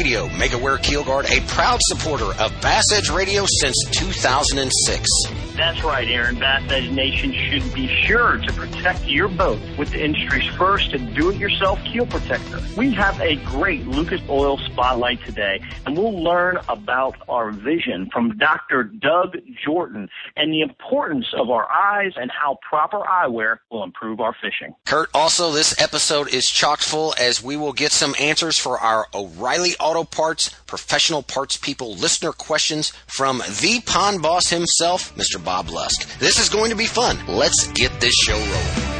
Radio. 0.00 0.28
MegaWare 0.28 0.78
Keelguard, 0.78 1.30
a 1.30 1.46
proud 1.46 1.78
supporter 1.82 2.32
of 2.42 2.58
Bass 2.62 2.84
Edge 2.90 3.10
Radio 3.10 3.44
since 3.46 3.76
2006. 3.98 5.39
That's 5.60 5.84
right, 5.84 6.08
Aaron. 6.08 6.36
Bass 6.36 6.90
Nation 6.90 7.34
should 7.34 7.74
be 7.74 7.86
sure 7.86 8.38
to 8.38 8.52
protect 8.54 9.04
your 9.04 9.28
boat 9.28 9.60
with 9.76 9.90
the 9.90 10.02
industry's 10.02 10.46
first 10.54 10.94
and 10.94 11.14
do-it-yourself 11.14 11.78
keel 11.84 12.06
protector. 12.06 12.62
We 12.78 12.94
have 12.94 13.20
a 13.20 13.36
great 13.44 13.86
Lucas 13.86 14.22
Oil 14.30 14.56
spotlight 14.56 15.22
today, 15.26 15.60
and 15.84 15.98
we'll 15.98 16.24
learn 16.24 16.58
about 16.70 17.16
our 17.28 17.50
vision 17.50 18.08
from 18.10 18.38
Dr. 18.38 18.84
Doug 18.84 19.36
Jordan 19.62 20.08
and 20.34 20.50
the 20.50 20.62
importance 20.62 21.26
of 21.34 21.50
our 21.50 21.70
eyes 21.70 22.12
and 22.16 22.30
how 22.30 22.58
proper 22.66 23.00
eyewear 23.00 23.58
will 23.70 23.84
improve 23.84 24.18
our 24.18 24.34
fishing. 24.40 24.74
Kurt, 24.86 25.10
also 25.12 25.52
this 25.52 25.78
episode 25.78 26.32
is 26.32 26.48
chock 26.48 26.80
full 26.80 27.14
as 27.20 27.44
we 27.44 27.58
will 27.58 27.74
get 27.74 27.92
some 27.92 28.14
answers 28.18 28.58
for 28.58 28.78
our 28.78 29.08
O'Reilly 29.12 29.74
Auto 29.78 30.04
Parts 30.04 30.58
professional 30.70 31.22
parts 31.22 31.56
people 31.56 31.94
listener 31.96 32.32
questions 32.32 32.92
from 33.08 33.38
the 33.60 33.82
pond 33.84 34.22
boss 34.22 34.48
himself, 34.48 35.14
Mr. 35.16 35.44
Bob 35.44 35.68
Lusk. 35.68 36.18
This 36.20 36.38
is 36.38 36.48
going 36.48 36.70
to 36.70 36.76
be 36.76 36.86
fun. 36.86 37.18
Let's 37.26 37.66
get 37.72 38.00
this 38.00 38.14
show 38.14 38.38
rolling. 38.38 38.99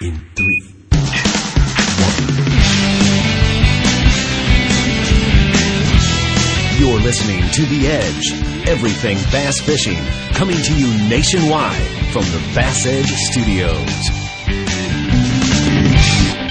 In 0.00 0.14
three. 0.36 0.62
You're 6.78 7.00
listening 7.00 7.40
to 7.50 7.66
The 7.66 7.88
Edge. 7.88 8.68
Everything 8.68 9.16
bass 9.32 9.60
fishing. 9.60 9.98
Coming 10.34 10.62
to 10.62 10.74
you 10.74 10.86
nationwide 11.08 11.82
from 12.12 12.22
the 12.26 12.40
Bass 12.54 12.86
Edge 12.86 13.10
Studios. 13.10 14.17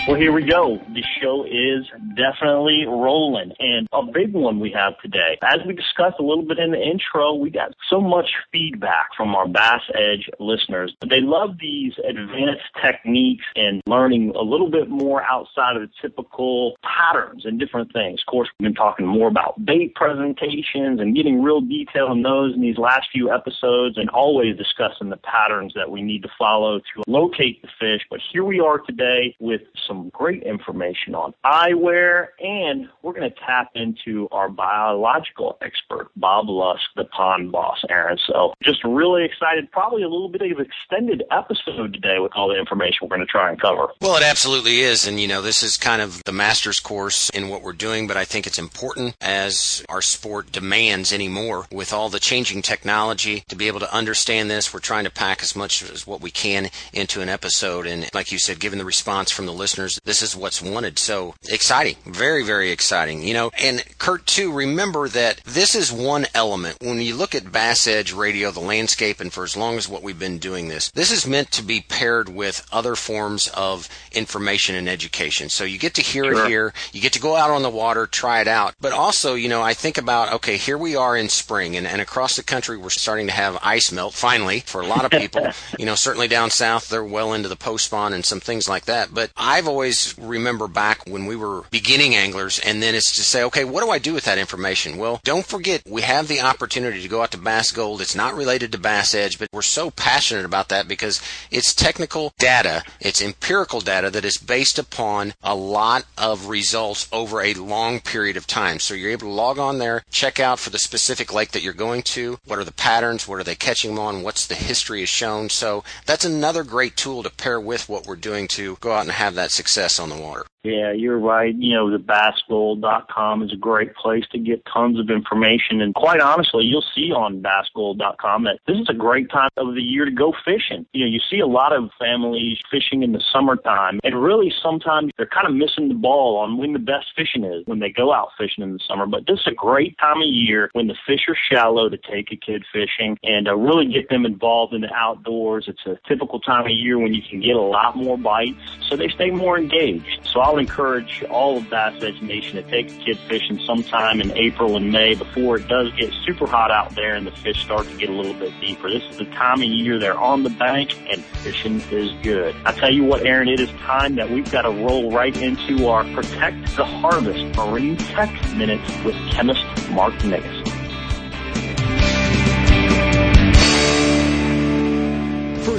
Well, 0.07 0.15
here 0.15 0.31
we 0.31 0.45
go. 0.45 0.79
The 0.93 1.03
show 1.21 1.43
is 1.43 1.85
definitely 2.15 2.85
rolling 2.87 3.51
and 3.59 3.89
a 3.91 4.03
big 4.03 4.31
one 4.31 4.57
we 4.61 4.71
have 4.71 4.97
today. 5.01 5.37
As 5.43 5.59
we 5.67 5.73
discussed 5.73 6.15
a 6.19 6.23
little 6.23 6.45
bit 6.45 6.59
in 6.59 6.71
the 6.71 6.81
intro, 6.81 7.33
we 7.33 7.49
got 7.49 7.73
so 7.89 7.99
much 7.99 8.29
feedback 8.49 9.09
from 9.17 9.35
our 9.35 9.49
Bass 9.49 9.81
Edge 9.93 10.29
listeners. 10.39 10.95
They 11.09 11.19
love 11.19 11.57
these 11.59 11.91
advanced 12.07 12.63
techniques 12.81 13.43
and 13.57 13.81
learning 13.85 14.31
a 14.33 14.41
little 14.41 14.71
bit 14.71 14.87
more 14.87 15.23
outside 15.23 15.75
of 15.75 15.81
the 15.81 15.89
typical 16.01 16.77
patterns 16.83 17.43
and 17.43 17.59
different 17.59 17.91
things. 17.91 18.21
Of 18.25 18.31
course, 18.31 18.47
we've 18.57 18.67
been 18.67 18.75
talking 18.75 19.05
more 19.05 19.27
about 19.27 19.65
bait 19.65 19.93
presentations 19.93 21.01
and 21.01 21.17
getting 21.17 21.43
real 21.43 21.59
detail 21.59 22.13
in 22.13 22.21
those 22.21 22.55
in 22.55 22.61
these 22.61 22.77
last 22.77 23.09
few 23.11 23.29
episodes 23.29 23.97
and 23.97 24.09
always 24.11 24.55
discussing 24.55 25.09
the 25.09 25.17
patterns 25.17 25.73
that 25.75 25.91
we 25.91 26.01
need 26.01 26.23
to 26.23 26.29
follow 26.39 26.79
to 26.79 27.03
locate 27.07 27.61
the 27.61 27.67
fish. 27.77 28.03
But 28.09 28.21
here 28.31 28.45
we 28.45 28.61
are 28.61 28.79
today 28.79 29.35
with 29.41 29.63
some 29.85 29.96
great 30.03 30.43
information 30.43 31.15
on 31.15 31.33
eyewear, 31.45 32.27
and 32.39 32.87
we're 33.01 33.13
going 33.13 33.29
to 33.29 33.35
tap 33.45 33.71
into 33.75 34.27
our 34.31 34.49
biological 34.49 35.57
expert, 35.61 36.09
Bob 36.15 36.49
Lusk, 36.49 36.83
the 36.95 37.05
pond 37.05 37.51
boss, 37.51 37.83
Aaron. 37.89 38.17
So 38.25 38.53
just 38.61 38.83
really 38.83 39.23
excited. 39.23 39.71
Probably 39.71 40.03
a 40.03 40.09
little 40.09 40.29
bit 40.29 40.41
of 40.41 40.59
extended 40.59 41.23
episode 41.31 41.93
today 41.93 42.19
with 42.19 42.31
all 42.35 42.47
the 42.47 42.59
information 42.59 42.99
we're 43.01 43.15
going 43.15 43.21
to 43.21 43.25
try 43.25 43.49
and 43.49 43.59
cover. 43.61 43.87
Well, 44.01 44.17
it 44.17 44.23
absolutely 44.23 44.81
is. 44.81 45.07
And, 45.07 45.19
you 45.19 45.27
know, 45.27 45.41
this 45.41 45.63
is 45.63 45.77
kind 45.77 46.01
of 46.01 46.23
the 46.23 46.31
master's 46.31 46.79
course 46.79 47.29
in 47.29 47.49
what 47.49 47.61
we're 47.61 47.73
doing, 47.73 48.07
but 48.07 48.17
I 48.17 48.25
think 48.25 48.47
it's 48.47 48.59
important 48.59 49.15
as 49.21 49.85
our 49.89 50.01
sport 50.01 50.51
demands 50.51 51.13
anymore 51.13 51.65
with 51.71 51.93
all 51.93 52.09
the 52.09 52.19
changing 52.19 52.61
technology 52.61 53.43
to 53.47 53.55
be 53.55 53.67
able 53.67 53.79
to 53.79 53.93
understand 53.93 54.49
this. 54.49 54.73
We're 54.73 54.79
trying 54.79 55.05
to 55.05 55.11
pack 55.11 55.41
as 55.41 55.55
much 55.55 55.83
as 55.83 56.05
what 56.05 56.21
we 56.21 56.31
can 56.31 56.69
into 56.93 57.21
an 57.21 57.29
episode. 57.29 57.85
And 57.85 58.09
like 58.13 58.31
you 58.31 58.39
said, 58.39 58.59
given 58.59 58.79
the 58.79 58.85
response 58.85 59.31
from 59.31 59.45
the 59.45 59.53
listeners, 59.53 59.86
this 60.03 60.21
is 60.21 60.35
what's 60.35 60.61
wanted. 60.61 60.99
So 60.99 61.35
exciting. 61.49 61.95
Very, 62.05 62.43
very 62.43 62.71
exciting. 62.71 63.23
You 63.23 63.33
know, 63.33 63.51
and 63.61 63.83
Kurt, 63.97 64.25
too, 64.25 64.51
remember 64.51 65.07
that 65.09 65.41
this 65.45 65.75
is 65.75 65.91
one 65.91 66.25
element. 66.33 66.77
When 66.81 67.01
you 67.01 67.15
look 67.15 67.35
at 67.35 67.51
Bass 67.51 67.87
Edge 67.87 68.13
Radio, 68.13 68.51
the 68.51 68.59
landscape, 68.59 69.19
and 69.19 69.31
for 69.31 69.43
as 69.43 69.55
long 69.57 69.77
as 69.77 69.87
what 69.89 70.03
we've 70.03 70.19
been 70.19 70.37
doing 70.39 70.67
this, 70.67 70.91
this 70.91 71.11
is 71.11 71.25
meant 71.27 71.51
to 71.51 71.63
be 71.63 71.81
paired 71.81 72.29
with 72.29 72.65
other 72.71 72.95
forms 72.95 73.47
of 73.49 73.87
information 74.11 74.75
and 74.75 74.89
education. 74.89 75.49
So 75.49 75.63
you 75.63 75.77
get 75.77 75.93
to 75.95 76.01
hear 76.01 76.25
Sure. 76.25 76.45
it 76.45 76.49
here. 76.49 76.73
You 76.91 77.01
get 77.01 77.13
to 77.13 77.19
go 77.19 77.35
out 77.35 77.49
on 77.51 77.61
the 77.61 77.69
water, 77.69 78.05
try 78.07 78.41
it 78.41 78.47
out. 78.47 78.73
But 78.81 78.91
also, 78.93 79.35
you 79.35 79.47
know, 79.49 79.61
I 79.61 79.73
think 79.73 79.97
about, 79.97 80.33
okay, 80.33 80.57
here 80.57 80.77
we 80.77 80.95
are 80.95 81.15
in 81.15 81.29
spring 81.29 81.75
and, 81.75 81.85
and 81.87 82.01
across 82.01 82.35
the 82.35 82.43
country, 82.43 82.77
we're 82.77 82.89
starting 82.89 83.27
to 83.27 83.33
have 83.33 83.57
ice 83.61 83.91
melt 83.91 84.13
finally 84.13 84.61
for 84.61 84.81
a 84.81 84.87
lot 84.87 85.05
of 85.05 85.11
people. 85.11 85.47
you 85.79 85.85
know, 85.85 85.95
certainly 85.95 86.27
down 86.27 86.49
south, 86.49 86.89
they're 86.89 87.03
well 87.03 87.33
into 87.33 87.47
the 87.49 87.55
post 87.55 87.85
spawn 87.85 88.13
and 88.13 88.25
some 88.25 88.39
things 88.39 88.67
like 88.67 88.85
that. 88.85 89.13
But 89.13 89.31
I've 89.37 89.67
always 89.67 89.76
remember 90.17 90.67
back 90.67 91.05
when 91.07 91.25
we 91.25 91.35
were 91.35 91.63
beginning 91.71 92.15
anglers 92.15 92.59
and 92.59 92.81
then 92.81 92.95
it's 92.95 93.15
to 93.15 93.23
say, 93.23 93.43
okay, 93.43 93.63
what 93.63 93.83
do 93.83 93.89
I 93.89 93.99
do 93.99 94.13
with 94.13 94.25
that 94.25 94.37
information? 94.37 94.97
Well, 94.97 95.21
don't 95.23 95.45
forget 95.45 95.83
we 95.87 96.01
have 96.01 96.27
the 96.27 96.41
opportunity 96.41 97.01
to 97.01 97.07
go 97.07 97.21
out 97.21 97.31
to 97.31 97.37
Bass 97.37 97.71
Gold. 97.71 98.01
It's 98.01 98.15
not 98.15 98.35
related 98.35 98.71
to 98.71 98.77
Bass 98.77 99.13
Edge, 99.13 99.39
but 99.39 99.49
we're 99.51 99.61
so 99.61 99.91
passionate 99.91 100.45
about 100.45 100.69
that 100.69 100.87
because 100.87 101.21
it's 101.51 101.73
technical 101.73 102.33
data. 102.37 102.83
It's 102.99 103.21
empirical 103.21 103.81
data 103.81 104.09
that 104.11 104.25
is 104.25 104.37
based 104.37 104.79
upon 104.79 105.33
a 105.43 105.55
lot 105.55 106.05
of 106.17 106.47
results 106.47 107.07
over 107.11 107.41
a 107.41 107.53
long 107.53 107.99
period 107.99 108.37
of 108.37 108.47
time. 108.47 108.79
So 108.79 108.93
you're 108.93 109.11
able 109.11 109.27
to 109.27 109.33
log 109.33 109.59
on 109.59 109.77
there, 109.77 110.03
check 110.11 110.39
out 110.39 110.59
for 110.59 110.69
the 110.69 110.79
specific 110.79 111.33
lake 111.33 111.51
that 111.51 111.63
you're 111.63 111.73
going 111.73 112.03
to. 112.03 112.39
What 112.45 112.59
are 112.59 112.63
the 112.63 112.71
patterns? 112.71 113.27
What 113.27 113.39
are 113.39 113.43
they 113.43 113.55
catching 113.55 113.95
them 113.95 114.03
on? 114.03 114.23
What's 114.23 114.47
the 114.47 114.55
history 114.55 115.03
is 115.03 115.09
shown? 115.09 115.49
So 115.49 115.83
that's 116.05 116.25
another 116.25 116.63
great 116.63 116.95
tool 116.95 117.23
to 117.23 117.29
pair 117.29 117.59
with 117.59 117.89
what 117.89 118.05
we're 118.05 118.15
doing 118.15 118.47
to 118.49 118.77
go 118.79 118.91
out 118.93 119.03
and 119.03 119.11
have 119.11 119.35
that 119.35 119.51
success 119.57 119.99
on 119.99 120.09
the 120.09 120.15
water. 120.15 120.45
Yeah, 120.67 120.91
you're 120.91 121.17
right. 121.17 121.55
You 121.55 121.75
know, 121.75 121.89
the 121.89 121.97
bassgold.com 121.97 123.41
is 123.41 123.53
a 123.53 123.55
great 123.55 123.95
place 123.95 124.25
to 124.33 124.37
get 124.37 124.65
tons 124.65 124.99
of 124.99 125.09
information. 125.09 125.79
And 125.79 125.95
quite 125.95 126.19
honestly, 126.19 126.65
you'll 126.65 126.83
see 126.93 127.13
on 127.13 127.41
bassgold.com 127.41 128.43
that 128.43 128.59
this 128.67 128.77
is 128.77 128.89
a 128.89 128.93
great 128.93 129.29
time 129.29 129.49
of 129.55 129.75
the 129.75 129.81
year 129.81 130.03
to 130.03 130.11
go 130.11 130.33
fishing. 130.43 130.85
You 130.91 131.05
know, 131.05 131.11
you 131.11 131.21
see 131.31 131.39
a 131.39 131.47
lot 131.47 131.71
of 131.71 131.89
families 131.97 132.57
fishing 132.69 133.01
in 133.01 133.13
the 133.13 133.23
summertime, 133.31 134.01
and 134.03 134.21
really 134.21 134.51
sometimes 134.61 135.11
they're 135.15 135.25
kind 135.25 135.47
of 135.47 135.53
missing 135.53 135.87
the 135.87 135.93
ball 135.93 136.37
on 136.37 136.57
when 136.57 136.73
the 136.73 136.79
best 136.79 137.07
fishing 137.15 137.45
is 137.45 137.65
when 137.65 137.79
they 137.79 137.89
go 137.89 138.11
out 138.11 138.29
fishing 138.37 138.61
in 138.61 138.73
the 138.73 138.79
summer. 138.85 139.05
But 139.05 139.25
this 139.25 139.39
is 139.39 139.47
a 139.47 139.55
great 139.55 139.97
time 139.99 140.17
of 140.17 140.27
year 140.27 140.69
when 140.73 140.87
the 140.87 140.97
fish 141.07 141.21
are 141.29 141.37
shallow 141.49 141.87
to 141.87 141.97
take 141.97 142.29
a 142.33 142.35
kid 142.35 142.65
fishing 142.73 143.17
and 143.23 143.47
uh, 143.47 143.55
really 143.55 143.87
get 143.87 144.09
them 144.09 144.25
involved 144.25 144.73
in 144.73 144.81
the 144.81 144.93
outdoors. 144.93 145.69
It's 145.69 145.85
a 145.85 145.97
typical 146.09 146.41
time 146.41 146.65
of 146.65 146.71
year 146.71 146.99
when 146.99 147.13
you 147.13 147.21
can 147.21 147.39
get 147.39 147.55
a 147.55 147.61
lot 147.61 147.95
more 147.95 148.17
bites, 148.17 148.59
so 148.89 148.97
they 148.97 149.07
stay 149.07 149.31
more 149.31 149.57
engaged. 149.57 150.19
So 150.25 150.41
I'll 150.41 150.56
encourage 150.57 151.23
all 151.29 151.57
of 151.57 151.69
Bass 151.69 152.01
Nation 152.21 152.55
to 152.55 152.63
take 152.63 152.91
a 152.91 152.95
kid 152.97 153.17
fishing 153.27 153.59
sometime 153.65 154.21
in 154.21 154.35
April 154.37 154.75
and 154.75 154.91
May 154.91 155.15
before 155.15 155.57
it 155.57 155.67
does 155.67 155.91
get 155.93 156.13
super 156.25 156.47
hot 156.47 156.71
out 156.71 156.95
there 156.95 157.15
and 157.15 157.25
the 157.25 157.31
fish 157.31 157.63
start 157.63 157.87
to 157.87 157.97
get 157.97 158.09
a 158.09 158.13
little 158.13 158.33
bit 158.33 158.53
deeper. 158.59 158.89
This 158.89 159.03
is 159.09 159.17
the 159.17 159.25
time 159.25 159.61
of 159.61 159.67
year 159.67 159.99
they're 159.99 160.17
on 160.17 160.43
the 160.43 160.49
bank 160.49 160.97
and 161.09 161.23
fishing 161.23 161.81
is 161.91 162.11
good. 162.23 162.55
I 162.65 162.71
tell 162.73 162.91
you 162.91 163.03
what, 163.03 163.25
Aaron, 163.25 163.47
it 163.47 163.59
is 163.59 163.69
time 163.81 164.15
that 164.15 164.29
we've 164.29 164.49
got 164.51 164.63
to 164.63 164.69
roll 164.69 165.11
right 165.11 165.35
into 165.41 165.87
our 165.87 166.03
Protect 166.13 166.75
the 166.75 166.85
Harvest 166.85 167.55
Marine 167.55 167.97
Tech 167.97 168.31
Minutes 168.55 168.89
with 169.03 169.15
chemist 169.31 169.63
Mark. 169.91 170.13
First 170.17 170.67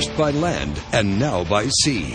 first 0.08 0.16
by 0.16 0.30
land 0.30 0.80
and 0.92 1.18
now 1.18 1.42
by 1.44 1.66
sea. 1.82 2.14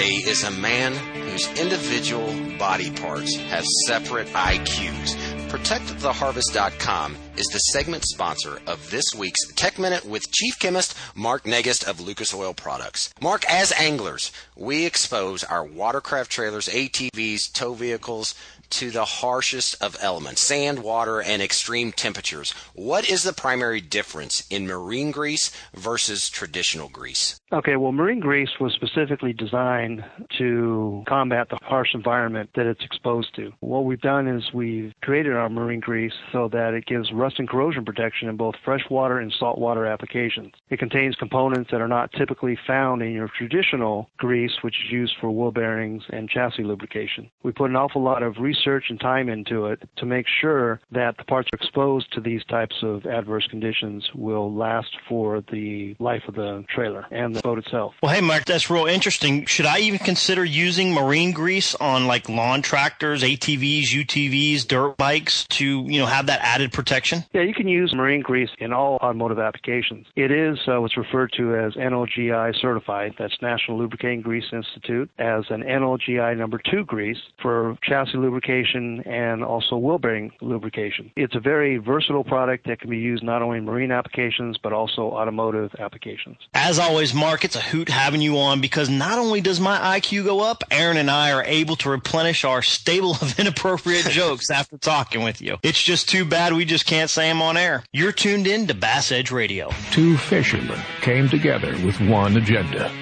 today 0.00 0.30
is 0.30 0.44
a 0.44 0.50
man 0.50 0.94
whose 0.94 1.46
individual 1.60 2.34
body 2.58 2.90
parts 2.90 3.36
have 3.36 3.64
separate 3.86 4.26
IQs. 4.28 5.14
ProtectTheHarvest.com 5.50 7.16
is 7.36 7.46
the 7.48 7.58
segment 7.58 8.04
sponsor 8.04 8.62
of 8.66 8.90
this 8.90 9.04
week's 9.18 9.52
Tech 9.56 9.78
Minute 9.78 10.06
with 10.06 10.30
Chief 10.32 10.58
Chemist 10.58 10.96
Mark 11.14 11.44
Negist 11.44 11.86
of 11.86 12.00
Lucas 12.00 12.32
Oil 12.32 12.54
Products. 12.54 13.12
Mark, 13.20 13.44
as 13.50 13.72
anglers, 13.72 14.32
we 14.56 14.86
expose 14.86 15.44
our 15.44 15.64
watercraft 15.64 16.30
trailers, 16.30 16.68
ATVs, 16.68 17.52
tow 17.52 17.74
vehicles 17.74 18.34
to 18.70 18.90
the 18.90 19.04
harshest 19.04 19.80
of 19.82 19.96
elements 20.00 20.40
sand, 20.40 20.82
water, 20.82 21.20
and 21.20 21.42
extreme 21.42 21.92
temperatures. 21.92 22.54
What 22.74 23.08
is 23.08 23.22
the 23.22 23.32
primary 23.32 23.80
difference 23.80 24.46
in 24.48 24.66
marine 24.66 25.10
grease 25.10 25.50
versus 25.74 26.30
traditional 26.30 26.88
grease? 26.88 27.40
Okay, 27.52 27.76
well, 27.76 27.92
marine 27.92 28.20
grease 28.20 28.60
was 28.60 28.72
specifically 28.72 29.32
designed 29.32 30.04
to 30.38 31.02
combat 31.08 31.48
the 31.48 31.58
harsh 31.62 31.94
environment 31.94 32.50
that 32.54 32.66
it's 32.66 32.84
exposed 32.84 33.34
to. 33.36 33.52
What 33.60 33.84
we've 33.84 34.00
done 34.00 34.28
is 34.28 34.52
we've 34.54 34.92
created 35.02 35.34
our 35.34 35.48
marine 35.48 35.80
grease 35.80 36.12
so 36.30 36.48
that 36.52 36.74
it 36.74 36.86
gives 36.86 37.12
rust 37.12 37.38
and 37.38 37.48
corrosion 37.48 37.84
protection 37.84 38.28
in 38.28 38.36
both 38.36 38.54
freshwater 38.64 39.18
and 39.18 39.32
saltwater 39.36 39.84
applications. 39.84 40.52
It 40.70 40.78
contains 40.78 41.16
components 41.16 41.70
that 41.72 41.80
are 41.80 41.88
not 41.88 42.12
typically 42.12 42.56
found 42.66 43.02
in 43.02 43.12
your 43.12 43.28
traditional 43.36 44.08
grease, 44.16 44.52
which 44.62 44.76
is 44.84 44.92
used 44.92 45.16
for 45.20 45.30
wheel 45.30 45.50
bearings 45.50 46.04
and 46.10 46.30
chassis 46.30 46.62
lubrication. 46.62 47.30
We 47.42 47.50
put 47.50 47.70
an 47.70 47.76
awful 47.76 48.02
lot 48.02 48.22
of 48.22 48.38
research 48.38 48.59
and 48.66 49.00
time 49.00 49.28
into 49.28 49.66
it 49.66 49.82
to 49.96 50.06
make 50.06 50.26
sure 50.40 50.80
that 50.92 51.16
the 51.16 51.24
parts 51.24 51.48
exposed 51.52 52.12
to 52.12 52.20
these 52.20 52.44
types 52.44 52.76
of 52.82 53.06
adverse 53.06 53.46
conditions 53.48 54.08
will 54.14 54.52
last 54.52 54.90
for 55.08 55.42
the 55.52 55.96
life 55.98 56.22
of 56.28 56.34
the 56.34 56.64
trailer 56.74 57.06
and 57.10 57.34
the 57.34 57.40
boat 57.40 57.58
itself. 57.58 57.94
Well, 58.02 58.12
hey, 58.12 58.20
Mark, 58.20 58.44
that's 58.44 58.70
real 58.70 58.86
interesting. 58.86 59.46
Should 59.46 59.66
I 59.66 59.78
even 59.80 59.98
consider 59.98 60.44
using 60.44 60.92
marine 60.92 61.32
grease 61.32 61.74
on 61.76 62.06
like 62.06 62.28
lawn 62.28 62.62
tractors, 62.62 63.22
ATVs, 63.22 63.88
UTVs, 63.88 64.66
dirt 64.66 64.96
bikes 64.96 65.46
to, 65.48 65.84
you 65.86 66.00
know, 66.00 66.06
have 66.06 66.26
that 66.26 66.40
added 66.42 66.72
protection? 66.72 67.24
Yeah, 67.32 67.42
you 67.42 67.54
can 67.54 67.68
use 67.68 67.94
marine 67.94 68.20
grease 68.20 68.50
in 68.58 68.72
all 68.72 68.96
automotive 68.96 69.38
applications. 69.38 70.06
It 70.16 70.30
is 70.30 70.58
uh, 70.68 70.80
what's 70.80 70.96
referred 70.96 71.32
to 71.36 71.56
as 71.56 71.74
NLGI 71.74 72.60
certified. 72.60 73.14
That's 73.18 73.40
National 73.40 73.78
Lubricating 73.78 74.20
Grease 74.20 74.52
Institute 74.52 75.10
as 75.18 75.44
an 75.50 75.62
NLGI 75.62 76.36
number 76.36 76.60
two 76.70 76.84
grease 76.84 77.18
for 77.40 77.76
chassis 77.82 78.16
lubrication 78.16 78.49
and 78.50 79.44
also 79.44 79.76
wheel 79.76 79.98
bearing 79.98 80.32
lubrication. 80.40 81.12
It's 81.16 81.34
a 81.34 81.40
very 81.40 81.76
versatile 81.78 82.24
product 82.24 82.66
that 82.66 82.80
can 82.80 82.90
be 82.90 82.98
used 82.98 83.22
not 83.22 83.42
only 83.42 83.58
in 83.58 83.64
marine 83.64 83.92
applications 83.92 84.58
but 84.62 84.72
also 84.72 85.02
automotive 85.02 85.74
applications. 85.78 86.36
As 86.54 86.78
always, 86.78 87.14
Mark, 87.14 87.44
it's 87.44 87.56
a 87.56 87.60
hoot 87.60 87.88
having 87.88 88.20
you 88.20 88.38
on 88.38 88.60
because 88.60 88.88
not 88.88 89.18
only 89.18 89.40
does 89.40 89.60
my 89.60 89.98
IQ 89.98 90.24
go 90.24 90.40
up, 90.40 90.64
Aaron 90.70 90.96
and 90.96 91.10
I 91.10 91.32
are 91.32 91.44
able 91.44 91.76
to 91.76 91.90
replenish 91.90 92.44
our 92.44 92.62
stable 92.62 93.12
of 93.12 93.38
inappropriate 93.38 94.06
jokes 94.06 94.50
after 94.50 94.78
talking 94.78 95.22
with 95.22 95.40
you. 95.40 95.58
It's 95.62 95.82
just 95.82 96.08
too 96.08 96.24
bad 96.24 96.52
we 96.52 96.64
just 96.64 96.86
can't 96.86 97.10
say 97.10 97.28
them 97.28 97.42
on 97.42 97.56
air. 97.56 97.84
You're 97.92 98.12
tuned 98.12 98.46
in 98.46 98.66
to 98.66 98.74
Bass 98.74 99.12
Edge 99.12 99.30
Radio. 99.30 99.70
Two 99.92 100.16
fishermen 100.16 100.80
came 101.00 101.28
together 101.28 101.72
with 101.84 102.00
one 102.00 102.36
agenda 102.36 102.92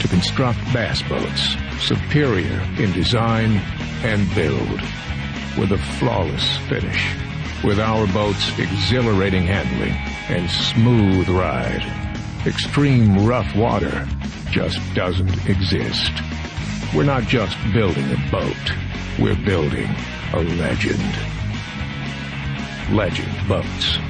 to 0.00 0.08
construct 0.08 0.58
bass 0.72 1.02
boats 1.02 1.56
superior 1.80 2.60
in 2.78 2.92
design 2.92 3.56
and 4.02 4.32
build 4.34 4.80
with 5.58 5.72
a 5.72 5.78
flawless 5.98 6.56
finish. 6.68 7.14
With 7.62 7.80
our 7.80 8.06
boats 8.08 8.58
exhilarating 8.58 9.44
handling 9.44 9.94
and 10.28 10.50
smooth 10.50 11.28
ride. 11.28 11.84
Extreme 12.46 13.26
rough 13.26 13.54
water 13.56 14.06
just 14.50 14.78
doesn't 14.94 15.46
exist. 15.48 16.12
We're 16.94 17.04
not 17.04 17.24
just 17.24 17.56
building 17.72 18.04
a 18.12 18.30
boat. 18.30 18.72
We're 19.18 19.42
building 19.44 19.90
a 20.32 20.40
legend. 20.40 21.00
Legend 22.90 23.48
Boats. 23.48 24.03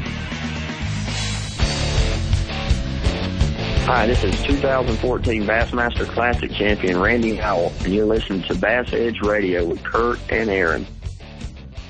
Hi, 3.87 4.07
this 4.07 4.25
is 4.25 4.43
2014 4.45 5.43
Bassmaster 5.43 6.07
Classic 6.07 6.51
champion 6.51 6.99
Randy 6.99 7.35
Howell, 7.35 7.71
and 7.81 7.93
you're 7.93 8.07
listening 8.07 8.43
to 8.45 8.55
Bass 8.55 8.95
Edge 8.95 9.21
Radio 9.21 9.67
with 9.67 9.85
Kurt 9.85 10.19
and 10.31 10.49
Aaron. 10.49 10.87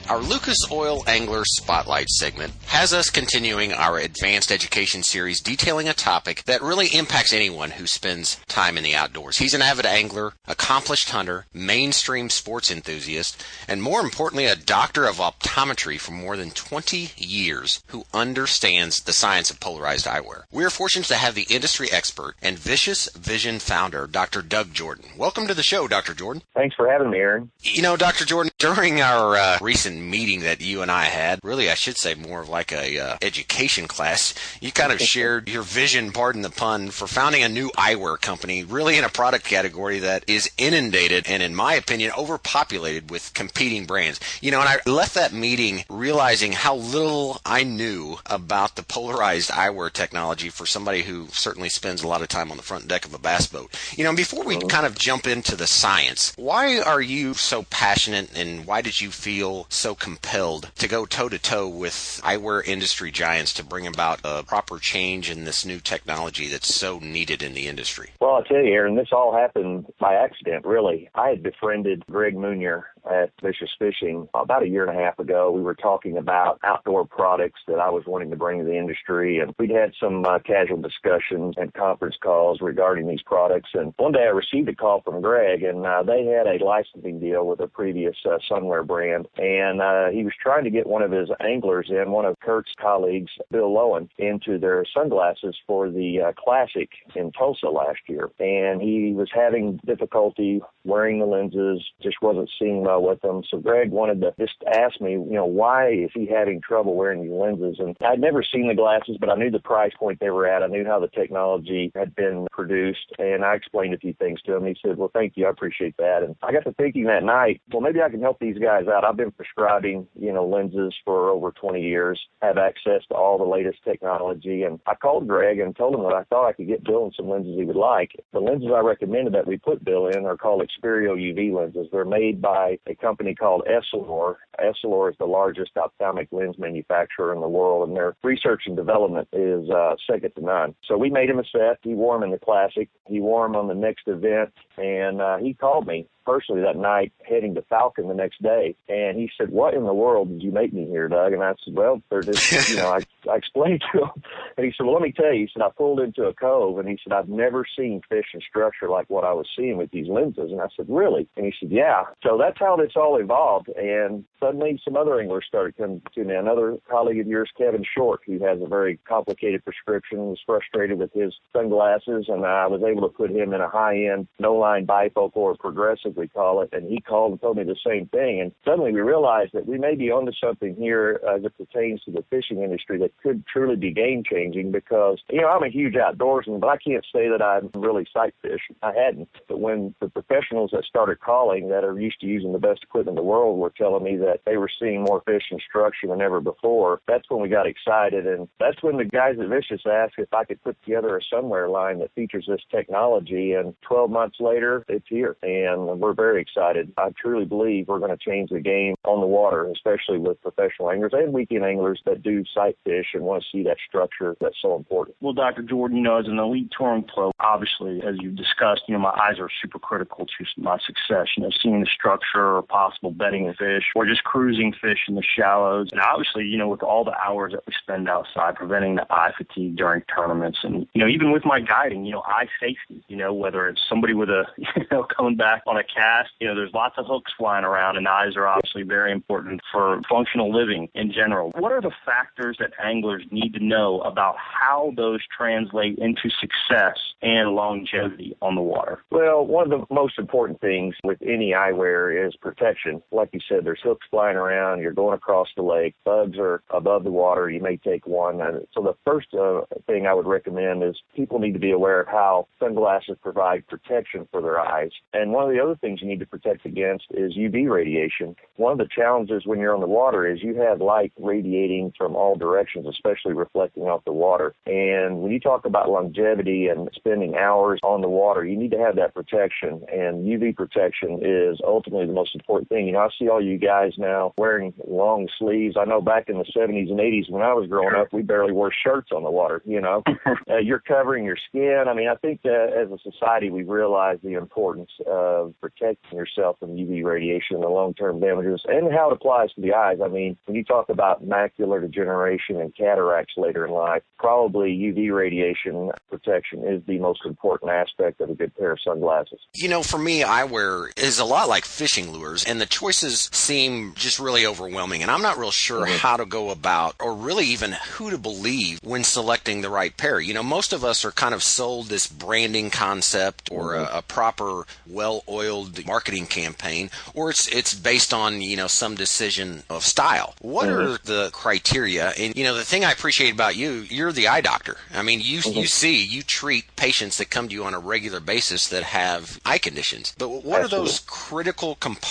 Our 0.06 0.20
Lucas 0.20 0.58
Oil 0.70 1.02
Angler 1.06 1.44
Spotlight 1.46 2.10
segment 2.10 2.52
has 2.66 2.92
us 2.92 3.08
continuing 3.08 3.72
our 3.72 3.98
advanced 3.98 4.52
education 4.52 5.02
series 5.02 5.40
detailing 5.40 5.88
a 5.88 5.94
topic 5.94 6.42
that 6.44 6.60
really 6.60 6.88
impacts 6.88 7.32
anyone 7.32 7.70
who 7.70 7.86
spends 7.86 8.38
time 8.46 8.76
in 8.76 8.84
the 8.84 8.94
outdoors. 8.94 9.38
He's 9.38 9.54
an 9.54 9.62
avid 9.62 9.86
angler, 9.86 10.34
accomplished 10.46 11.08
hunter, 11.08 11.46
mainstream 11.54 12.28
sports 12.28 12.70
enthusiast, 12.70 13.42
and 13.66 13.80
more 13.82 14.00
importantly, 14.00 14.44
a 14.44 14.56
doctor 14.56 15.06
of 15.06 15.16
optometry 15.16 15.98
for 15.98 16.12
more 16.12 16.36
than 16.36 16.50
20 16.50 17.12
years 17.16 17.82
who 17.86 18.04
understands 18.12 19.00
the 19.00 19.12
science 19.14 19.50
of 19.50 19.58
polarized 19.58 20.06
eyewear. 20.06 20.42
We 20.52 20.64
are 20.64 20.70
fortunate 20.70 21.06
to 21.06 21.16
have 21.16 21.34
the 21.34 21.46
industry 21.48 21.88
expert 21.90 22.34
and 22.42 22.58
Vicious 22.58 23.08
Vision 23.16 23.58
founder, 23.58 24.06
Dr. 24.06 24.42
Doug 24.42 24.74
Jordan. 24.74 25.06
Welcome 25.16 25.46
to 25.46 25.54
the 25.54 25.62
show, 25.62 25.88
Dr. 25.88 26.12
Jordan. 26.12 26.42
Thanks 26.54 26.76
for 26.76 26.90
having 26.90 27.10
me, 27.10 27.18
Aaron. 27.18 27.50
You 27.62 27.80
know, 27.80 27.96
Dr. 27.96 28.26
Jordan, 28.26 28.52
during 28.58 29.00
our 29.00 29.36
uh, 29.36 29.58
recent 29.62 29.93
meeting 30.00 30.40
that 30.40 30.60
you 30.60 30.82
and 30.82 30.90
I 30.90 31.04
had, 31.04 31.40
really, 31.42 31.70
I 31.70 31.74
should 31.74 31.96
say 31.96 32.14
more 32.14 32.40
of 32.40 32.48
like 32.48 32.72
a 32.72 32.98
uh, 32.98 33.16
education 33.22 33.86
class. 33.86 34.34
You 34.60 34.72
kind 34.72 34.92
of 34.92 35.00
shared 35.14 35.48
your 35.48 35.62
vision, 35.62 36.12
pardon 36.12 36.42
the 36.42 36.50
pun, 36.50 36.90
for 36.90 37.06
founding 37.06 37.42
a 37.42 37.48
new 37.48 37.70
eyewear 37.76 38.20
company, 38.20 38.64
really 38.64 38.96
in 38.96 39.04
a 39.04 39.08
product 39.08 39.44
category 39.44 39.98
that 40.00 40.24
is 40.28 40.50
inundated 40.58 41.26
and, 41.28 41.42
in 41.42 41.54
my 41.54 41.74
opinion, 41.74 42.12
overpopulated 42.16 43.10
with 43.10 43.34
competing 43.34 43.84
brands. 43.86 44.20
You 44.40 44.50
know, 44.50 44.60
and 44.60 44.68
I 44.68 44.90
left 44.90 45.14
that 45.14 45.32
meeting 45.32 45.84
realizing 45.88 46.52
how 46.52 46.76
little 46.76 47.40
I 47.44 47.64
knew 47.64 48.18
about 48.26 48.76
the 48.76 48.82
polarized 48.82 49.50
eyewear 49.50 49.92
technology 49.92 50.48
for 50.48 50.66
somebody 50.66 51.02
who 51.02 51.28
certainly 51.28 51.68
spends 51.68 52.02
a 52.02 52.08
lot 52.08 52.22
of 52.22 52.28
time 52.28 52.50
on 52.50 52.56
the 52.56 52.62
front 52.62 52.88
deck 52.88 53.04
of 53.04 53.14
a 53.14 53.18
bass 53.18 53.46
boat. 53.46 53.72
You 53.96 54.04
know, 54.04 54.14
before 54.14 54.44
we 54.44 54.58
kind 54.58 54.86
of 54.86 54.98
jump 54.98 55.26
into 55.26 55.56
the 55.56 55.66
science, 55.66 56.32
why 56.36 56.80
are 56.80 57.00
you 57.00 57.34
so 57.34 57.64
passionate 57.64 58.36
and 58.36 58.64
why 58.66 58.80
did 58.80 59.00
you 59.00 59.10
feel 59.10 59.66
so 59.68 59.83
compelled 59.92 60.70
to 60.76 60.86
go 60.86 61.04
toe 61.04 61.28
to 61.28 61.38
toe 61.38 61.66
with 61.68 62.20
eyewear 62.22 62.64
industry 62.64 63.10
giants 63.10 63.52
to 63.54 63.64
bring 63.64 63.88
about 63.88 64.20
a 64.22 64.44
proper 64.44 64.78
change 64.78 65.28
in 65.28 65.44
this 65.44 65.66
new 65.66 65.80
technology 65.80 66.46
that's 66.46 66.72
so 66.72 67.00
needed 67.00 67.42
in 67.42 67.54
the 67.54 67.66
industry? 67.66 68.12
Well, 68.20 68.36
I'll 68.36 68.44
tell 68.44 68.62
you, 68.62 68.72
Aaron, 68.72 68.94
this 68.94 69.08
all 69.10 69.36
happened 69.36 69.86
by 69.98 70.14
accident, 70.14 70.64
really. 70.64 71.10
I 71.14 71.30
had 71.30 71.42
befriended 71.42 72.04
Greg 72.08 72.36
Munier 72.36 72.84
at 73.10 73.32
Vicious 73.42 73.70
Fishing 73.78 74.28
about 74.34 74.62
a 74.62 74.68
year 74.68 74.86
and 74.86 74.98
a 74.98 75.02
half 75.02 75.18
ago. 75.18 75.50
We 75.50 75.62
were 75.62 75.74
talking 75.74 76.16
about 76.16 76.58
outdoor 76.64 77.06
products 77.06 77.60
that 77.68 77.78
I 77.78 77.90
was 77.90 78.04
wanting 78.06 78.30
to 78.30 78.36
bring 78.36 78.58
to 78.58 78.64
the 78.64 78.76
industry, 78.76 79.38
and 79.40 79.54
we'd 79.58 79.70
had 79.70 79.92
some 80.00 80.24
uh, 80.24 80.38
casual 80.40 80.80
discussions 80.80 81.54
and 81.56 81.72
conference 81.74 82.16
calls 82.22 82.60
regarding 82.60 83.06
these 83.06 83.22
products. 83.22 83.70
And 83.74 83.92
one 83.96 84.12
day 84.12 84.24
I 84.24 84.30
received 84.30 84.68
a 84.68 84.74
call 84.74 85.02
from 85.02 85.20
Greg, 85.20 85.62
and 85.62 85.86
uh, 85.86 86.02
they 86.02 86.24
had 86.24 86.46
a 86.46 86.64
licensing 86.64 87.20
deal 87.20 87.46
with 87.46 87.60
a 87.60 87.66
previous 87.66 88.16
uh, 88.24 88.38
sunwear 88.50 88.86
brand, 88.86 89.26
and 89.36 89.80
uh, 89.80 90.08
he 90.10 90.24
was 90.24 90.32
trying 90.40 90.64
to 90.64 90.70
get 90.70 90.86
one 90.86 91.02
of 91.02 91.10
his 91.10 91.28
anglers 91.40 91.88
in, 91.90 92.10
one 92.10 92.24
of 92.24 92.38
Kurt's 92.40 92.72
colleagues, 92.80 93.32
Bill 93.50 93.70
Lowen, 93.70 94.08
into 94.18 94.58
their 94.58 94.84
sunglasses 94.94 95.56
for 95.66 95.90
the 95.90 96.20
uh, 96.20 96.32
Classic 96.32 96.88
in 97.14 97.32
Tulsa 97.32 97.68
last 97.68 98.00
year. 98.08 98.30
And 98.38 98.80
he 98.80 99.12
was 99.14 99.28
having 99.34 99.80
difficulty 99.86 100.60
wearing 100.84 101.18
the 101.18 101.26
lenses, 101.26 101.84
just 102.02 102.16
wasn't 102.22 102.50
seeing 102.58 102.82
well 103.00 103.14
with 103.14 103.20
them. 103.22 103.42
So 103.50 103.58
Greg 103.58 103.90
wanted 103.90 104.20
to 104.22 104.34
just 104.38 104.62
ask 104.72 105.00
me, 105.00 105.12
you 105.12 105.32
know, 105.32 105.46
why 105.46 105.90
is 105.90 106.10
he 106.14 106.26
having 106.26 106.60
trouble 106.60 106.94
wearing 106.94 107.22
these 107.22 107.32
lenses? 107.32 107.76
And 107.78 107.96
I'd 108.00 108.20
never 108.20 108.42
seen 108.42 108.68
the 108.68 108.74
glasses, 108.74 109.16
but 109.18 109.30
I 109.30 109.36
knew 109.36 109.50
the 109.50 109.58
price 109.58 109.92
point 109.98 110.20
they 110.20 110.30
were 110.30 110.46
at. 110.46 110.62
I 110.62 110.66
knew 110.66 110.84
how 110.84 110.98
the 110.98 111.08
technology 111.08 111.92
had 111.94 112.14
been 112.14 112.46
produced, 112.50 113.12
and 113.18 113.44
I 113.44 113.54
explained 113.54 113.94
a 113.94 113.98
few 113.98 114.12
things 114.14 114.40
to 114.42 114.56
him. 114.56 114.66
He 114.66 114.76
said, 114.84 114.96
"Well, 114.96 115.10
thank 115.12 115.36
you, 115.36 115.46
I 115.46 115.50
appreciate 115.50 115.96
that." 115.98 116.22
And 116.22 116.36
I 116.42 116.52
got 116.52 116.64
to 116.64 116.72
thinking 116.72 117.04
that 117.04 117.24
night, 117.24 117.60
well, 117.72 117.80
maybe 117.80 118.02
I 118.02 118.08
can 118.08 118.20
help 118.20 118.38
these 118.38 118.58
guys 118.58 118.86
out. 118.88 119.04
I've 119.04 119.16
been 119.16 119.30
prescribing, 119.30 120.06
you 120.18 120.32
know, 120.32 120.46
lenses 120.46 120.94
for 121.04 121.30
over 121.30 121.52
20 121.52 121.80
years, 121.80 122.20
have 122.42 122.58
access 122.58 123.02
to 123.08 123.14
all 123.14 123.38
the 123.38 123.44
latest 123.44 123.82
technology, 123.84 124.62
and 124.62 124.80
I 124.86 124.94
called 124.94 125.28
Greg 125.28 125.58
and 125.58 125.74
told 125.76 125.94
him 125.94 126.02
that 126.02 126.14
I 126.14 126.24
thought 126.24 126.48
I 126.48 126.52
could 126.52 126.68
get 126.68 126.84
Bill 126.84 127.06
in 127.06 127.12
some 127.12 127.28
lenses 127.28 127.56
he 127.56 127.64
would 127.64 127.76
like. 127.76 128.12
The 128.32 128.40
lenses 128.40 128.70
I 128.74 128.80
recommended 128.80 129.34
that 129.34 129.46
we 129.46 129.56
put 129.58 129.84
Bill 129.84 130.08
in 130.08 130.26
are 130.26 130.36
called 130.36 130.62
Xperio 130.62 131.16
UV 131.16 131.52
lenses. 131.52 131.88
They're 131.90 132.04
made 132.04 132.40
by 132.40 132.78
a 132.86 132.94
company 132.94 133.34
called 133.34 133.66
Essilor. 133.68 134.36
Essilor 134.58 135.10
is 135.10 135.16
the 135.18 135.26
largest 135.26 135.76
ophthalmic 135.76 136.28
lens 136.32 136.58
manufacturer 136.58 137.32
in 137.34 137.40
the 137.40 137.48
world, 137.48 137.88
and 137.88 137.96
their 137.96 138.16
research 138.22 138.62
and 138.66 138.76
development 138.76 139.28
is 139.32 139.68
uh, 139.70 139.94
second 140.10 140.32
to 140.36 140.44
none. 140.44 140.74
So 140.86 140.96
we 140.96 141.10
made 141.10 141.30
him 141.30 141.38
a 141.38 141.44
set. 141.44 141.78
He 141.82 141.94
wore 141.94 142.16
them 142.16 142.24
in 142.24 142.30
the 142.30 142.38
Classic. 142.38 142.88
He 143.06 143.20
wore 143.20 143.46
them 143.46 143.56
on 143.56 143.68
the 143.68 143.74
next 143.74 144.06
event, 144.06 144.52
and 144.76 145.20
uh, 145.20 145.38
he 145.38 145.54
called 145.54 145.86
me 145.86 146.06
personally 146.24 146.62
that 146.62 146.76
night 146.76 147.12
heading 147.28 147.54
to 147.54 147.62
Falcon 147.62 148.08
the 148.08 148.14
next 148.14 148.42
day. 148.42 148.74
And 148.88 149.18
he 149.18 149.30
said, 149.36 149.50
what 149.50 149.74
in 149.74 149.84
the 149.84 149.94
world 149.94 150.28
did 150.28 150.42
you 150.42 150.50
make 150.50 150.72
me 150.72 150.86
here, 150.86 151.08
Doug? 151.08 151.32
And 151.32 151.42
I 151.42 151.54
said, 151.64 151.74
well, 151.74 152.02
they're 152.10 152.22
just, 152.22 152.68
you 152.70 152.76
know, 152.76 152.88
I, 152.88 153.00
I 153.30 153.36
explained 153.36 153.84
to 153.92 154.04
him. 154.04 154.22
And 154.56 154.66
he 154.66 154.72
said, 154.76 154.84
well, 154.84 154.94
let 154.94 155.02
me 155.02 155.12
tell 155.12 155.32
you, 155.32 155.46
he 155.46 155.50
said, 155.52 155.62
I 155.62 155.70
pulled 155.76 156.00
into 156.00 156.24
a 156.24 156.34
cove 156.34 156.78
and 156.78 156.88
he 156.88 156.98
said, 157.02 157.12
I've 157.12 157.28
never 157.28 157.64
seen 157.76 158.00
fish 158.08 158.26
and 158.32 158.42
structure 158.42 158.88
like 158.88 159.08
what 159.10 159.24
I 159.24 159.32
was 159.32 159.46
seeing 159.56 159.76
with 159.76 159.90
these 159.90 160.08
lenses. 160.08 160.50
And 160.50 160.60
I 160.60 160.68
said, 160.76 160.86
really? 160.88 161.28
And 161.36 161.46
he 161.46 161.54
said, 161.58 161.70
yeah. 161.70 162.04
So 162.22 162.38
that's 162.38 162.58
how 162.58 162.73
this 162.76 162.92
all 162.96 163.18
evolved. 163.20 163.68
And 163.68 164.24
suddenly 164.40 164.80
some 164.84 164.96
other 164.96 165.20
anglers 165.20 165.44
started 165.46 165.76
coming 165.76 166.02
to 166.14 166.24
me. 166.24 166.34
Another 166.34 166.76
colleague 166.88 167.20
of 167.20 167.26
yours, 167.26 167.50
Kevin 167.56 167.84
Short, 167.96 168.20
who 168.26 168.38
has 168.44 168.60
a 168.62 168.66
very 168.66 168.98
complicated 169.08 169.64
prescription, 169.64 170.18
was 170.26 170.40
frustrated 170.44 170.98
with 170.98 171.12
his 171.12 171.34
sunglasses. 171.52 172.26
And 172.28 172.44
I 172.44 172.66
was 172.66 172.82
able 172.82 173.02
to 173.02 173.14
put 173.14 173.30
him 173.30 173.52
in 173.52 173.60
a 173.60 173.68
high 173.68 174.06
end, 174.06 174.28
no 174.38 174.54
line 174.54 174.86
bifocal 174.86 175.36
or 175.36 175.56
progressive 175.56 176.16
we 176.16 176.28
call 176.28 176.62
it, 176.62 176.70
and 176.72 176.88
he 176.88 177.00
called 177.00 177.32
and 177.32 177.40
told 177.40 177.56
me 177.56 177.64
the 177.64 177.76
same 177.86 178.06
thing. 178.06 178.40
And 178.40 178.52
suddenly 178.64 178.92
we 178.92 179.00
realized 179.00 179.52
that 179.54 179.66
we 179.66 179.78
may 179.78 179.94
be 179.94 180.10
onto 180.10 180.32
something 180.32 180.74
here 180.76 181.20
uh, 181.26 181.36
as 181.36 181.44
it 181.44 181.56
pertains 181.56 182.02
to 182.02 182.10
the 182.10 182.24
fishing 182.30 182.62
industry 182.62 182.98
that 182.98 183.16
could 183.22 183.44
truly 183.46 183.76
be 183.76 183.92
game 183.92 184.22
changing 184.28 184.72
because, 184.72 185.20
you 185.30 185.40
know, 185.40 185.48
I'm 185.48 185.62
a 185.62 185.68
huge 185.68 185.94
outdoorsman, 185.94 186.60
but 186.60 186.68
I 186.68 186.76
can't 186.76 187.04
say 187.12 187.28
that 187.28 187.42
I'm 187.42 187.70
really 187.80 188.06
sight 188.12 188.34
fish. 188.42 188.60
I 188.82 188.92
hadn't. 188.92 189.28
But 189.48 189.60
when 189.60 189.94
the 190.00 190.08
professionals 190.08 190.70
that 190.72 190.84
started 190.84 191.20
calling 191.20 191.68
that 191.68 191.84
are 191.84 191.98
used 191.98 192.20
to 192.20 192.26
using 192.26 192.52
the 192.52 192.58
best 192.64 192.82
equipment 192.82 193.18
in 193.18 193.22
the 193.22 193.28
world 193.28 193.58
were 193.58 193.72
telling 193.76 194.04
me 194.04 194.16
that 194.16 194.40
they 194.46 194.56
were 194.56 194.70
seeing 194.80 195.02
more 195.02 195.22
fish 195.26 195.44
in 195.50 195.58
structure 195.68 196.06
than 196.06 196.20
ever 196.20 196.40
before, 196.40 197.00
that's 197.06 197.28
when 197.28 197.40
we 197.40 197.48
got 197.48 197.66
excited. 197.66 198.26
And 198.26 198.48
that's 198.58 198.82
when 198.82 198.96
the 198.96 199.04
guys 199.04 199.36
at 199.40 199.48
Vicious 199.48 199.82
asked 199.86 200.14
if 200.18 200.32
I 200.32 200.44
could 200.44 200.62
put 200.62 200.76
together 200.82 201.16
a 201.16 201.34
sunwear 201.34 201.70
line 201.70 201.98
that 201.98 202.14
features 202.14 202.46
this 202.48 202.62
technology. 202.70 203.52
And 203.52 203.74
12 203.82 204.10
months 204.10 204.36
later, 204.40 204.84
it's 204.88 205.06
here. 205.08 205.36
And 205.42 206.00
we're 206.00 206.14
very 206.14 206.40
excited. 206.40 206.92
I 206.96 207.10
truly 207.20 207.44
believe 207.44 207.88
we're 207.88 207.98
going 207.98 208.16
to 208.16 208.24
change 208.24 208.50
the 208.50 208.60
game 208.60 208.94
on 209.04 209.20
the 209.20 209.26
water, 209.26 209.70
especially 209.70 210.18
with 210.18 210.40
professional 210.42 210.90
anglers 210.90 211.12
and 211.14 211.32
weekend 211.32 211.64
anglers 211.64 212.00
that 212.06 212.22
do 212.22 212.44
sight 212.54 212.76
fish 212.84 213.06
and 213.14 213.22
want 213.22 213.42
to 213.42 213.48
see 213.50 213.62
that 213.64 213.76
structure 213.86 214.36
that's 214.40 214.56
so 214.62 214.76
important. 214.76 215.16
Well, 215.20 215.32
Dr. 215.32 215.62
Jordan, 215.62 215.98
you 215.98 216.02
know, 216.02 216.18
as 216.18 216.26
an 216.26 216.38
elite 216.38 216.72
touring 216.76 217.04
pro, 217.04 217.32
obviously, 217.40 218.00
as 218.06 218.16
you 218.20 218.30
discussed, 218.30 218.82
you 218.88 218.94
know, 218.94 219.00
my 219.00 219.10
eyes 219.10 219.38
are 219.38 219.48
super 219.62 219.78
critical 219.78 220.26
to 220.26 220.44
my 220.56 220.78
success. 220.78 221.28
You 221.36 221.44
know, 221.44 221.50
seeing 221.62 221.80
the 221.80 221.86
structure 221.86 222.43
possible 222.62 223.10
bedding 223.10 223.52
fish 223.58 223.84
or 223.94 224.06
just 224.06 224.24
cruising 224.24 224.72
fish 224.72 225.00
in 225.08 225.14
the 225.14 225.22
shallows. 225.22 225.88
And 225.92 226.00
obviously, 226.00 226.44
you 226.44 226.58
know, 226.58 226.68
with 226.68 226.82
all 226.82 227.04
the 227.04 227.14
hours 227.24 227.52
that 227.52 227.62
we 227.66 227.72
spend 227.80 228.08
outside, 228.08 228.56
preventing 228.56 228.96
the 228.96 229.06
eye 229.10 229.32
fatigue 229.36 229.76
during 229.76 230.02
tournaments. 230.14 230.58
And, 230.62 230.86
you 230.94 231.00
know, 231.00 231.08
even 231.08 231.32
with 231.32 231.44
my 231.44 231.60
guiding, 231.60 232.04
you 232.04 232.12
know, 232.12 232.22
eye 232.26 232.46
safety, 232.60 233.04
you 233.08 233.16
know, 233.16 233.32
whether 233.32 233.68
it's 233.68 233.80
somebody 233.88 234.14
with 234.14 234.28
a, 234.28 234.44
you 234.56 234.86
know, 234.90 235.04
coming 235.16 235.36
back 235.36 235.62
on 235.66 235.76
a 235.76 235.84
cast. 235.84 236.30
You 236.40 236.48
know, 236.48 236.54
there's 236.54 236.72
lots 236.72 236.96
of 236.98 237.06
hooks 237.06 237.32
flying 237.36 237.64
around, 237.64 237.96
and 237.96 238.06
eyes 238.08 238.36
are 238.36 238.46
obviously 238.46 238.82
very 238.82 239.12
important 239.12 239.60
for 239.72 240.00
functional 240.08 240.52
living 240.52 240.88
in 240.94 241.12
general. 241.12 241.52
What 241.56 241.72
are 241.72 241.80
the 241.80 241.92
factors 242.04 242.56
that 242.60 242.72
anglers 242.82 243.22
need 243.30 243.54
to 243.54 243.64
know 243.64 244.00
about 244.00 244.36
how 244.38 244.92
those 244.96 245.20
translate 245.36 245.98
into 245.98 246.30
success 246.40 246.98
and 247.22 247.50
longevity 247.50 248.36
on 248.42 248.54
the 248.54 248.60
water? 248.60 249.02
Well, 249.10 249.46
one 249.46 249.70
of 249.70 249.80
the 249.80 249.94
most 249.94 250.18
important 250.18 250.60
things 250.60 250.94
with 251.04 251.18
any 251.22 251.52
eyewear 251.52 252.26
is 252.26 252.33
protection. 252.40 253.02
Like 253.10 253.30
you 253.32 253.40
said, 253.48 253.64
there's 253.64 253.80
hooks 253.82 254.06
flying 254.10 254.36
around, 254.36 254.80
you're 254.80 254.92
going 254.92 255.14
across 255.14 255.48
the 255.56 255.62
lake, 255.62 255.94
bugs 256.04 256.38
are 256.38 256.62
above 256.70 257.04
the 257.04 257.10
water, 257.10 257.50
you 257.50 257.60
may 257.60 257.76
take 257.76 258.06
one. 258.06 258.40
And 258.40 258.66
so 258.72 258.82
the 258.82 258.94
first 259.04 259.34
uh, 259.34 259.62
thing 259.86 260.06
I 260.06 260.14
would 260.14 260.26
recommend 260.26 260.82
is 260.82 260.96
people 261.14 261.38
need 261.38 261.52
to 261.52 261.58
be 261.58 261.70
aware 261.70 262.00
of 262.00 262.08
how 262.08 262.46
sunglasses 262.58 263.16
provide 263.22 263.66
protection 263.66 264.28
for 264.30 264.40
their 264.40 264.60
eyes. 264.60 264.90
And 265.12 265.32
one 265.32 265.44
of 265.44 265.50
the 265.50 265.62
other 265.62 265.76
things 265.76 266.00
you 266.00 266.08
need 266.08 266.20
to 266.20 266.26
protect 266.26 266.66
against 266.66 267.06
is 267.10 267.36
UV 267.36 267.70
radiation. 267.70 268.36
One 268.56 268.72
of 268.72 268.78
the 268.78 268.88
challenges 268.94 269.46
when 269.46 269.58
you're 269.58 269.74
on 269.74 269.80
the 269.80 269.86
water 269.86 270.26
is 270.26 270.42
you 270.42 270.56
have 270.56 270.80
light 270.80 271.12
radiating 271.18 271.92
from 271.96 272.16
all 272.16 272.36
directions, 272.36 272.86
especially 272.86 273.32
reflecting 273.32 273.84
off 273.84 274.04
the 274.04 274.12
water. 274.12 274.54
And 274.66 275.20
when 275.20 275.32
you 275.32 275.40
talk 275.40 275.64
about 275.64 275.90
longevity 275.90 276.68
and 276.68 276.88
spending 276.94 277.36
hours 277.36 277.80
on 277.82 278.00
the 278.00 278.08
water, 278.08 278.44
you 278.44 278.56
need 278.56 278.70
to 278.70 278.78
have 278.78 278.96
that 278.96 279.14
protection. 279.14 279.82
And 279.92 280.26
UV 280.26 280.56
protection 280.56 281.20
is 281.22 281.58
ultimately 281.64 282.06
the 282.06 282.12
most 282.12 282.23
important 282.34 282.68
thing. 282.68 282.86
You 282.86 282.92
know, 282.92 283.00
I 283.00 283.08
see 283.18 283.28
all 283.28 283.42
you 283.42 283.58
guys 283.58 283.92
now 283.98 284.32
wearing 284.38 284.72
long 284.86 285.28
sleeves. 285.38 285.76
I 285.78 285.84
know 285.84 286.00
back 286.00 286.28
in 286.28 286.38
the 286.38 286.44
70s 286.44 286.90
and 286.90 287.00
80s 287.00 287.30
when 287.30 287.42
I 287.42 287.52
was 287.52 287.68
growing 287.68 287.94
up, 287.94 288.12
we 288.12 288.22
barely 288.22 288.52
wore 288.52 288.72
shirts 288.72 289.10
on 289.12 289.22
the 289.22 289.30
water. 289.30 289.62
You 289.64 289.80
know, 289.80 290.02
uh, 290.26 290.58
you're 290.58 290.80
covering 290.80 291.24
your 291.24 291.36
skin. 291.48 291.84
I 291.88 291.94
mean, 291.94 292.08
I 292.08 292.16
think 292.16 292.42
that 292.42 292.72
as 292.74 292.90
a 292.90 293.10
society, 293.10 293.50
we 293.50 293.62
realize 293.62 294.18
the 294.22 294.34
importance 294.34 294.90
of 295.06 295.54
protecting 295.60 296.18
yourself 296.18 296.58
from 296.58 296.70
UV 296.70 297.04
radiation 297.04 297.56
and 297.56 297.62
the 297.62 297.68
long-term 297.68 298.20
damages 298.20 298.62
and 298.66 298.92
how 298.92 299.10
it 299.10 299.14
applies 299.14 299.52
to 299.54 299.60
the 299.60 299.74
eyes. 299.74 299.98
I 300.04 300.08
mean, 300.08 300.36
when 300.46 300.56
you 300.56 300.64
talk 300.64 300.88
about 300.88 301.26
macular 301.26 301.80
degeneration 301.80 302.60
and 302.60 302.74
cataracts 302.74 303.34
later 303.36 303.66
in 303.66 303.72
life, 303.72 304.02
probably 304.18 304.70
UV 304.70 305.14
radiation 305.14 305.90
protection 306.08 306.64
is 306.66 306.82
the 306.86 306.98
most 306.98 307.20
important 307.24 307.70
aspect 307.70 308.20
of 308.20 308.30
a 308.30 308.34
good 308.34 308.54
pair 308.56 308.72
of 308.72 308.78
sunglasses. 308.84 309.40
You 309.54 309.68
know, 309.68 309.82
for 309.82 309.98
me, 309.98 310.22
eyewear 310.22 310.90
is 310.98 311.18
a 311.18 311.24
lot 311.24 311.48
like 311.48 311.64
fishing 311.64 312.13
lures, 312.14 312.44
and 312.44 312.60
the 312.60 312.66
choices 312.66 313.28
seem 313.32 313.94
just 313.94 314.18
really 314.18 314.46
overwhelming. 314.46 315.02
And 315.02 315.10
I'm 315.10 315.22
not 315.22 315.38
real 315.38 315.50
sure 315.50 315.86
mm-hmm. 315.86 315.98
how 315.98 316.16
to 316.16 316.24
go 316.24 316.50
about 316.50 316.94
or 317.00 317.14
really 317.14 317.46
even 317.46 317.72
who 317.72 318.10
to 318.10 318.18
believe 318.18 318.78
when 318.82 319.04
selecting 319.04 319.60
the 319.60 319.70
right 319.70 319.96
pair. 319.96 320.20
You 320.20 320.34
know, 320.34 320.42
most 320.42 320.72
of 320.72 320.84
us 320.84 321.04
are 321.04 321.10
kind 321.10 321.34
of 321.34 321.42
sold 321.42 321.86
this 321.86 322.06
branding 322.06 322.70
concept 322.70 323.50
or 323.50 323.72
mm-hmm. 323.72 323.94
a, 323.94 323.98
a 323.98 324.02
proper, 324.02 324.66
well 324.86 325.24
oiled 325.28 325.84
marketing 325.86 326.26
campaign, 326.26 326.90
or 327.14 327.30
it's 327.30 327.48
it's 327.48 327.74
based 327.74 328.14
on 328.14 328.40
you 328.40 328.56
know 328.56 328.66
some 328.66 328.94
decision 328.94 329.62
of 329.68 329.84
style. 329.84 330.34
What 330.40 330.68
mm-hmm. 330.68 330.94
are 330.94 330.98
the 330.98 331.30
criteria? 331.32 332.12
And 332.18 332.36
you 332.36 332.44
know 332.44 332.54
the 332.54 332.64
thing 332.64 332.84
I 332.84 332.92
appreciate 332.92 333.32
about 333.32 333.56
you, 333.56 333.86
you're 333.88 334.12
the 334.12 334.28
eye 334.28 334.40
doctor. 334.40 334.76
I 334.92 335.02
mean, 335.02 335.20
you 335.20 335.40
mm-hmm. 335.40 335.58
you 335.58 335.66
see, 335.66 336.04
you 336.04 336.22
treat 336.22 336.64
patients 336.76 337.18
that 337.18 337.30
come 337.30 337.48
to 337.48 337.54
you 337.54 337.64
on 337.64 337.74
a 337.74 337.78
regular 337.78 338.20
basis 338.20 338.68
that 338.68 338.82
have 338.84 339.40
eye 339.44 339.58
conditions. 339.58 340.14
But 340.18 340.28
what 340.28 340.60
Absolutely. 340.60 340.64
are 340.64 340.68
those 340.68 341.00
critical 341.00 341.74
components 341.76 342.03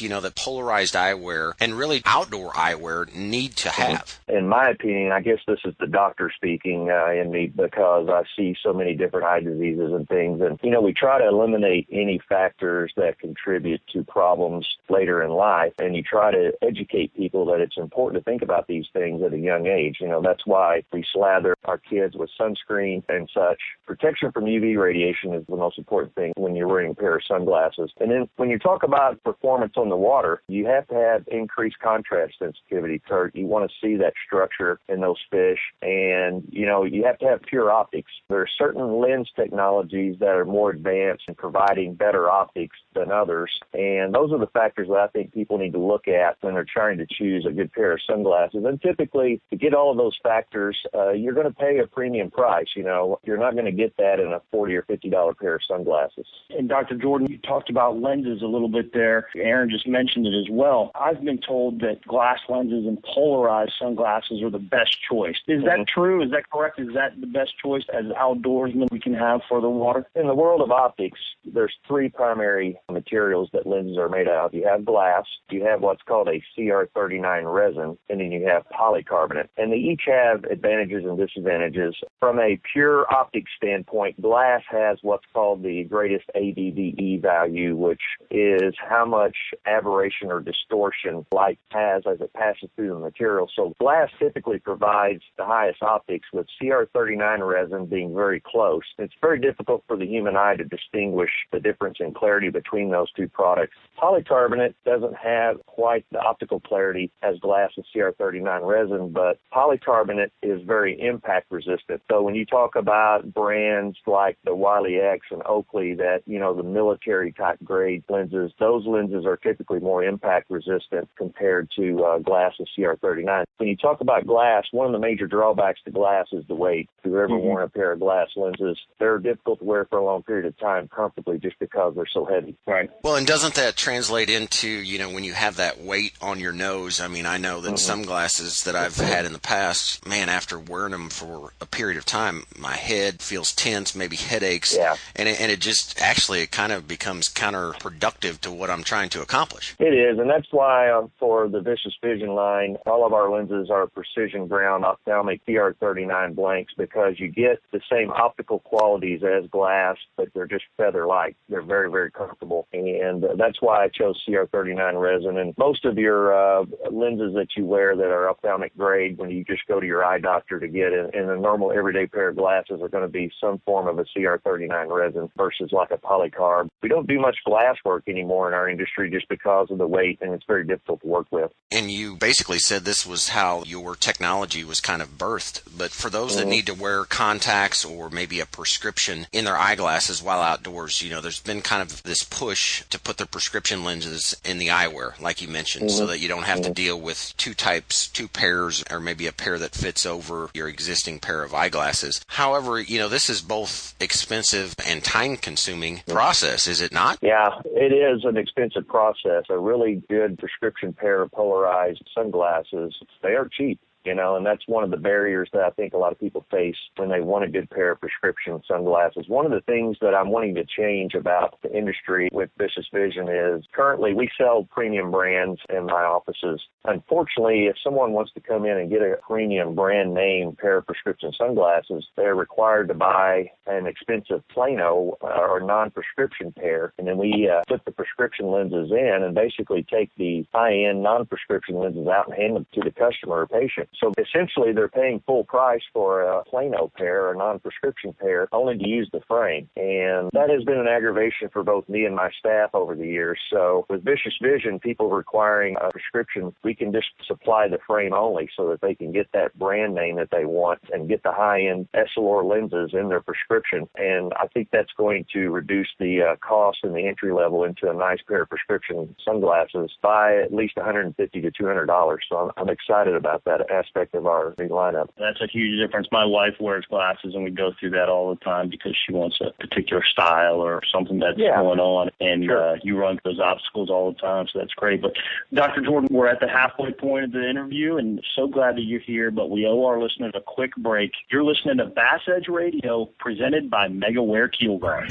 you 0.00 0.08
know 0.08 0.20
that 0.20 0.34
polarized 0.34 0.94
eyewear 0.94 1.52
and 1.60 1.74
really 1.74 2.02
outdoor 2.04 2.52
eyewear 2.52 3.12
need 3.14 3.56
to 3.56 3.70
have? 3.70 4.20
In 4.28 4.48
my 4.48 4.70
opinion, 4.70 5.12
I 5.12 5.20
guess 5.20 5.38
this 5.46 5.60
is 5.64 5.74
the 5.80 5.86
doctor 5.86 6.30
speaking 6.34 6.90
uh, 6.90 7.10
in 7.10 7.30
me 7.30 7.46
because 7.46 8.08
I 8.08 8.22
see 8.36 8.56
so 8.62 8.72
many 8.72 8.94
different 8.94 9.26
eye 9.26 9.40
diseases 9.40 9.92
and 9.92 10.08
things, 10.08 10.40
and 10.40 10.58
you 10.62 10.70
know 10.70 10.80
we 10.80 10.92
try 10.92 11.18
to 11.18 11.26
eliminate 11.26 11.88
any 11.90 12.20
factors 12.28 12.92
that 12.96 13.18
contribute 13.18 13.80
to 13.92 14.04
problems 14.04 14.66
later 14.88 15.22
in 15.22 15.30
life. 15.30 15.72
And 15.78 15.96
you 15.96 16.02
try 16.02 16.30
to 16.30 16.52
educate 16.62 17.14
people 17.14 17.46
that 17.46 17.60
it's 17.60 17.76
important 17.76 18.22
to 18.22 18.30
think 18.30 18.42
about 18.42 18.66
these 18.66 18.86
things 18.92 19.22
at 19.22 19.32
a 19.32 19.38
young 19.38 19.66
age. 19.66 19.98
You 20.00 20.08
know, 20.08 20.22
that's 20.22 20.46
why 20.46 20.82
we 20.92 21.04
slather 21.12 21.54
our 21.64 21.78
kids 21.78 22.14
with 22.16 22.30
sunscreen 22.38 23.02
and 23.08 23.28
such. 23.32 23.58
Protection 23.86 24.32
from 24.32 24.44
UV 24.44 24.78
radiation 24.78 25.32
is 25.34 25.44
the 25.48 25.56
most 25.56 25.78
important 25.78 26.14
thing 26.14 26.32
when 26.36 26.54
you're 26.54 26.68
wearing 26.68 26.92
a 26.92 26.94
pair 26.94 27.16
of 27.16 27.22
sunglasses. 27.26 27.90
And 28.00 28.10
then 28.10 28.28
when 28.36 28.50
you 28.50 28.58
talk 28.58 28.82
about 28.82 29.22
performance 29.40 29.74
on 29.76 29.88
the 29.88 29.96
water, 29.96 30.42
you 30.48 30.66
have 30.66 30.86
to 30.88 30.94
have 30.94 31.24
increased 31.28 31.78
contrast 31.78 32.34
sensitivity, 32.38 33.00
Kurt. 33.06 33.34
You 33.34 33.46
want 33.46 33.70
to 33.70 33.76
see 33.80 33.96
that 33.96 34.12
structure 34.26 34.80
in 34.88 35.00
those 35.00 35.18
fish. 35.30 35.58
And, 35.82 36.42
you 36.50 36.66
know, 36.66 36.84
you 36.84 37.04
have 37.04 37.18
to 37.18 37.26
have 37.26 37.42
pure 37.42 37.70
optics. 37.70 38.10
There 38.28 38.40
are 38.40 38.48
certain 38.58 39.00
lens 39.00 39.30
technologies 39.36 40.16
that 40.20 40.30
are 40.30 40.44
more 40.44 40.70
advanced 40.70 41.24
in 41.28 41.34
providing 41.34 41.94
better 41.94 42.30
optics 42.30 42.76
than 42.94 43.12
others. 43.12 43.50
And 43.72 44.14
those 44.14 44.32
are 44.32 44.38
the 44.38 44.48
factors 44.48 44.88
that 44.88 44.98
I 44.98 45.06
think 45.08 45.32
people 45.32 45.58
need 45.58 45.72
to 45.72 45.78
look 45.78 46.08
at 46.08 46.36
when 46.40 46.54
they're 46.54 46.64
trying 46.64 46.98
to 46.98 47.06
choose 47.06 47.46
a 47.46 47.52
good 47.52 47.72
pair 47.72 47.92
of 47.92 48.00
sunglasses. 48.06 48.64
And 48.64 48.80
typically, 48.80 49.40
to 49.50 49.56
get 49.56 49.74
all 49.74 49.90
of 49.90 49.96
those 49.96 50.16
factors, 50.22 50.76
uh, 50.94 51.10
you're 51.12 51.34
going 51.34 51.46
to 51.46 51.52
pay 51.52 51.78
a 51.78 51.86
premium 51.86 52.30
price. 52.30 52.68
You 52.76 52.84
know, 52.84 53.20
you're 53.24 53.38
not 53.38 53.54
going 53.54 53.66
to 53.66 53.72
get 53.72 53.96
that 53.98 54.20
in 54.20 54.32
a 54.32 54.40
forty 54.50 54.74
or 54.74 54.82
fifty 54.82 55.10
dollar 55.10 55.34
pair 55.34 55.54
of 55.54 55.60
sunglasses. 55.68 56.26
And 56.50 56.68
Dr. 56.68 56.96
Jordan, 56.96 57.30
you 57.30 57.38
talked 57.38 57.70
about 57.70 58.00
lenses 58.00 58.42
a 58.42 58.46
little 58.46 58.68
bit 58.68 58.92
there. 58.92 59.27
Aaron 59.36 59.70
just 59.70 59.86
mentioned 59.86 60.26
it 60.26 60.34
as 60.38 60.46
well. 60.50 60.90
I've 60.94 61.22
been 61.24 61.38
told 61.38 61.80
that 61.80 62.06
glass 62.06 62.38
lenses 62.48 62.86
and 62.86 63.02
polarized 63.02 63.72
sunglasses 63.78 64.42
are 64.42 64.50
the 64.50 64.58
best 64.58 64.96
choice. 65.08 65.36
Is 65.46 65.64
that 65.64 65.78
mm-hmm. 65.78 66.00
true? 66.00 66.22
Is 66.22 66.30
that 66.30 66.48
correct? 66.50 66.80
Is 66.80 66.94
that 66.94 67.20
the 67.20 67.26
best 67.26 67.52
choice 67.62 67.84
as 67.92 68.06
outdoorsmen 68.06 68.90
we 68.90 69.00
can 69.00 69.14
have 69.14 69.40
for 69.48 69.60
the 69.60 69.68
water? 69.68 70.06
In 70.14 70.26
the 70.26 70.34
world 70.34 70.60
of 70.60 70.70
optics, 70.70 71.20
there's 71.44 71.74
three 71.86 72.08
primary 72.08 72.78
materials 72.90 73.48
that 73.52 73.66
lenses 73.66 73.98
are 73.98 74.08
made 74.08 74.28
out 74.28 74.46
of. 74.46 74.54
You 74.54 74.66
have 74.66 74.84
glass, 74.84 75.24
you 75.50 75.64
have 75.64 75.80
what's 75.80 76.02
called 76.02 76.28
a 76.28 76.42
CR39 76.56 77.52
resin, 77.52 77.98
and 78.08 78.20
then 78.20 78.32
you 78.32 78.46
have 78.46 78.64
polycarbonate. 78.68 79.48
And 79.56 79.72
they 79.72 79.76
each 79.76 80.02
have 80.06 80.44
advantages 80.44 81.04
and 81.04 81.18
disadvantages. 81.18 81.96
From 82.20 82.38
a 82.38 82.60
pure 82.72 83.12
optic 83.12 83.44
standpoint, 83.56 84.20
glass 84.20 84.62
has 84.70 84.98
what's 85.02 85.24
called 85.32 85.62
the 85.62 85.84
greatest 85.84 86.24
Abbe 86.34 87.18
value, 87.22 87.76
which 87.76 88.00
is 88.30 88.74
how 88.78 89.04
much 89.04 89.17
aberration 89.66 90.30
or 90.30 90.40
distortion 90.40 91.26
light 91.32 91.58
has 91.70 92.02
as 92.10 92.20
it 92.20 92.32
passes 92.32 92.68
through 92.76 92.88
the 92.88 92.98
material. 92.98 93.50
So 93.54 93.74
glass 93.78 94.10
typically 94.18 94.58
provides 94.58 95.22
the 95.36 95.44
highest 95.44 95.82
optics 95.82 96.28
with 96.32 96.46
CR39 96.60 97.46
resin 97.46 97.86
being 97.86 98.14
very 98.14 98.40
close. 98.44 98.82
It's 98.98 99.14
very 99.20 99.40
difficult 99.40 99.84
for 99.86 99.96
the 99.96 100.06
human 100.06 100.36
eye 100.36 100.56
to 100.56 100.64
distinguish 100.64 101.30
the 101.52 101.60
difference 101.60 101.98
in 102.00 102.14
clarity 102.14 102.50
between 102.50 102.90
those 102.90 103.10
two 103.12 103.28
products. 103.28 103.76
Polycarbonate 104.00 104.74
doesn't 104.84 105.16
have 105.16 105.64
quite 105.66 106.04
the 106.12 106.18
optical 106.18 106.60
clarity 106.60 107.10
as 107.22 107.38
glass 107.40 107.70
and 107.76 107.84
CR39 107.94 108.66
resin, 108.66 109.12
but 109.12 109.38
polycarbonate 109.52 110.30
is 110.42 110.60
very 110.66 111.00
impact 111.00 111.50
resistant. 111.50 112.02
So 112.10 112.22
when 112.22 112.34
you 112.34 112.44
talk 112.44 112.76
about 112.76 113.32
brands 113.32 113.96
like 114.06 114.38
the 114.44 114.54
Wiley 114.54 114.98
X 114.98 115.26
and 115.30 115.42
Oakley 115.46 115.94
that, 115.94 116.22
you 116.26 116.38
know, 116.38 116.54
the 116.54 116.62
military 116.62 117.32
type 117.32 117.58
grade 117.64 118.04
lenses, 118.08 118.52
those 118.58 118.86
lenses 118.86 118.97
are 118.98 119.36
typically 119.36 119.80
more 119.80 120.02
impact 120.02 120.50
resistant 120.50 121.08
compared 121.16 121.70
to 121.76 122.04
uh, 122.04 122.18
glass 122.18 122.54
and 122.58 122.68
CR39. 122.76 123.44
When 123.58 123.68
you 123.68 123.76
talk 123.76 124.00
about 124.00 124.26
glass, 124.26 124.64
one 124.72 124.86
of 124.86 124.92
the 124.92 124.98
major 124.98 125.26
drawbacks 125.26 125.80
to 125.84 125.90
glass 125.90 126.26
is 126.32 126.44
the 126.48 126.54
weight. 126.54 126.88
If 126.98 127.06
you've 127.06 127.14
ever 127.14 127.28
mm-hmm. 127.28 127.46
worn 127.46 127.62
a 127.62 127.68
pair 127.68 127.92
of 127.92 128.00
glass 128.00 128.28
lenses, 128.36 128.78
they're 128.98 129.18
difficult 129.18 129.60
to 129.60 129.64
wear 129.64 129.84
for 129.84 129.98
a 129.98 130.04
long 130.04 130.22
period 130.22 130.46
of 130.46 130.58
time 130.58 130.88
comfortably 130.88 131.38
just 131.38 131.58
because 131.58 131.94
they're 131.94 132.06
so 132.12 132.24
heavy. 132.24 132.56
Right. 132.66 132.90
Well, 133.02 133.16
and 133.16 133.26
doesn't 133.26 133.54
that 133.54 133.76
translate 133.76 134.30
into, 134.30 134.68
you 134.68 134.98
know, 134.98 135.10
when 135.10 135.24
you 135.24 135.34
have 135.34 135.56
that 135.56 135.80
weight 135.80 136.12
on 136.20 136.40
your 136.40 136.52
nose? 136.52 137.00
I 137.00 137.08
mean, 137.08 137.26
I 137.26 137.38
know 137.38 137.60
that 137.60 137.68
mm-hmm. 137.68 137.76
some 137.76 138.02
glasses 138.02 138.64
that 138.64 138.74
I've 138.74 138.96
had 138.96 139.24
in 139.24 139.32
the 139.32 139.38
past, 139.38 140.06
man, 140.06 140.28
after 140.28 140.58
wearing 140.58 140.92
them 140.92 141.08
for 141.08 141.52
a 141.60 141.66
period 141.66 141.98
of 141.98 142.04
time, 142.04 142.44
my 142.56 142.76
head 142.76 143.22
feels 143.22 143.52
tense, 143.52 143.94
maybe 143.94 144.16
headaches. 144.16 144.76
Yeah. 144.76 144.96
And 145.14 145.28
it, 145.28 145.40
and 145.40 145.50
it 145.50 145.60
just 145.60 146.00
actually 146.00 146.40
it 146.40 146.50
kind 146.50 146.72
of 146.72 146.88
becomes 146.88 147.28
counterproductive 147.28 148.40
to 148.40 148.50
what 148.50 148.70
I'm 148.70 148.82
trying 148.88 149.10
to 149.10 149.20
accomplish. 149.20 149.76
It 149.78 149.92
is, 149.92 150.18
and 150.18 150.30
that's 150.30 150.48
why 150.50 150.88
uh, 150.88 151.06
for 151.18 151.46
the 151.46 151.60
Vicious 151.60 151.94
Vision 152.02 152.30
line, 152.30 152.78
all 152.86 153.06
of 153.06 153.12
our 153.12 153.30
lenses 153.30 153.68
are 153.70 153.86
precision 153.86 154.48
ground 154.48 154.84
ophthalmic 154.84 155.44
CR39 155.46 156.34
blanks 156.34 156.72
because 156.76 157.20
you 157.20 157.28
get 157.28 157.60
the 157.70 157.80
same 157.92 158.10
optical 158.10 158.60
qualities 158.60 159.20
as 159.22 159.48
glass, 159.50 159.96
but 160.16 160.28
they're 160.34 160.46
just 160.46 160.64
feather 160.78 161.06
light. 161.06 161.36
They're 161.50 161.62
very, 161.62 161.90
very 161.90 162.10
comfortable. 162.10 162.66
And 162.72 163.22
uh, 163.24 163.34
that's 163.36 163.60
why 163.60 163.84
I 163.84 163.88
chose 163.88 164.22
CR39 164.26 164.98
resin. 164.98 165.36
And 165.36 165.52
most 165.58 165.84
of 165.84 165.98
your 165.98 166.32
uh, 166.32 166.64
lenses 166.90 167.34
that 167.34 167.48
you 167.56 167.66
wear 167.66 167.94
that 167.94 168.06
are 168.06 168.30
ophthalmic 168.30 168.74
grade, 168.76 169.18
when 169.18 169.30
you 169.30 169.44
just 169.44 169.66
go 169.68 169.80
to 169.80 169.86
your 169.86 170.02
eye 170.02 170.18
doctor 170.18 170.58
to 170.58 170.66
get 170.66 170.94
in, 170.94 171.10
in 171.12 171.28
a 171.28 171.36
normal 171.36 171.72
everyday 171.72 172.06
pair 172.06 172.28
of 172.30 172.36
glasses, 172.36 172.80
are 172.80 172.88
going 172.88 173.04
to 173.04 173.12
be 173.12 173.30
some 173.38 173.60
form 173.66 173.86
of 173.86 173.98
a 173.98 174.04
CR39 174.16 174.90
resin 174.90 175.28
versus 175.36 175.72
like 175.72 175.90
a 175.90 175.98
polycarb. 175.98 176.68
We 176.82 176.88
don't 176.88 177.06
do 177.06 177.20
much 177.20 177.36
glass 177.44 177.76
work 177.84 178.04
anymore 178.08 178.48
in 178.48 178.54
our 178.54 178.70
industry 178.78 179.10
just 179.10 179.28
because 179.28 179.70
of 179.70 179.78
the 179.78 179.86
weight, 179.86 180.18
and 180.20 180.32
it's 180.32 180.44
very 180.46 180.64
difficult 180.64 181.00
to 181.00 181.06
work 181.06 181.26
with. 181.30 181.50
And 181.70 181.90
you 181.90 182.16
basically 182.16 182.58
said 182.58 182.84
this 182.84 183.06
was 183.06 183.30
how 183.30 183.62
your 183.66 183.94
technology 183.94 184.64
was 184.64 184.80
kind 184.80 185.02
of 185.02 185.18
birthed. 185.18 185.62
But 185.76 185.90
for 185.90 186.10
those 186.10 186.32
mm-hmm. 186.32 186.40
that 186.40 186.46
need 186.48 186.66
to 186.66 186.74
wear 186.74 187.04
contacts 187.04 187.84
or 187.84 188.08
maybe 188.10 188.40
a 188.40 188.46
prescription 188.46 189.26
in 189.32 189.44
their 189.44 189.56
eyeglasses 189.56 190.22
while 190.22 190.40
outdoors, 190.40 191.02
you 191.02 191.10
know, 191.10 191.20
there's 191.20 191.40
been 191.40 191.60
kind 191.60 191.82
of 191.82 192.02
this 192.04 192.22
push 192.22 192.84
to 192.84 193.00
put 193.00 193.16
their 193.16 193.26
prescription 193.26 193.84
lenses 193.84 194.40
in 194.44 194.58
the 194.58 194.68
eyewear, 194.68 195.20
like 195.20 195.42
you 195.42 195.48
mentioned, 195.48 195.88
mm-hmm. 195.88 195.98
so 195.98 196.06
that 196.06 196.20
you 196.20 196.28
don't 196.28 196.44
have 196.44 196.60
mm-hmm. 196.60 196.68
to 196.68 196.74
deal 196.74 197.00
with 197.00 197.34
two 197.36 197.54
types, 197.54 198.08
two 198.08 198.28
pairs, 198.28 198.84
or 198.90 199.00
maybe 199.00 199.26
a 199.26 199.32
pair 199.32 199.58
that 199.58 199.74
fits 199.74 200.06
over 200.06 200.50
your 200.54 200.68
existing 200.68 201.18
pair 201.18 201.42
of 201.42 201.54
eyeglasses. 201.54 202.20
However, 202.28 202.80
you 202.80 202.98
know, 202.98 203.08
this 203.08 203.28
is 203.28 203.42
both 203.42 203.94
expensive 204.00 204.74
and 204.86 205.02
time 205.02 205.36
consuming 205.36 206.02
process, 206.06 206.66
is 206.66 206.80
it 206.80 206.92
not? 206.92 207.18
Yeah, 207.20 207.60
it 207.64 207.92
is 207.92 208.24
an 208.24 208.36
expensive 208.36 208.67
process. 208.82 209.44
A 209.50 209.58
really 209.58 210.02
good 210.08 210.38
prescription 210.38 210.92
pair 210.92 211.22
of 211.22 211.30
polarized 211.32 212.02
sunglasses, 212.14 212.94
they 213.22 213.30
are 213.30 213.48
cheap 213.50 213.80
you 214.08 214.14
know, 214.14 214.36
and 214.36 214.46
that's 214.46 214.66
one 214.66 214.84
of 214.84 214.90
the 214.90 214.96
barriers 214.96 215.50
that 215.52 215.62
I 215.62 215.68
think 215.70 215.92
a 215.92 215.98
lot 215.98 216.12
of 216.12 216.18
people 216.18 216.46
face 216.50 216.78
when 216.96 217.10
they 217.10 217.20
want 217.20 217.44
a 217.44 217.48
good 217.48 217.68
pair 217.68 217.90
of 217.92 218.00
prescription 218.00 218.62
sunglasses. 218.66 219.28
One 219.28 219.44
of 219.44 219.52
the 219.52 219.60
things 219.60 219.98
that 220.00 220.14
I'm 220.14 220.30
wanting 220.30 220.54
to 220.54 220.64
change 220.64 221.14
about 221.14 221.58
the 221.62 221.70
industry 221.76 222.30
with 222.32 222.48
Vicious 222.56 222.86
Vision 222.90 223.28
is 223.28 223.64
currently 223.74 224.14
we 224.14 224.30
sell 224.38 224.66
premium 224.70 225.10
brands 225.10 225.60
in 225.68 225.84
my 225.84 226.04
offices. 226.04 226.62
Unfortunately, 226.86 227.66
if 227.66 227.76
someone 227.84 228.12
wants 228.12 228.32
to 228.32 228.40
come 228.40 228.64
in 228.64 228.78
and 228.78 228.88
get 228.88 229.02
a 229.02 229.16
premium 229.26 229.74
brand 229.74 230.14
name 230.14 230.56
pair 230.58 230.78
of 230.78 230.86
prescription 230.86 231.30
sunglasses, 231.36 232.06
they're 232.16 232.34
required 232.34 232.88
to 232.88 232.94
buy 232.94 233.50
an 233.66 233.86
expensive 233.86 234.42
Plano 234.48 235.18
uh, 235.22 235.26
or 235.26 235.60
non-prescription 235.60 236.52
pair, 236.52 236.94
and 236.96 237.06
then 237.06 237.18
we 237.18 237.50
uh, 237.52 237.62
put 237.68 237.84
the 237.84 237.90
prescription 237.90 238.46
lenses 238.46 238.90
in 238.90 239.22
and 239.22 239.34
basically 239.34 239.82
take 239.82 240.10
the 240.16 240.46
high-end 240.54 241.02
non-prescription 241.02 241.74
lenses 241.74 242.08
out 242.08 242.26
and 242.26 242.34
hand 242.34 242.56
them 242.56 242.66
to 242.72 242.80
the 242.80 242.90
customer 242.90 243.40
or 243.40 243.46
patient. 243.46 243.86
So 244.00 244.12
essentially, 244.18 244.72
they're 244.72 244.88
paying 244.88 245.22
full 245.26 245.44
price 245.44 245.82
for 245.92 246.22
a 246.22 246.44
Plano 246.44 246.90
pair, 246.96 247.32
a 247.32 247.36
non-prescription 247.36 248.14
pair, 248.14 248.48
only 248.52 248.78
to 248.78 248.88
use 248.88 249.08
the 249.12 249.20
frame. 249.26 249.68
And 249.76 250.30
that 250.32 250.50
has 250.50 250.64
been 250.64 250.78
an 250.78 250.88
aggravation 250.88 251.48
for 251.52 251.62
both 251.62 251.88
me 251.88 252.04
and 252.04 252.14
my 252.14 252.30
staff 252.38 252.70
over 252.74 252.94
the 252.94 253.06
years. 253.06 253.38
So 253.50 253.86
with 253.88 254.04
Vicious 254.04 254.34
Vision, 254.40 254.78
people 254.78 255.10
requiring 255.10 255.76
a 255.80 255.90
prescription, 255.90 256.54
we 256.62 256.74
can 256.74 256.92
just 256.92 257.08
supply 257.26 257.68
the 257.68 257.78
frame 257.86 258.12
only 258.12 258.48
so 258.56 258.68
that 258.68 258.80
they 258.80 258.94
can 258.94 259.12
get 259.12 259.28
that 259.32 259.58
brand 259.58 259.94
name 259.94 260.16
that 260.16 260.30
they 260.30 260.44
want 260.44 260.80
and 260.92 261.08
get 261.08 261.22
the 261.22 261.32
high-end 261.32 261.88
Essilor 261.94 262.48
lenses 262.48 262.90
in 262.92 263.08
their 263.08 263.20
prescription. 263.20 263.88
And 263.96 264.32
I 264.36 264.46
think 264.48 264.68
that's 264.72 264.92
going 264.96 265.26
to 265.32 265.50
reduce 265.50 265.88
the 265.98 266.22
uh, 266.22 266.36
cost 266.36 266.78
and 266.82 266.94
the 266.94 267.06
entry 267.06 267.32
level 267.32 267.64
into 267.64 267.90
a 267.90 267.94
nice 267.94 268.20
pair 268.26 268.42
of 268.42 268.48
prescription 268.48 269.14
sunglasses 269.24 269.90
by 270.02 270.36
at 270.36 270.52
least 270.52 270.76
150 270.76 271.40
to 271.40 271.50
200 271.50 271.86
dollars. 271.86 272.24
So 272.28 272.36
I'm, 272.36 272.50
I'm 272.56 272.68
excited 272.68 273.14
about 273.14 273.44
that 273.44 273.60
aspect 273.88 274.14
of 274.14 274.26
our 274.26 274.54
lineup. 274.58 275.08
That's 275.18 275.40
a 275.40 275.46
huge 275.46 275.80
difference. 275.80 276.08
My 276.12 276.24
wife 276.24 276.54
wears 276.60 276.84
glasses, 276.86 277.34
and 277.34 277.44
we 277.44 277.50
go 277.50 277.72
through 277.78 277.90
that 277.90 278.08
all 278.08 278.30
the 278.30 278.44
time 278.44 278.68
because 278.68 278.96
she 279.06 279.12
wants 279.12 279.38
a 279.40 279.52
particular 279.60 280.02
style 280.04 280.56
or 280.56 280.80
something 280.92 281.18
that's 281.18 281.38
yeah. 281.38 281.56
going 281.56 281.80
on, 281.80 282.10
and 282.20 282.44
sure. 282.44 282.74
uh, 282.74 282.76
you 282.82 282.98
run 282.98 283.18
those 283.24 283.40
obstacles 283.40 283.90
all 283.90 284.12
the 284.12 284.18
time, 284.18 284.46
so 284.52 284.58
that's 284.58 284.74
great. 284.74 285.02
But 285.02 285.12
Dr. 285.52 285.82
Jordan, 285.82 286.08
we're 286.10 286.28
at 286.28 286.40
the 286.40 286.48
halfway 286.48 286.92
point 286.92 287.24
of 287.24 287.32
the 287.32 287.48
interview, 287.48 287.96
and 287.96 288.20
so 288.36 288.46
glad 288.46 288.76
that 288.76 288.82
you're 288.82 289.00
here. 289.00 289.30
But 289.30 289.50
we 289.50 289.66
owe 289.66 289.84
our 289.86 290.00
listeners 290.00 290.32
a 290.34 290.40
quick 290.40 290.74
break. 290.76 291.12
You're 291.30 291.44
listening 291.44 291.78
to 291.78 291.86
Bass 291.86 292.20
Edge 292.28 292.48
Radio, 292.48 293.06
presented 293.18 293.70
by 293.70 293.88
MegaWare 293.88 294.50
Keel 294.52 294.78
Guard. 294.78 295.08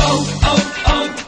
Oh, 0.00 0.40
oh, 0.44 0.84
oh. 0.86 1.27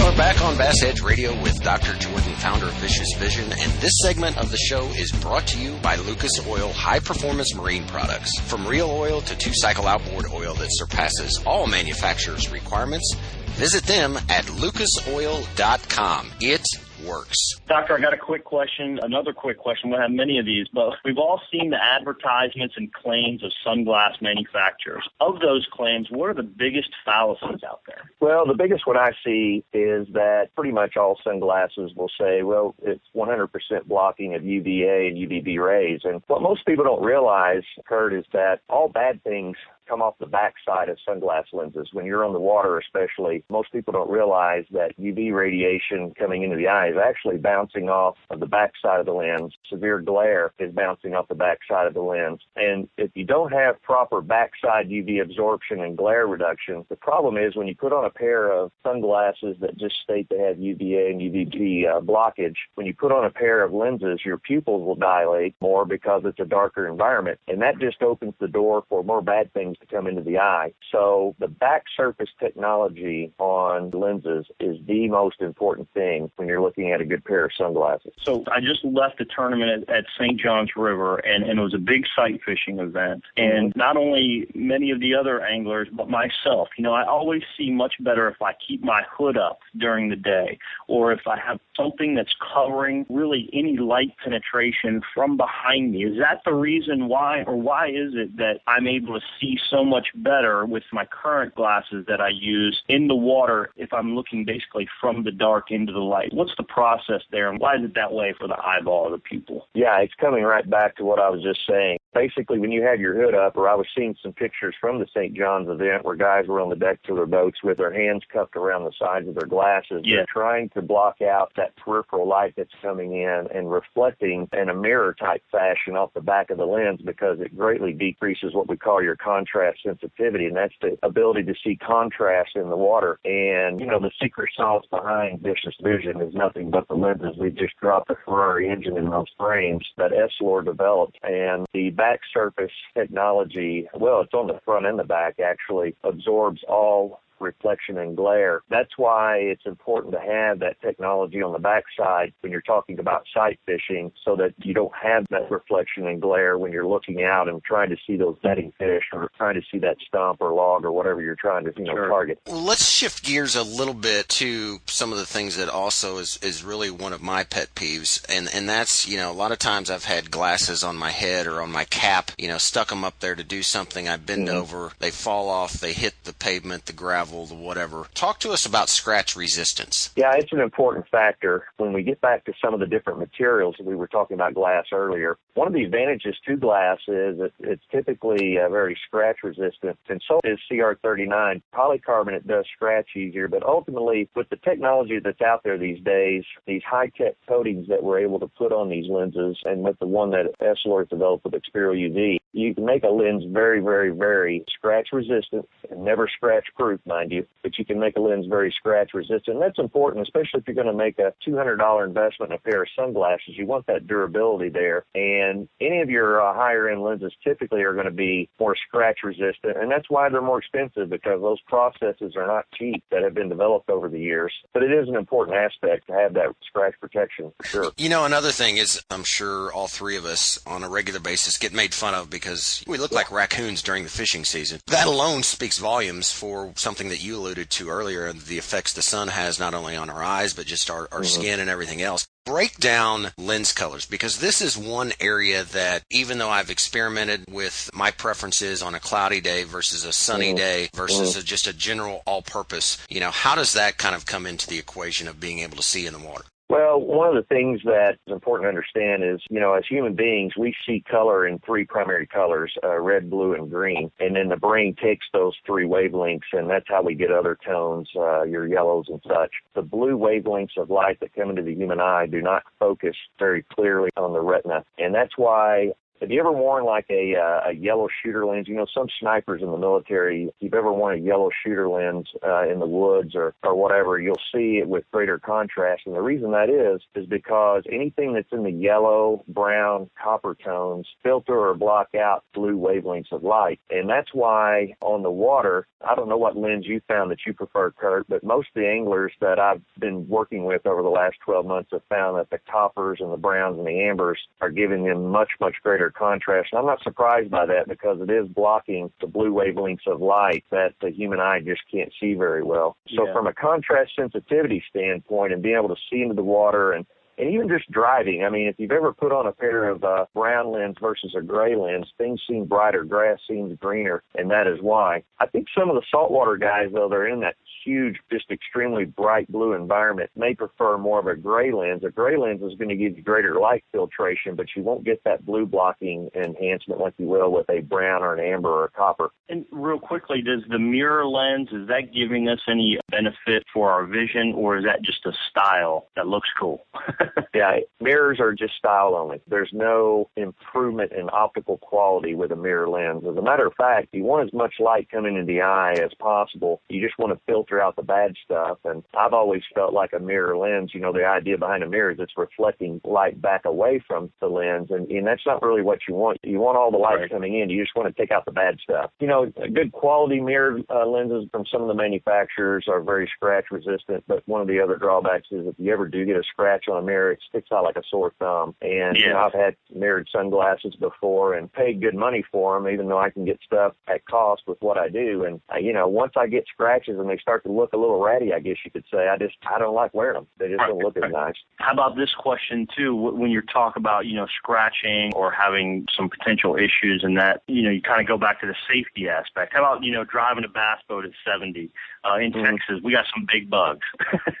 Are 0.00 0.16
back 0.16 0.40
on 0.42 0.56
Bass 0.56 0.82
Edge 0.82 1.02
Radio 1.02 1.32
with 1.42 1.60
Dr. 1.62 1.92
Jordan, 1.98 2.34
founder 2.36 2.66
of 2.66 2.72
Vicious 2.74 3.08
Vision, 3.18 3.44
and 3.52 3.72
this 3.80 3.92
segment 4.02 4.38
of 4.38 4.50
the 4.50 4.56
show 4.56 4.86
is 4.90 5.12
brought 5.12 5.46
to 5.48 5.58
you 5.58 5.76
by 5.82 5.96
Lucas 5.96 6.30
Oil 6.46 6.72
High 6.72 7.00
Performance 7.00 7.54
Marine 7.54 7.86
Products. 7.86 8.30
From 8.42 8.66
real 8.66 8.88
oil 8.90 9.20
to 9.22 9.36
two 9.36 9.50
cycle 9.52 9.86
outboard 9.86 10.26
oil 10.32 10.54
that 10.54 10.68
surpasses 10.70 11.42
all 11.44 11.66
manufacturers' 11.66 12.50
requirements, 12.50 13.12
visit 13.48 13.84
them 13.84 14.16
at 14.28 14.44
lucasoil.com. 14.46 16.30
It 16.40 16.62
works. 17.02 17.52
Doctor, 17.66 17.96
I 17.96 18.00
got 18.00 18.12
a 18.12 18.18
quick 18.18 18.44
question, 18.44 18.98
another 19.02 19.32
quick 19.32 19.58
question. 19.58 19.90
We'll 19.90 20.00
have 20.00 20.10
many 20.10 20.38
of 20.38 20.44
these, 20.44 20.66
but 20.72 20.94
we've 21.04 21.18
all 21.18 21.40
seen 21.50 21.70
the 21.70 21.82
advertisements 21.82 22.74
and 22.76 22.92
claims 22.92 23.42
of 23.42 23.52
sunglass 23.64 24.20
manufacturers. 24.20 25.08
Of 25.20 25.40
those 25.40 25.66
claims, 25.72 26.08
what 26.10 26.30
are 26.30 26.34
the 26.34 26.42
biggest 26.42 26.90
fallacies 27.04 27.62
out 27.66 27.82
there? 27.86 28.10
Well, 28.20 28.46
the 28.46 28.54
biggest 28.54 28.86
one 28.86 28.96
I 28.96 29.12
see 29.24 29.64
is 29.72 30.06
that 30.12 30.48
pretty 30.54 30.72
much 30.72 30.96
all 30.96 31.18
sunglasses 31.24 31.92
will 31.96 32.10
say, 32.20 32.42
well, 32.42 32.74
it's 32.82 33.04
100% 33.14 33.48
blocking 33.86 34.34
of 34.34 34.44
UVA 34.44 35.08
and 35.08 35.16
UVB 35.16 35.58
rays. 35.58 36.00
And 36.04 36.22
what 36.26 36.42
most 36.42 36.66
people 36.66 36.84
don't 36.84 37.02
realize, 37.02 37.62
Kurt, 37.86 38.12
is 38.12 38.24
that 38.32 38.60
all 38.68 38.88
bad 38.88 39.22
things 39.22 39.56
come 39.88 40.02
off 40.02 40.14
the 40.18 40.26
backside 40.26 40.88
of 40.88 40.98
sunglass 41.06 41.44
lenses. 41.52 41.88
When 41.92 42.06
you're 42.06 42.24
on 42.24 42.32
the 42.32 42.40
water, 42.40 42.78
especially, 42.78 43.44
most 43.50 43.72
people 43.72 43.92
don't 43.92 44.10
realize 44.10 44.64
that 44.72 44.98
UV 44.98 45.32
radiation 45.32 46.12
coming 46.18 46.42
into 46.42 46.56
the 46.56 46.68
eye 46.68 46.88
is 46.88 46.96
actually 47.02 47.38
bouncing 47.38 47.88
off 47.88 48.16
of 48.30 48.40
the 48.40 48.46
backside 48.46 49.00
of 49.00 49.06
the 49.06 49.12
lens. 49.12 49.54
Severe 49.68 50.00
glare 50.00 50.52
is 50.58 50.72
bouncing 50.74 51.14
off 51.14 51.28
the 51.28 51.34
backside 51.34 51.86
of 51.86 51.94
the 51.94 52.00
lens. 52.00 52.40
And 52.56 52.88
if 52.96 53.10
you 53.14 53.24
don't 53.24 53.52
have 53.52 53.80
proper 53.82 54.20
backside 54.20 54.88
UV 54.88 55.22
absorption 55.22 55.80
and 55.80 55.96
glare 55.96 56.26
reduction, 56.26 56.84
the 56.88 56.96
problem 56.96 57.36
is 57.36 57.56
when 57.56 57.66
you 57.66 57.74
put 57.74 57.92
on 57.92 58.04
a 58.04 58.10
pair 58.10 58.50
of 58.50 58.70
sunglasses 58.82 59.56
that 59.60 59.76
just 59.78 59.96
state 60.02 60.28
they 60.30 60.38
have 60.38 60.58
UVA 60.58 61.10
and 61.10 61.20
UVB 61.20 61.88
uh, 61.88 62.00
blockage, 62.00 62.56
when 62.74 62.86
you 62.86 62.94
put 62.94 63.12
on 63.12 63.24
a 63.24 63.30
pair 63.30 63.62
of 63.62 63.72
lenses, 63.72 64.20
your 64.24 64.38
pupils 64.38 64.86
will 64.86 64.94
dilate 64.94 65.54
more 65.60 65.84
because 65.84 66.22
it's 66.24 66.40
a 66.40 66.44
darker 66.44 66.88
environment. 66.88 67.38
And 67.48 67.60
that 67.62 67.78
just 67.78 68.02
opens 68.02 68.34
the 68.40 68.48
door 68.48 68.84
for 68.88 69.02
more 69.02 69.22
bad 69.22 69.52
things 69.52 69.76
to 69.82 69.94
come 69.94 70.06
into 70.06 70.22
the 70.22 70.38
eye. 70.38 70.72
So 70.90 71.34
the 71.38 71.48
back 71.48 71.84
surface 71.96 72.30
technology 72.38 73.32
on 73.38 73.90
lenses 73.90 74.46
is 74.60 74.78
the 74.86 75.08
most 75.08 75.40
important 75.40 75.88
thing 75.92 76.30
when 76.36 76.48
you're 76.48 76.62
looking 76.62 76.92
at 76.92 77.00
a 77.00 77.04
good 77.04 77.24
pair 77.24 77.44
of 77.44 77.52
sunglasses. 77.56 78.12
So 78.22 78.44
I 78.50 78.60
just 78.60 78.84
left 78.84 79.20
a 79.20 79.24
tournament 79.24 79.88
at, 79.88 79.94
at 79.94 80.04
St. 80.18 80.40
John's 80.40 80.70
River 80.76 81.16
and, 81.16 81.44
and 81.44 81.58
it 81.58 81.62
was 81.62 81.74
a 81.74 81.78
big 81.78 82.04
sight 82.14 82.40
fishing 82.44 82.78
event. 82.78 83.24
And 83.36 83.70
mm-hmm. 83.70 83.78
not 83.78 83.96
only 83.96 84.50
many 84.54 84.90
of 84.90 85.00
the 85.00 85.14
other 85.14 85.44
anglers, 85.44 85.88
but 85.92 86.08
myself, 86.08 86.68
you 86.76 86.84
know, 86.84 86.94
I 86.94 87.06
always 87.06 87.42
see 87.56 87.70
much 87.70 87.94
better 88.00 88.28
if 88.28 88.40
I 88.40 88.54
keep 88.66 88.82
my 88.82 89.02
hood 89.10 89.36
up 89.36 89.60
during 89.76 90.08
the 90.08 90.16
day 90.16 90.58
or 90.88 91.12
if 91.12 91.26
I 91.26 91.38
have 91.38 91.60
something 91.76 92.14
that's 92.14 92.34
covering 92.54 93.06
really 93.08 93.48
any 93.52 93.76
light 93.76 94.12
penetration 94.22 95.02
from 95.14 95.36
behind 95.36 95.92
me. 95.92 96.04
Is 96.04 96.18
that 96.18 96.42
the 96.44 96.54
reason 96.54 97.08
why 97.08 97.44
or 97.46 97.56
why 97.56 97.88
is 97.88 98.14
it 98.14 98.36
that 98.36 98.60
I'm 98.66 98.86
able 98.86 99.18
to 99.18 99.26
see 99.40 99.58
so 99.70 99.84
much 99.84 100.08
better 100.14 100.64
with 100.64 100.84
my 100.92 101.04
current 101.04 101.54
glasses 101.54 102.04
that 102.08 102.20
I 102.20 102.28
use 102.28 102.82
in 102.88 103.08
the 103.08 103.14
water 103.14 103.70
if 103.76 103.92
I'm 103.92 104.14
looking 104.14 104.44
basically 104.44 104.88
from 105.00 105.24
the 105.24 105.32
dark 105.32 105.70
into 105.70 105.92
the 105.92 105.98
light. 105.98 106.32
What's 106.32 106.54
the 106.56 106.64
process 106.64 107.22
there 107.30 107.50
and 107.50 107.58
why 107.58 107.76
is 107.76 107.84
it 107.84 107.94
that 107.94 108.12
way 108.12 108.34
for 108.38 108.48
the 108.48 108.58
eyeball 108.58 109.06
or 109.06 109.10
the 109.10 109.18
pupil? 109.18 109.68
Yeah, 109.74 109.98
it's 109.98 110.14
coming 110.14 110.44
right 110.44 110.68
back 110.68 110.96
to 110.96 111.04
what 111.04 111.18
I 111.18 111.28
was 111.28 111.42
just 111.42 111.60
saying 111.68 111.98
basically 112.14 112.58
when 112.58 112.72
you 112.72 112.82
had 112.82 113.00
your 113.00 113.14
hood 113.14 113.34
up, 113.34 113.56
or 113.56 113.68
I 113.68 113.74
was 113.74 113.86
seeing 113.96 114.14
some 114.22 114.32
pictures 114.32 114.74
from 114.80 114.98
the 114.98 115.06
St. 115.14 115.34
John's 115.34 115.68
event 115.68 116.04
where 116.04 116.16
guys 116.16 116.46
were 116.46 116.60
on 116.60 116.68
the 116.68 116.76
deck 116.76 117.00
of 117.08 117.16
their 117.16 117.26
boats 117.26 117.58
with 117.62 117.78
their 117.78 117.92
hands 117.92 118.22
cupped 118.32 118.56
around 118.56 118.84
the 118.84 118.92
sides 118.98 119.28
of 119.28 119.34
their 119.34 119.46
glasses. 119.46 120.02
Yeah. 120.04 120.16
They're 120.16 120.26
trying 120.32 120.68
to 120.70 120.82
block 120.82 121.20
out 121.22 121.52
that 121.56 121.76
peripheral 121.76 122.28
light 122.28 122.54
that's 122.56 122.72
coming 122.80 123.12
in 123.14 123.46
and 123.54 123.70
reflecting 123.70 124.48
in 124.52 124.68
a 124.68 124.74
mirror 124.74 125.14
type 125.18 125.42
fashion 125.50 125.96
off 125.96 126.14
the 126.14 126.20
back 126.20 126.50
of 126.50 126.58
the 126.58 126.66
lens 126.66 127.00
because 127.04 127.40
it 127.40 127.56
greatly 127.56 127.92
decreases 127.92 128.54
what 128.54 128.68
we 128.68 128.76
call 128.76 129.02
your 129.02 129.16
contrast 129.16 129.80
sensitivity, 129.84 130.46
and 130.46 130.56
that's 130.56 130.74
the 130.80 130.96
ability 131.02 131.42
to 131.44 131.54
see 131.64 131.76
contrast 131.76 132.50
in 132.56 132.68
the 132.68 132.76
water. 132.76 133.18
And, 133.24 133.80
you 133.80 133.86
know, 133.86 134.00
the 134.00 134.10
secret 134.20 134.50
sauce 134.56 134.84
behind 134.90 135.40
Vicious 135.40 135.74
Vision 135.82 136.20
is 136.20 136.34
nothing 136.34 136.70
but 136.70 136.88
the 136.88 136.94
lenses. 136.94 137.36
We 137.38 137.50
just 137.50 137.76
dropped 137.80 138.10
a 138.10 138.16
Ferrari 138.24 138.68
engine 138.68 138.96
in 138.96 139.10
those 139.10 139.26
frames 139.38 139.86
that 139.96 140.10
Essilor 140.12 140.64
developed, 140.64 141.18
and 141.22 141.66
the 141.72 141.90
back 142.02 142.18
surface 142.34 142.72
technology, 142.94 143.88
well, 143.94 144.22
it's 144.22 144.34
on 144.34 144.48
the 144.48 144.58
front 144.64 144.86
and 144.86 144.98
the 144.98 145.04
back 145.04 145.36
actually, 145.38 145.94
absorbs 146.02 146.60
all 146.68 147.20
reflection 147.42 147.98
and 147.98 148.16
glare. 148.16 148.62
That's 148.70 148.96
why 148.96 149.36
it's 149.38 149.66
important 149.66 150.12
to 150.14 150.20
have 150.20 150.60
that 150.60 150.80
technology 150.80 151.42
on 151.42 151.52
the 151.52 151.58
backside 151.58 152.32
when 152.40 152.52
you're 152.52 152.60
talking 152.62 152.98
about 152.98 153.24
sight 153.34 153.58
fishing 153.66 154.12
so 154.24 154.36
that 154.36 154.54
you 154.58 154.74
don't 154.74 154.92
have 155.00 155.26
that 155.30 155.50
reflection 155.50 156.06
and 156.06 156.20
glare 156.20 156.58
when 156.58 156.72
you're 156.72 156.86
looking 156.86 157.22
out 157.24 157.48
and 157.48 157.62
trying 157.64 157.90
to 157.90 157.96
see 158.06 158.16
those 158.16 158.36
bedding 158.42 158.72
fish 158.78 159.04
or 159.12 159.30
trying 159.36 159.54
to 159.54 159.62
see 159.70 159.78
that 159.78 159.96
stump 160.06 160.38
or 160.40 160.52
log 160.52 160.84
or 160.84 160.92
whatever 160.92 161.20
you're 161.20 161.36
trying 161.36 161.64
to 161.64 161.72
you 161.76 161.84
know 161.84 161.92
Sure. 161.94 162.08
target. 162.08 162.38
Let's 162.46 162.88
shift 162.88 163.24
gears 163.24 163.56
a 163.56 163.62
little 163.62 163.94
bit 163.94 164.28
to 164.30 164.80
some 164.86 165.12
of 165.12 165.18
the 165.18 165.26
things 165.26 165.56
that 165.56 165.68
also 165.68 166.18
is, 166.18 166.38
is 166.42 166.62
really 166.64 166.90
one 166.90 167.12
of 167.12 167.22
my 167.22 167.44
pet 167.44 167.74
peeves. 167.74 168.24
And, 168.28 168.48
and 168.54 168.68
that's, 168.68 169.06
you 169.08 169.16
know, 169.16 169.30
a 169.30 169.34
lot 169.34 169.52
of 169.52 169.58
times 169.58 169.90
I've 169.90 170.04
had 170.04 170.30
glasses 170.30 170.82
on 170.84 170.96
my 170.96 171.10
head 171.10 171.46
or 171.46 171.60
on 171.60 171.72
my 171.72 171.84
cap, 171.84 172.30
you 172.38 172.48
know, 172.48 172.58
stuck 172.58 172.88
them 172.88 173.04
up 173.04 173.20
there 173.20 173.34
to 173.34 173.44
do 173.44 173.62
something. 173.62 174.08
I 174.08 174.16
bend 174.16 174.48
Mhm. 174.48 174.52
over, 174.54 174.92
they 174.98 175.10
fall 175.10 175.48
off, 175.48 175.72
they 175.74 175.92
hit 175.92 176.14
the 176.24 176.32
pavement, 176.32 176.86
the 176.86 176.92
gravel, 176.92 177.31
the 177.32 177.54
whatever. 177.54 178.06
Talk 178.14 178.38
to 178.40 178.50
us 178.50 178.66
about 178.66 178.88
scratch 178.88 179.34
resistance. 179.34 180.10
Yeah, 180.16 180.32
it's 180.34 180.52
an 180.52 180.60
important 180.60 181.08
factor. 181.08 181.64
When 181.78 181.92
we 181.92 182.02
get 182.02 182.20
back 182.20 182.44
to 182.44 182.52
some 182.62 182.74
of 182.74 182.80
the 182.80 182.86
different 182.86 183.18
materials 183.18 183.74
that 183.78 183.86
we 183.86 183.96
were 183.96 184.06
talking 184.06 184.34
about 184.34 184.54
glass 184.54 184.84
earlier, 184.92 185.38
one 185.54 185.66
of 185.66 185.72
the 185.72 185.82
advantages 185.84 186.36
to 186.46 186.56
glass 186.56 186.98
is 187.08 187.38
that 187.38 187.52
it's 187.60 187.82
typically 187.90 188.58
uh, 188.58 188.68
very 188.68 188.96
scratch 189.06 189.38
resistant, 189.42 189.98
and 190.08 190.22
so 190.28 190.40
is 190.44 190.58
CR39. 190.70 191.62
Polycarbonate 191.74 192.46
does 192.46 192.66
scratch 192.74 193.08
easier, 193.16 193.48
but 193.48 193.62
ultimately, 193.62 194.28
with 194.36 194.48
the 194.50 194.56
technology 194.56 195.18
that's 195.22 195.40
out 195.40 195.62
there 195.64 195.78
these 195.78 196.02
days, 196.04 196.44
these 196.66 196.82
high-tech 196.88 197.34
coatings 197.48 197.88
that 197.88 198.02
we're 198.02 198.18
able 198.18 198.38
to 198.40 198.46
put 198.46 198.72
on 198.72 198.88
these 198.88 199.08
lenses, 199.08 199.58
and 199.64 199.82
with 199.82 199.98
the 199.98 200.06
one 200.06 200.30
that 200.30 200.52
Essilor 200.60 201.08
developed 201.08 201.44
with 201.44 201.54
Xperio 201.54 201.94
UV, 201.94 202.38
you 202.52 202.74
can 202.74 202.84
make 202.84 203.02
a 203.02 203.08
lens 203.08 203.44
very, 203.48 203.80
very, 203.80 204.10
very 204.10 204.64
scratch 204.68 205.08
resistant 205.12 205.68
and 205.90 206.04
never 206.04 206.28
scratch 206.28 206.66
proof, 206.76 207.00
mind 207.22 207.32
you, 207.32 207.46
but 207.62 207.78
you 207.78 207.84
can 207.84 207.98
make 207.98 208.16
a 208.16 208.20
lens 208.20 208.46
very 208.46 208.72
scratch 208.76 209.14
resistant. 209.14 209.60
That's 209.60 209.78
important, 209.78 210.26
especially 210.26 210.60
if 210.60 210.66
you're 210.66 210.74
going 210.74 210.86
to 210.86 210.92
make 210.92 211.18
a 211.18 211.32
$200 211.46 212.06
investment 212.06 212.52
in 212.52 212.56
a 212.56 212.60
pair 212.60 212.82
of 212.82 212.88
sunglasses. 212.96 213.56
You 213.56 213.66
want 213.66 213.86
that 213.86 214.06
durability 214.06 214.68
there. 214.68 215.04
And 215.14 215.68
any 215.80 216.00
of 216.00 216.10
your 216.10 216.42
uh, 216.42 216.54
higher 216.54 216.88
end 216.88 217.02
lenses 217.02 217.32
typically 217.44 217.82
are 217.82 217.94
going 217.94 218.06
to 218.06 218.10
be 218.10 218.48
more 218.58 218.74
scratch 218.88 219.18
resistant. 219.22 219.76
And 219.76 219.90
that's 219.90 220.08
why 220.08 220.28
they're 220.28 220.42
more 220.42 220.58
expensive 220.58 221.10
because 221.10 221.40
those 221.40 221.60
processes 221.62 222.34
are 222.36 222.46
not 222.46 222.66
cheap 222.74 223.04
that 223.10 223.22
have 223.22 223.34
been 223.34 223.48
developed 223.48 223.90
over 223.90 224.08
the 224.08 224.20
years. 224.20 224.52
But 224.72 224.82
it 224.82 224.92
is 224.92 225.08
an 225.08 225.16
important 225.16 225.56
aspect 225.56 226.08
to 226.08 226.14
have 226.14 226.34
that 226.34 226.54
scratch 226.66 226.94
protection 227.00 227.52
for 227.58 227.66
sure. 227.66 227.92
You 227.96 228.08
know, 228.08 228.24
another 228.24 228.50
thing 228.50 228.76
is, 228.76 229.02
I'm 229.10 229.24
sure 229.24 229.72
all 229.72 229.88
three 229.88 230.16
of 230.16 230.24
us 230.24 230.58
on 230.66 230.82
a 230.82 230.88
regular 230.88 231.20
basis 231.20 231.58
get 231.58 231.72
made 231.72 231.94
fun 231.94 232.14
of 232.14 232.30
because 232.30 232.82
we 232.86 232.98
look 232.98 233.12
like 233.12 233.30
raccoons 233.30 233.82
during 233.82 234.02
the 234.02 234.08
fishing 234.08 234.44
season. 234.44 234.80
That 234.86 235.06
alone 235.06 235.42
speaks 235.42 235.78
volumes 235.78 236.32
for 236.32 236.72
something 236.76 237.01
that 237.08 237.22
you 237.22 237.36
alluded 237.36 237.70
to 237.70 237.88
earlier 237.88 238.26
and 238.26 238.40
the 238.42 238.58
effects 238.58 238.92
the 238.92 239.02
sun 239.02 239.28
has 239.28 239.58
not 239.58 239.74
only 239.74 239.96
on 239.96 240.10
our 240.10 240.22
eyes, 240.22 240.52
but 240.54 240.66
just 240.66 240.90
our, 240.90 241.08
our 241.12 241.20
Mhm. 241.22 241.26
skin 241.34 241.60
and 241.60 241.70
everything 241.70 242.02
else. 242.02 242.26
Break 242.44 242.78
down 242.78 243.32
lens 243.38 243.72
colors 243.72 244.04
because 244.04 244.38
this 244.38 244.60
is 244.60 244.76
one 244.76 245.12
area 245.20 245.62
that 245.64 246.02
even 246.10 246.38
though 246.38 246.50
I've 246.50 246.70
experimented 246.70 247.44
with 247.48 247.88
my 247.94 248.10
preferences 248.10 248.82
on 248.82 248.94
a 248.96 249.00
cloudy 249.00 249.40
day 249.40 249.62
versus 249.62 250.04
a 250.04 250.12
sunny 250.12 250.52
Mhm. 250.52 250.56
day 250.56 250.90
versus 250.94 251.34
Mhm. 251.36 251.40
a, 251.40 251.42
just 251.44 251.66
a 251.68 251.72
general 251.72 252.22
all 252.26 252.42
purpose, 252.42 252.98
you 253.08 253.20
know, 253.20 253.30
how 253.30 253.54
does 253.54 253.72
that 253.74 253.96
kind 253.96 254.14
of 254.16 254.26
come 254.26 254.44
into 254.46 254.66
the 254.66 254.78
equation 254.78 255.28
of 255.28 255.38
being 255.40 255.60
able 255.60 255.76
to 255.76 255.82
see 255.84 256.04
in 256.06 256.12
the 256.12 256.18
water? 256.18 256.44
Well, 256.68 257.00
one 257.00 257.28
of 257.28 257.34
the 257.34 257.54
things 257.54 257.80
that 257.84 258.12
is 258.26 258.32
important 258.32 258.64
to 258.64 258.68
understand 258.68 259.22
is, 259.22 259.42
you 259.50 259.60
know, 259.60 259.74
as 259.74 259.84
human 259.86 260.14
beings, 260.14 260.54
we 260.56 260.74
see 260.86 261.04
color 261.10 261.46
in 261.46 261.58
three 261.58 261.84
primary 261.84 262.26
colors, 262.26 262.72
uh, 262.82 262.98
red, 262.98 263.28
blue, 263.28 263.54
and 263.54 263.70
green. 263.70 264.10
And 264.20 264.34
then 264.34 264.48
the 264.48 264.56
brain 264.56 264.94
takes 265.02 265.26
those 265.34 265.54
three 265.66 265.84
wavelengths, 265.84 266.50
and 266.52 266.70
that's 266.70 266.86
how 266.88 267.02
we 267.02 267.14
get 267.14 267.30
other 267.30 267.58
tones, 267.62 268.08
uh, 268.16 268.44
your 268.44 268.66
yellows 268.66 269.06
and 269.08 269.20
such. 269.26 269.50
The 269.74 269.82
blue 269.82 270.16
wavelengths 270.16 270.78
of 270.78 270.88
light 270.88 271.20
that 271.20 271.34
come 271.34 271.50
into 271.50 271.62
the 271.62 271.74
human 271.74 272.00
eye 272.00 272.26
do 272.26 272.40
not 272.40 272.62
focus 272.78 273.16
very 273.38 273.64
clearly 273.74 274.10
on 274.16 274.32
the 274.32 274.40
retina. 274.40 274.82
And 274.98 275.14
that's 275.14 275.36
why 275.36 275.92
have 276.22 276.30
you 276.30 276.38
ever 276.38 276.52
worn 276.52 276.84
like 276.84 277.06
a 277.10 277.34
uh, 277.34 277.70
a 277.70 277.74
yellow 277.74 278.06
shooter 278.22 278.46
lens? 278.46 278.68
You 278.68 278.76
know, 278.76 278.86
some 278.94 279.08
snipers 279.18 279.60
in 279.60 279.70
the 279.72 279.76
military. 279.76 280.44
If 280.44 280.54
you've 280.60 280.74
ever 280.74 280.92
worn 280.92 281.18
a 281.18 281.20
yellow 281.20 281.50
shooter 281.64 281.88
lens 281.88 282.28
uh, 282.46 282.68
in 282.68 282.78
the 282.78 282.86
woods 282.86 283.34
or 283.34 283.54
or 283.64 283.74
whatever, 283.74 284.20
you'll 284.20 284.36
see 284.54 284.78
it 284.78 284.88
with 284.88 285.04
greater 285.12 285.40
contrast. 285.40 286.02
And 286.06 286.14
the 286.14 286.22
reason 286.22 286.52
that 286.52 286.70
is 286.70 287.02
is 287.20 287.28
because 287.28 287.82
anything 287.90 288.34
that's 288.34 288.52
in 288.52 288.62
the 288.62 288.70
yellow, 288.70 289.44
brown, 289.48 290.10
copper 290.22 290.54
tones 290.54 291.08
filter 291.24 291.58
or 291.58 291.74
block 291.74 292.14
out 292.14 292.44
blue 292.54 292.78
wavelengths 292.78 293.32
of 293.32 293.42
light. 293.42 293.80
And 293.90 294.08
that's 294.08 294.32
why 294.32 294.94
on 295.00 295.24
the 295.24 295.30
water, 295.30 295.88
I 296.08 296.14
don't 296.14 296.28
know 296.28 296.36
what 296.36 296.56
lens 296.56 296.86
you 296.86 297.00
found 297.08 297.32
that 297.32 297.40
you 297.44 297.52
prefer, 297.52 297.90
Kurt, 297.90 298.28
but 298.28 298.44
most 298.44 298.68
of 298.68 298.80
the 298.80 298.88
anglers 298.88 299.32
that 299.40 299.58
I've 299.58 299.82
been 299.98 300.28
working 300.28 300.64
with 300.66 300.86
over 300.86 301.02
the 301.02 301.08
last 301.08 301.38
12 301.44 301.66
months 301.66 301.90
have 301.92 302.02
found 302.08 302.38
that 302.38 302.50
the 302.50 302.60
coppers 302.70 303.18
and 303.20 303.32
the 303.32 303.36
browns 303.36 303.76
and 303.76 303.86
the 303.86 304.02
ambers 304.02 304.38
are 304.60 304.70
giving 304.70 305.04
them 305.04 305.26
much 305.26 305.50
much 305.60 305.74
greater 305.82 306.11
contrast. 306.12 306.70
And 306.72 306.78
I'm 306.78 306.86
not 306.86 307.02
surprised 307.02 307.50
by 307.50 307.66
that 307.66 307.88
because 307.88 308.20
it 308.20 308.30
is 308.30 308.46
blocking 308.48 309.10
the 309.20 309.26
blue 309.26 309.52
wavelengths 309.52 310.06
of 310.06 310.20
light 310.20 310.64
that 310.70 310.94
the 311.00 311.10
human 311.10 311.40
eye 311.40 311.60
just 311.60 311.82
can't 311.90 312.12
see 312.20 312.34
very 312.34 312.62
well. 312.62 312.96
So 313.14 313.26
Yeah. 313.26 313.32
from 313.32 313.46
a 313.46 313.52
contrast 313.52 314.14
sensitivity 314.16 314.82
standpoint 314.88 315.52
and 315.52 315.62
being 315.62 315.76
able 315.76 315.88
to 315.94 316.00
see 316.10 316.22
into 316.22 316.34
the 316.34 316.42
water 316.42 316.92
and 316.92 317.06
and 317.38 317.48
even 317.50 317.66
just 317.66 317.90
driving. 317.90 318.44
I 318.44 318.50
mean, 318.50 318.68
if 318.68 318.74
you've 318.78 318.92
ever 318.92 319.10
put 319.12 319.32
on 319.32 319.46
a 319.46 319.52
pair 319.52 319.88
of 319.88 320.04
uh, 320.04 320.26
brown 320.34 320.70
lens 320.70 320.96
versus 321.00 321.34
a 321.34 321.40
gray 321.40 321.74
lens, 321.74 322.06
things 322.18 322.40
seem 322.46 322.66
brighter, 322.66 323.04
grass 323.04 323.38
seems 323.48 323.76
greener, 323.78 324.22
and 324.34 324.50
that 324.50 324.66
is 324.66 324.80
why. 324.82 325.24
I 325.40 325.46
think 325.46 325.66
some 325.76 325.88
of 325.88 325.96
the 325.96 326.02
saltwater 326.10 326.58
guys, 326.58 326.90
though, 326.92 327.08
they're 327.08 327.26
in 327.28 327.40
that 327.40 327.56
huge, 327.84 328.16
just 328.30 328.50
extremely 328.50 329.04
bright 329.04 329.50
blue 329.50 329.72
environment, 329.74 330.30
may 330.36 330.54
prefer 330.54 330.98
more 330.98 331.20
of 331.20 331.26
a 331.26 331.36
gray 331.36 331.72
lens. 331.72 332.04
A 332.04 332.10
gray 332.10 332.36
lens 332.36 332.62
is 332.62 332.76
going 332.76 332.88
to 332.88 332.96
give 332.96 333.16
you 333.16 333.22
greater 333.22 333.56
light 333.56 333.84
filtration, 333.92 334.54
but 334.54 334.66
you 334.76 334.82
won't 334.82 335.04
get 335.04 335.22
that 335.24 335.44
blue 335.44 335.66
blocking 335.66 336.30
enhancement 336.34 337.00
like 337.00 337.14
you 337.18 337.26
will 337.26 337.50
with 337.52 337.68
a 337.70 337.80
brown 337.80 338.22
or 338.22 338.34
an 338.34 338.40
amber 338.40 338.68
or 338.68 338.84
a 338.84 338.90
copper. 338.90 339.30
And 339.48 339.64
real 339.70 339.98
quickly, 339.98 340.42
does 340.42 340.62
the 340.68 340.78
mirror 340.78 341.26
lens 341.26 341.68
is 341.72 341.88
that 341.88 342.12
giving 342.14 342.48
us 342.48 342.60
any 342.68 342.98
benefit 343.10 343.64
for 343.72 343.90
our 343.90 344.06
vision, 344.06 344.54
or 344.56 344.78
is 344.78 344.84
that 344.84 345.02
just 345.02 345.24
a 345.26 345.32
style 345.50 346.08
that 346.16 346.26
looks 346.26 346.48
cool? 346.58 346.86
yeah, 347.54 347.78
mirrors 348.00 348.40
are 348.40 348.52
just 348.52 348.74
style 348.76 349.14
only. 349.14 349.40
There's 349.46 349.70
no 349.72 350.30
improvement 350.36 351.12
in 351.12 351.28
optical 351.32 351.78
quality 351.78 352.34
with 352.34 352.52
a 352.52 352.56
mirror 352.56 352.88
lens. 352.88 353.24
As 353.28 353.36
a 353.36 353.42
matter 353.42 353.66
of 353.66 353.74
fact, 353.74 354.08
you 354.12 354.24
want 354.24 354.48
as 354.48 354.52
much 354.52 354.74
light 354.78 355.10
coming 355.10 355.36
into 355.36 355.52
the 355.52 355.62
eye 355.62 355.92
as 355.92 356.12
possible. 356.18 356.80
You 356.88 357.06
just 357.06 357.18
want 357.18 357.32
to 357.32 357.40
filter 357.46 357.71
out 357.80 357.96
the 357.96 358.02
bad 358.02 358.34
stuff. 358.44 358.78
And 358.84 359.02
I've 359.16 359.32
always 359.32 359.62
felt 359.74 359.92
like 359.92 360.12
a 360.12 360.18
mirror 360.18 360.56
lens, 360.56 360.90
you 360.94 361.00
know, 361.00 361.12
the 361.12 361.24
idea 361.24 361.58
behind 361.58 361.82
a 361.82 361.88
mirror 361.88 362.10
is 362.10 362.18
it's 362.20 362.32
reflecting 362.36 363.00
light 363.04 363.40
back 363.40 363.64
away 363.64 364.02
from 364.06 364.32
the 364.40 364.48
lens. 364.48 364.88
And, 364.90 365.10
and 365.10 365.26
that's 365.26 365.46
not 365.46 365.62
really 365.62 365.82
what 365.82 366.00
you 366.08 366.14
want. 366.14 366.38
You 366.42 366.58
want 366.58 366.76
all 366.78 366.90
the 366.90 366.98
light 366.98 367.12
Right. 367.12 367.30
coming 367.30 367.58
in. 367.58 367.68
You 367.70 367.82
just 367.82 367.94
want 367.94 368.14
to 368.14 368.20
take 368.20 368.30
out 368.30 368.44
the 368.44 368.52
bad 368.52 368.78
stuff. 368.82 369.10
You 369.20 369.26
know, 369.26 369.46
good 369.74 369.92
quality 369.92 370.40
mirror 370.40 370.80
uh, 370.88 371.06
lenses 371.06 371.48
from 371.52 371.64
some 371.70 371.82
of 371.82 371.88
the 371.88 371.94
manufacturers 371.94 372.86
are 372.88 373.00
very 373.00 373.30
scratch 373.36 373.66
resistant. 373.70 374.24
But 374.26 374.42
one 374.48 374.60
of 374.60 374.66
the 374.66 374.80
other 374.80 374.96
drawbacks 374.96 375.48
is 375.50 375.66
if 375.66 375.74
you 375.78 375.92
ever 375.92 376.08
do 376.08 376.24
get 376.24 376.36
a 376.36 376.42
scratch 376.42 376.88
on 376.88 376.96
a 376.98 377.02
mirror, 377.02 377.32
it 377.32 377.40
sticks 377.48 377.68
out 377.72 377.84
like 377.84 377.96
a 377.96 378.02
sore 378.10 378.32
thumb. 378.38 378.74
And 378.80 379.16
you 379.16 379.28
know, 379.28 379.38
I've 379.38 379.52
had 379.52 379.76
mirrored 379.94 380.28
sunglasses 380.32 380.94
before 380.96 381.54
and 381.54 381.72
paid 381.72 382.00
good 382.00 382.14
money 382.14 382.44
for 382.50 382.74
them, 382.78 382.92
even 382.92 383.08
though 383.08 383.18
I 383.18 383.30
can 383.30 383.44
get 383.44 383.58
stuff 383.64 383.92
at 384.08 384.24
cost 384.26 384.62
with 384.66 384.78
what 384.80 384.98
I 384.98 385.08
do. 385.08 385.44
And 385.44 385.60
uh, 385.72 385.78
you 385.78 385.92
know, 385.92 386.08
once 386.08 386.32
I 386.36 386.46
get 386.46 386.64
scratches 386.72 387.18
and 387.18 387.28
they 387.28 387.38
start 387.38 387.61
to 387.64 387.72
look 387.72 387.92
a 387.92 387.96
little 387.96 388.20
ratty, 388.22 388.52
I 388.52 388.60
guess 388.60 388.76
you 388.84 388.90
could 388.90 389.04
say, 389.12 389.28
I 389.28 389.36
just 389.36 389.56
I 389.70 389.78
don't 389.78 389.94
like 389.94 390.14
wearing 390.14 390.34
them. 390.34 390.46
They 390.58 390.68
just 390.68 390.78
Right, 390.80 390.88
don't 390.88 391.02
look 391.02 391.16
as 391.16 391.30
nice. 391.30 391.54
How 391.76 391.92
about 391.92 392.16
this 392.16 392.34
question 392.34 392.86
too? 392.96 393.14
When 393.14 393.50
you 393.50 393.62
talk 393.62 393.96
about 393.96 394.26
you 394.26 394.34
know 394.34 394.46
scratching 394.58 395.32
or 395.34 395.50
having 395.50 396.06
some 396.16 396.28
potential 396.28 396.76
issues, 396.76 397.22
and 397.22 397.36
that 397.38 397.62
you 397.66 397.82
know 397.82 397.90
you 397.90 398.02
kind 398.02 398.20
of 398.20 398.26
go 398.26 398.36
back 398.38 398.60
to 398.60 398.66
the 398.66 398.74
safety 398.88 399.28
aspect. 399.28 399.72
How 399.72 399.80
about 399.80 400.02
you 400.04 400.12
know 400.12 400.24
driving 400.24 400.64
a 400.64 400.68
bass 400.68 400.98
boat 401.08 401.24
at 401.24 401.32
70 401.46 401.90
uh, 402.24 402.36
in 402.36 402.52
Mhm. 402.52 402.64
Texas? 402.78 403.00
We 403.02 403.12
got 403.12 403.26
some 403.34 403.46
big 403.50 403.68
bugs. 403.70 404.06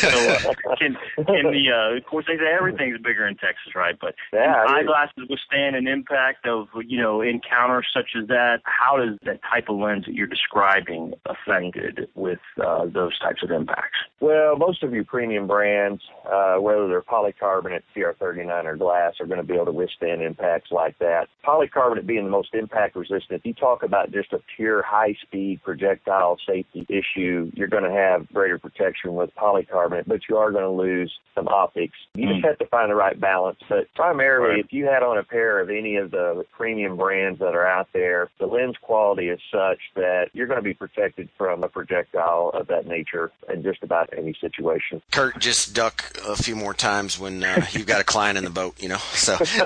so 0.00 0.28
uh, 0.28 0.54
can 0.78 0.96
can 1.16 1.50
the 1.52 1.70
uh, 1.70 1.96
of 1.96 2.04
course 2.06 2.26
they 2.26 2.36
say 2.36 2.52
everything's 2.52 2.98
bigger 2.98 3.26
in 3.26 3.36
Texas, 3.36 3.74
right? 3.74 3.96
But 4.00 4.14
Yeah, 4.32 4.64
eyeglasses 4.68 5.24
withstand 5.28 5.76
an 5.76 5.86
impact 5.86 6.46
of 6.46 6.68
you 6.86 7.00
know 7.00 7.20
encounters 7.20 7.86
such 7.92 8.10
as 8.20 8.26
that? 8.28 8.60
How 8.64 8.96
does 8.96 9.18
that 9.24 9.40
type 9.42 9.68
of 9.68 9.76
lens 9.76 10.04
that 10.06 10.14
you're 10.14 10.26
describing 10.26 11.14
affected 11.26 12.03
with 12.14 12.38
uh, 12.64 12.86
those 12.86 13.18
types 13.18 13.42
of 13.42 13.50
impacts? 13.50 13.98
Well, 14.20 14.56
most 14.56 14.82
of 14.82 14.92
your 14.92 15.04
premium 15.04 15.46
brands, 15.46 16.02
uh, 16.30 16.56
whether 16.56 16.88
they're 16.88 17.02
polycarbonate, 17.02 17.82
CR39, 17.94 18.64
or 18.64 18.76
glass, 18.76 19.14
are 19.20 19.26
going 19.26 19.40
to 19.40 19.46
be 19.46 19.54
able 19.54 19.66
to 19.66 19.72
withstand 19.72 20.22
impacts 20.22 20.70
like 20.70 20.98
that. 20.98 21.28
Polycarbonate 21.44 22.06
being 22.06 22.24
the 22.24 22.30
most 22.30 22.54
impact 22.54 22.96
resistant, 22.96 23.40
if 23.40 23.44
you 23.44 23.54
talk 23.54 23.82
about 23.82 24.12
just 24.12 24.32
a 24.32 24.40
pure 24.56 24.82
high 24.82 25.14
speed 25.22 25.60
projectile 25.62 26.38
safety 26.46 26.86
issue, 26.88 27.50
you're 27.54 27.68
going 27.68 27.84
to 27.84 27.90
have 27.90 28.28
greater 28.32 28.58
protection 28.58 29.14
with 29.14 29.30
polycarbonate, 29.36 30.06
but 30.06 30.20
you 30.28 30.36
are 30.36 30.50
going 30.50 30.64
to 30.64 30.70
lose 30.70 31.12
some 31.34 31.48
optics. 31.48 31.96
You 32.14 32.28
just 32.32 32.44
have 32.44 32.58
to 32.58 32.66
find 32.66 32.90
the 32.90 32.94
right 32.94 33.18
balance. 33.18 33.58
But 33.68 33.92
primarily, 33.94 34.60
if 34.60 34.72
you 34.72 34.86
had 34.86 35.02
on 35.02 35.18
a 35.18 35.24
pair 35.24 35.60
of 35.60 35.70
any 35.70 35.96
of 35.96 36.10
the 36.10 36.44
premium 36.56 36.96
brands 36.96 37.40
that 37.40 37.54
are 37.54 37.66
out 37.66 37.88
there, 37.92 38.30
the 38.38 38.46
lens 38.46 38.76
quality 38.80 39.28
is 39.28 39.40
such 39.52 39.80
that 39.96 40.26
you're 40.32 40.46
going 40.46 40.58
to 40.58 40.62
be 40.62 40.74
protected 40.74 41.28
from 41.36 41.62
a 41.62 41.68
projectile 41.68 41.93
of 41.94 42.66
that 42.68 42.86
nature 42.86 43.32
in 43.52 43.62
just 43.62 43.82
about 43.82 44.10
any 44.16 44.34
situation. 44.40 45.02
Kurt, 45.10 45.38
just 45.38 45.74
duck 45.74 46.16
a 46.26 46.36
few 46.36 46.56
more 46.56 46.74
times 46.74 47.18
when 47.18 47.42
uh, 47.44 47.66
you've 47.72 47.86
got 47.86 48.00
a 48.00 48.04
client 48.04 48.38
in 48.38 48.44
the 48.44 48.50
boat, 48.50 48.74
you 48.80 48.88
know. 48.88 48.98
So, 49.12 49.36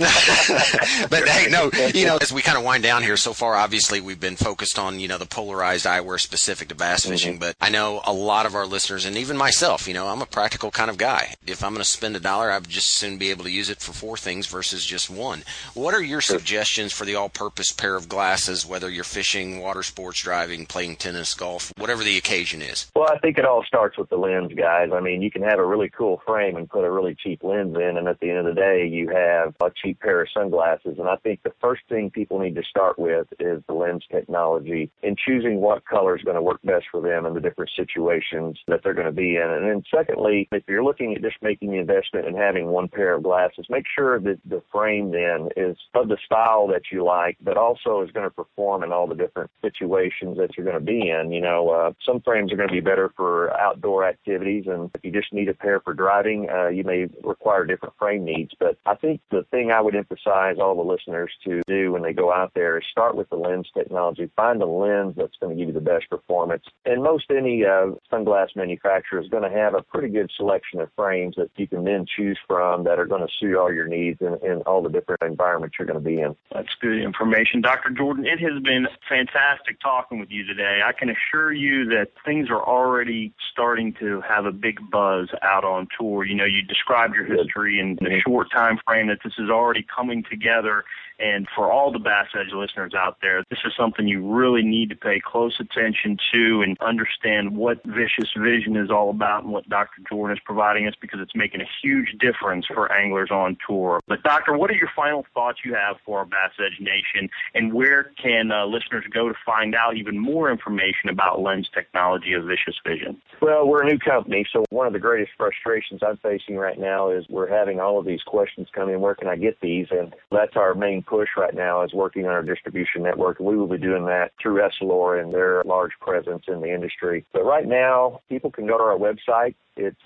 but 1.10 1.28
hey, 1.28 1.50
no, 1.50 1.70
you 1.94 2.06
know, 2.06 2.18
as 2.20 2.32
we 2.32 2.42
kind 2.42 2.58
of 2.58 2.64
wind 2.64 2.82
down 2.82 3.02
here, 3.02 3.16
so 3.16 3.32
far, 3.32 3.54
obviously, 3.54 4.00
we've 4.00 4.20
been 4.20 4.36
focused 4.36 4.78
on 4.78 5.00
you 5.00 5.08
know 5.08 5.18
the 5.18 5.26
polarized 5.26 5.86
eyewear 5.86 6.20
specific 6.20 6.68
to 6.68 6.74
bass 6.74 7.06
fishing. 7.06 7.38
But 7.38 7.56
I 7.60 7.70
know 7.70 8.00
a 8.04 8.12
lot 8.12 8.46
of 8.46 8.54
our 8.54 8.66
listeners, 8.66 9.04
and 9.04 9.16
even 9.16 9.36
myself, 9.36 9.88
you 9.88 9.94
know, 9.94 10.08
I'm 10.08 10.22
a 10.22 10.26
practical 10.26 10.70
kind 10.70 10.90
of 10.90 10.98
guy. 10.98 11.34
If 11.46 11.64
I'm 11.64 11.72
going 11.72 11.82
to 11.82 11.88
spend 11.88 12.16
a 12.16 12.20
dollar, 12.20 12.50
I'd 12.50 12.68
just 12.68 12.88
soon 12.88 13.18
be 13.18 13.30
able 13.30 13.44
to 13.44 13.50
use 13.50 13.70
it 13.70 13.80
for 13.80 13.92
four 13.92 14.16
things 14.16 14.46
versus 14.46 14.84
just 14.84 15.10
one. 15.10 15.44
What 15.74 15.94
are 15.94 16.02
your 16.02 16.20
suggestions 16.20 16.92
for 16.92 17.04
the 17.04 17.14
all-purpose 17.14 17.72
pair 17.72 17.96
of 17.96 18.08
glasses, 18.08 18.66
whether 18.66 18.90
you're 18.90 19.04
fishing, 19.04 19.60
water 19.60 19.82
sports, 19.82 20.20
driving, 20.20 20.66
playing 20.66 20.96
tennis, 20.96 21.34
golf, 21.34 21.72
whatever 21.76 22.04
the 22.04 22.17
occasion 22.18 22.62
is? 22.62 22.90
Well, 22.94 23.08
I 23.10 23.18
think 23.18 23.38
it 23.38 23.44
all 23.44 23.64
starts 23.64 23.96
with 23.96 24.10
the 24.10 24.16
lens, 24.16 24.52
guys. 24.56 24.90
I 24.92 25.00
mean, 25.00 25.22
you 25.22 25.30
can 25.30 25.42
have 25.42 25.58
a 25.58 25.64
really 25.64 25.88
cool 25.88 26.20
frame 26.26 26.56
and 26.56 26.68
put 26.68 26.84
a 26.84 26.90
really 26.90 27.14
cheap 27.14 27.42
lens 27.42 27.76
in, 27.76 27.96
and 27.96 28.08
at 28.08 28.20
the 28.20 28.30
end 28.30 28.38
of 28.38 28.44
the 28.44 28.60
day, 28.60 28.86
you 28.86 29.08
have 29.08 29.54
a 29.60 29.70
cheap 29.74 30.00
pair 30.00 30.22
of 30.22 30.28
sunglasses. 30.32 30.98
And 30.98 31.08
I 31.08 31.16
think 31.16 31.42
the 31.42 31.52
first 31.60 31.82
thing 31.88 32.10
people 32.10 32.38
need 32.38 32.54
to 32.56 32.62
start 32.62 32.98
with 32.98 33.26
is 33.38 33.62
the 33.66 33.74
lens 33.74 34.04
technology 34.10 34.90
and 35.02 35.16
choosing 35.16 35.60
what 35.60 35.84
color 35.86 36.16
is 36.16 36.22
going 36.22 36.36
to 36.36 36.42
work 36.42 36.60
best 36.64 36.86
for 36.90 37.00
them 37.00 37.26
in 37.26 37.34
the 37.34 37.40
different 37.40 37.70
situations 37.76 38.58
that 38.66 38.80
they're 38.82 38.94
going 38.94 39.06
to 39.06 39.12
be 39.12 39.36
in. 39.36 39.48
And 39.48 39.64
then 39.66 39.82
secondly, 39.94 40.48
if 40.52 40.64
you're 40.68 40.84
looking 40.84 41.14
at 41.14 41.22
just 41.22 41.36
making 41.42 41.70
the 41.70 41.78
investment 41.78 42.26
and 42.26 42.36
having 42.36 42.66
one 42.66 42.88
pair 42.88 43.14
of 43.14 43.22
glasses, 43.22 43.66
make 43.70 43.84
sure 43.94 44.20
that 44.20 44.38
the 44.44 44.62
frame 44.72 45.10
then 45.10 45.48
is 45.56 45.76
of 45.94 46.08
the 46.08 46.18
style 46.24 46.66
that 46.68 46.82
you 46.90 47.04
like, 47.04 47.36
but 47.40 47.56
also 47.56 48.02
is 48.02 48.10
going 48.10 48.26
to 48.26 48.34
perform 48.34 48.82
in 48.82 48.92
all 48.92 49.06
the 49.06 49.14
different 49.14 49.50
situations 49.62 50.36
that 50.38 50.56
you're 50.56 50.66
going 50.66 50.78
to 50.78 50.84
be 50.84 51.08
in. 51.08 51.32
You 51.32 51.40
know, 51.40 51.70
uh, 51.70 51.92
some 52.08 52.20
frames 52.22 52.52
are 52.52 52.56
going 52.56 52.68
to 52.68 52.74
be 52.74 52.80
better 52.80 53.12
for 53.16 53.52
outdoor 53.60 54.06
activities, 54.06 54.64
and 54.66 54.90
if 54.94 55.04
you 55.04 55.12
just 55.12 55.32
need 55.32 55.48
a 55.48 55.54
pair 55.54 55.80
for 55.80 55.92
driving, 55.92 56.48
uh, 56.48 56.68
you 56.68 56.84
may 56.84 57.06
require 57.22 57.64
different 57.64 57.94
frame 57.98 58.24
needs. 58.24 58.52
But 58.58 58.78
I 58.86 58.94
think 58.94 59.20
the 59.30 59.44
thing 59.50 59.70
I 59.70 59.80
would 59.80 59.94
emphasize 59.94 60.56
all 60.60 60.74
the 60.74 60.90
listeners 60.90 61.30
to 61.44 61.62
do 61.66 61.92
when 61.92 62.02
they 62.02 62.12
go 62.12 62.32
out 62.32 62.52
there 62.54 62.78
is 62.78 62.84
start 62.90 63.14
with 63.14 63.28
the 63.30 63.36
lens 63.36 63.68
technology. 63.76 64.30
Find 64.36 64.62
a 64.62 64.66
lens 64.66 65.14
that's 65.16 65.36
going 65.40 65.54
to 65.54 65.58
give 65.58 65.68
you 65.68 65.74
the 65.74 65.80
best 65.80 66.08
performance. 66.08 66.64
And 66.84 67.02
most 67.02 67.26
any 67.30 67.64
uh, 67.64 67.92
sunglass 68.10 68.56
manufacturer 68.56 69.20
is 69.20 69.28
going 69.28 69.42
to 69.42 69.56
have 69.56 69.74
a 69.74 69.82
pretty 69.82 70.08
good 70.08 70.30
selection 70.36 70.80
of 70.80 70.88
frames 70.96 71.34
that 71.36 71.50
you 71.56 71.66
can 71.66 71.84
then 71.84 72.06
choose 72.16 72.38
from 72.46 72.84
that 72.84 72.98
are 72.98 73.06
going 73.06 73.26
to 73.26 73.32
suit 73.38 73.56
all 73.56 73.72
your 73.72 73.86
needs 73.86 74.20
in, 74.20 74.38
in 74.42 74.62
all 74.62 74.82
the 74.82 74.88
different 74.88 75.22
environments 75.22 75.76
you're 75.78 75.86
going 75.86 76.02
to 76.02 76.04
be 76.04 76.20
in. 76.20 76.34
That's 76.52 76.68
good 76.80 77.02
information. 77.02 77.60
Dr. 77.60 77.90
Jordan, 77.90 78.24
it 78.24 78.40
has 78.40 78.62
been 78.62 78.86
fantastic 79.08 79.80
talking 79.80 80.18
with 80.18 80.30
you 80.30 80.46
today. 80.46 80.80
I 80.84 80.92
can 80.92 81.10
assure 81.10 81.52
you 81.52 81.87
that 81.88 82.08
things 82.24 82.48
are 82.50 82.62
already 82.62 83.32
starting 83.52 83.92
to 83.94 84.20
have 84.22 84.46
a 84.46 84.52
big 84.52 84.78
buzz 84.90 85.28
out 85.42 85.64
on 85.64 85.88
tour. 85.98 86.24
You 86.24 86.34
know, 86.34 86.44
you 86.44 86.62
described 86.62 87.14
your 87.14 87.24
history 87.24 87.80
in 87.80 87.98
a 88.06 88.20
short 88.20 88.50
time 88.50 88.78
frame 88.86 89.08
that 89.08 89.18
this 89.24 89.34
is 89.38 89.50
already 89.50 89.84
coming 89.94 90.24
together. 90.28 90.84
And 91.20 91.48
for 91.54 91.70
all 91.70 91.90
the 91.90 91.98
Bass 91.98 92.28
Edge 92.38 92.52
listeners 92.54 92.92
out 92.94 93.18
there, 93.20 93.42
this 93.50 93.58
is 93.64 93.72
something 93.76 94.06
you 94.06 94.24
really 94.24 94.62
need 94.62 94.90
to 94.90 94.96
pay 94.96 95.20
close 95.20 95.58
attention 95.58 96.16
to 96.32 96.62
and 96.62 96.76
understand 96.80 97.56
what 97.56 97.82
Vicious 97.84 98.30
Vision 98.38 98.76
is 98.76 98.88
all 98.88 99.10
about 99.10 99.42
and 99.42 99.52
what 99.52 99.68
Dr. 99.68 100.02
Jordan 100.08 100.36
is 100.36 100.42
providing 100.44 100.86
us 100.86 100.94
because 101.00 101.18
it's 101.20 101.34
making 101.34 101.60
a 101.60 101.68
huge 101.82 102.16
difference 102.20 102.66
for 102.66 102.92
anglers 102.92 103.30
on 103.32 103.56
tour. 103.66 104.00
But 104.06 104.22
Doctor, 104.22 104.56
what 104.56 104.70
are 104.70 104.74
your 104.74 104.90
final 104.94 105.26
thoughts 105.34 105.58
you 105.64 105.74
have 105.74 105.96
for 106.06 106.20
our 106.20 106.24
Bass 106.24 106.52
Edge 106.60 106.78
Nation 106.78 107.28
and 107.52 107.72
where 107.72 108.12
can 108.22 108.52
uh, 108.52 108.66
listeners 108.66 109.04
go 109.12 109.28
to 109.28 109.34
find 109.44 109.74
out 109.74 109.96
even 109.96 110.18
more 110.18 110.50
information 110.52 111.08
about 111.10 111.40
lens 111.40 111.68
technology 111.78 112.32
of 112.32 112.44
Vicious 112.44 112.76
Vision? 112.86 113.20
Well, 113.40 113.66
we're 113.66 113.82
a 113.82 113.90
new 113.90 113.98
company, 113.98 114.46
so 114.52 114.64
one 114.70 114.86
of 114.86 114.92
the 114.92 114.98
greatest 114.98 115.32
frustrations 115.36 116.00
I'm 116.06 116.16
facing 116.18 116.56
right 116.56 116.78
now 116.78 117.10
is 117.10 117.24
we're 117.28 117.48
having 117.48 117.80
all 117.80 117.98
of 117.98 118.06
these 118.06 118.22
questions 118.22 118.68
come 118.74 118.88
in. 118.88 119.00
Where 119.00 119.14
can 119.14 119.28
I 119.28 119.36
get 119.36 119.60
these? 119.60 119.86
And 119.90 120.14
that's 120.30 120.56
our 120.56 120.74
main 120.74 121.02
push 121.02 121.28
right 121.36 121.54
now 121.54 121.82
is 121.82 121.92
working 121.92 122.26
on 122.26 122.32
our 122.32 122.42
distribution 122.42 123.02
network. 123.02 123.38
We 123.38 123.56
will 123.56 123.68
be 123.68 123.78
doing 123.78 124.06
that 124.06 124.32
through 124.40 124.60
Essilor 124.60 125.20
and 125.22 125.32
their 125.32 125.62
large 125.64 125.92
presence 126.00 126.44
in 126.48 126.60
the 126.60 126.72
industry. 126.72 127.24
But 127.32 127.44
right 127.44 127.66
now, 127.66 128.20
people 128.28 128.50
can 128.50 128.66
go 128.66 128.78
to 128.78 128.84
our 128.84 128.98
website. 128.98 129.54
It's 129.76 129.96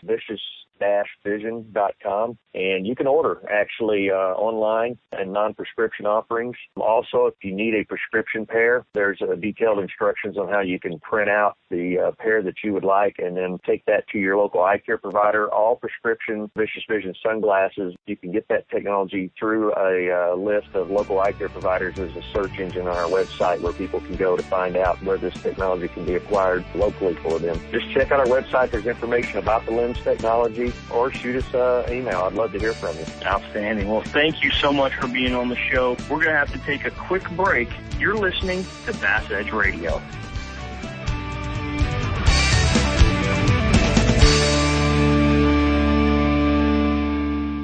vision.com. 1.25 2.39
And 2.55 2.87
you 2.87 2.95
can 2.95 3.07
order 3.07 3.41
actually 3.51 4.11
uh, 4.11 4.35
online 4.35 4.99
and 5.13 5.33
non-prescription 5.33 6.05
offerings. 6.05 6.57
Also, 6.77 7.27
if 7.27 7.35
you 7.43 7.55
need 7.55 7.75
a 7.75 7.85
prescription 7.85 8.45
pair, 8.45 8.85
there's 8.93 9.21
uh, 9.23 9.35
detailed 9.37 9.79
instructions 9.79 10.37
on 10.37 10.49
how 10.49 10.61
you 10.61 10.79
can 10.79 10.99
print 11.01 11.31
out 11.31 11.57
the 11.71 11.99
uh, 11.99 12.11
pair 12.19 12.43
that 12.43 12.57
you 12.63 12.75
would 12.75 12.85
like 12.85 13.17
and 13.19 13.37
then 13.37 13.59
take 13.65 13.85
that 13.87 14.07
to 14.09 14.19
your 14.19 14.37
local 14.37 14.63
eye 14.63 14.79
care 14.79 14.99
provider. 14.99 15.51
All 15.51 15.77
prescription 15.77 16.51
Vicious 16.57 16.83
Vision 16.89 17.15
sunglasses, 17.23 17.95
you 18.07 18.17
can 18.17 18.33
get 18.33 18.47
that 18.49 18.69
technology 18.69 19.33
through 19.39 19.73
a 19.75 20.11
uh, 20.11 20.35
list 20.35 20.69
of 20.75 20.91
local 20.91 21.21
eye 21.21 21.33
care 21.33 21.49
providers. 21.49 21.95
There's 21.97 22.17
a 22.17 22.23
search 22.35 22.59
engine 22.59 22.87
on 22.87 22.97
our 22.97 23.09
website 23.09 23.61
where 23.61 23.73
people 23.73 24.01
can 24.01 24.17
go 24.17 24.37
to 24.37 24.43
find 24.43 24.77
out 24.77 25.03
where 25.03 25.17
this 25.17 25.35
technology 25.43 25.89
can 25.89 26.05
be 26.05 26.15
acquired 26.15 26.65
locally 26.75 27.15
for 27.23 27.39
them. 27.39 27.59
Just 27.71 27.89
check 27.91 28.13
out 28.13 28.21
our 28.21 28.27
website. 28.27 28.71
There's 28.71 28.87
information 28.87 29.39
about 29.39 29.65
the 29.65 29.73
lens 29.73 29.99
technology 30.03 30.72
or 30.91 31.11
shoot 31.13 31.37
us 31.37 31.55
an 31.89 31.95
email. 31.95 32.23
I'd 32.23 32.35
love 32.35 32.53
to 32.53 32.59
hear 32.59 32.73
from 32.73 32.97
you. 32.97 33.05
Outstanding. 33.25 33.89
Well, 33.89 34.03
thank 34.03 34.43
you 34.43 34.51
so 34.51 34.73
much 34.73 34.95
for 34.95 35.09
being 35.09 35.35
on 35.35 35.49
the 35.49 35.57
show. 35.57 35.97
We're 36.03 36.23
going 36.23 36.27
to 36.27 36.37
have 36.37 36.53
to 36.53 36.59
take 36.59 36.85
a 36.85 36.91
quick 36.91 37.29
break. 37.31 37.69
You're 37.99 38.17
listening 38.17 38.65
to 38.87 38.93
Bass 38.95 39.31
Edge 39.31 39.53
Radio. 39.53 40.03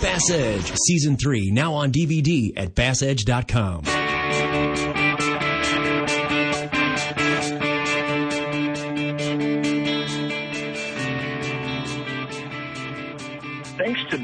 Bass 0.00 0.30
Edge 0.30 0.72
Season 0.86 1.16
3 1.16 1.50
now 1.50 1.74
on 1.74 1.92
DVD 1.92 2.52
at 2.56 2.74
bassedge.com. 2.74 4.03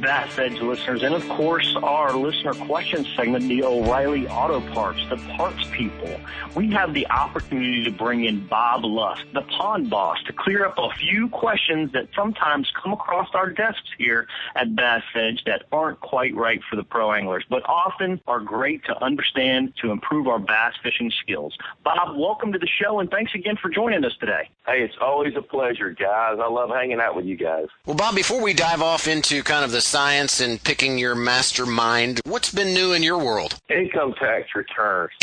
Thanks 0.02 0.34
to 0.34 0.40
Bass 0.40 0.52
Edge 0.52 0.60
listeners, 0.60 1.02
and 1.02 1.14
of 1.14 1.28
course 1.28 1.76
our 1.82 2.14
listener 2.14 2.54
question 2.54 3.06
segment, 3.16 3.48
the 3.48 3.64
O'Reilly 3.64 4.26
Auto 4.28 4.60
Parts, 4.72 5.00
the 5.08 5.16
parts 5.36 5.64
people. 5.72 6.18
We 6.54 6.70
have 6.72 6.94
the 6.94 7.06
opportunity 7.08 7.84
to 7.84 7.90
bring 7.90 8.24
in 8.24 8.46
Bob 8.46 8.84
Lusk, 8.84 9.24
the 9.32 9.42
pond 9.42 9.90
boss, 9.90 10.22
to 10.26 10.32
clear 10.32 10.66
up 10.66 10.78
a 10.78 10.90
few 10.98 11.28
questions 11.28 11.92
that 11.92 12.08
sometimes 12.14 12.70
come 12.82 12.92
across 12.92 13.28
our 13.34 13.50
desks 13.50 13.88
here 13.98 14.26
at 14.54 14.74
Bass 14.74 15.02
Edge 15.14 15.42
that 15.46 15.64
aren't 15.72 16.00
quite 16.00 16.34
right 16.34 16.60
for 16.68 16.76
the 16.76 16.84
pro 16.84 17.12
anglers, 17.12 17.44
but 17.48 17.62
often 17.66 18.20
are 18.26 18.40
great 18.40 18.84
to 18.84 19.04
understand 19.04 19.74
to 19.82 19.90
improve 19.90 20.28
our 20.28 20.38
bass 20.38 20.74
fishing 20.82 21.12
skills. 21.22 21.56
Bob, 21.84 22.16
welcome 22.16 22.52
to 22.52 22.58
the 22.58 22.68
show, 22.68 23.00
and 23.00 23.10
thanks 23.10 23.34
again 23.34 23.56
for 23.60 23.68
joining 23.68 24.04
us 24.04 24.16
today. 24.18 24.48
Hey, 24.66 24.82
it's 24.82 24.96
always 25.00 25.34
a 25.36 25.42
pleasure, 25.42 25.90
guys. 25.90 26.38
I 26.40 26.48
love 26.48 26.70
hanging 26.70 27.00
out 27.00 27.16
with 27.16 27.26
you 27.26 27.36
guys. 27.36 27.66
Well, 27.86 27.96
Bob, 27.96 28.14
before 28.14 28.40
we 28.40 28.54
dive 28.54 28.82
off 28.82 29.06
into 29.08 29.42
kind 29.42 29.64
of 29.64 29.70
the 29.70 29.80
science 29.90 30.40
and 30.40 30.62
picking 30.62 30.98
your 30.98 31.16
mastermind, 31.16 32.20
what's 32.24 32.52
been 32.52 32.72
new 32.72 32.92
in 32.92 33.02
your 33.02 33.18
world? 33.18 33.58
Income 33.68 34.14
tax 34.20 34.46
returns. 34.54 35.10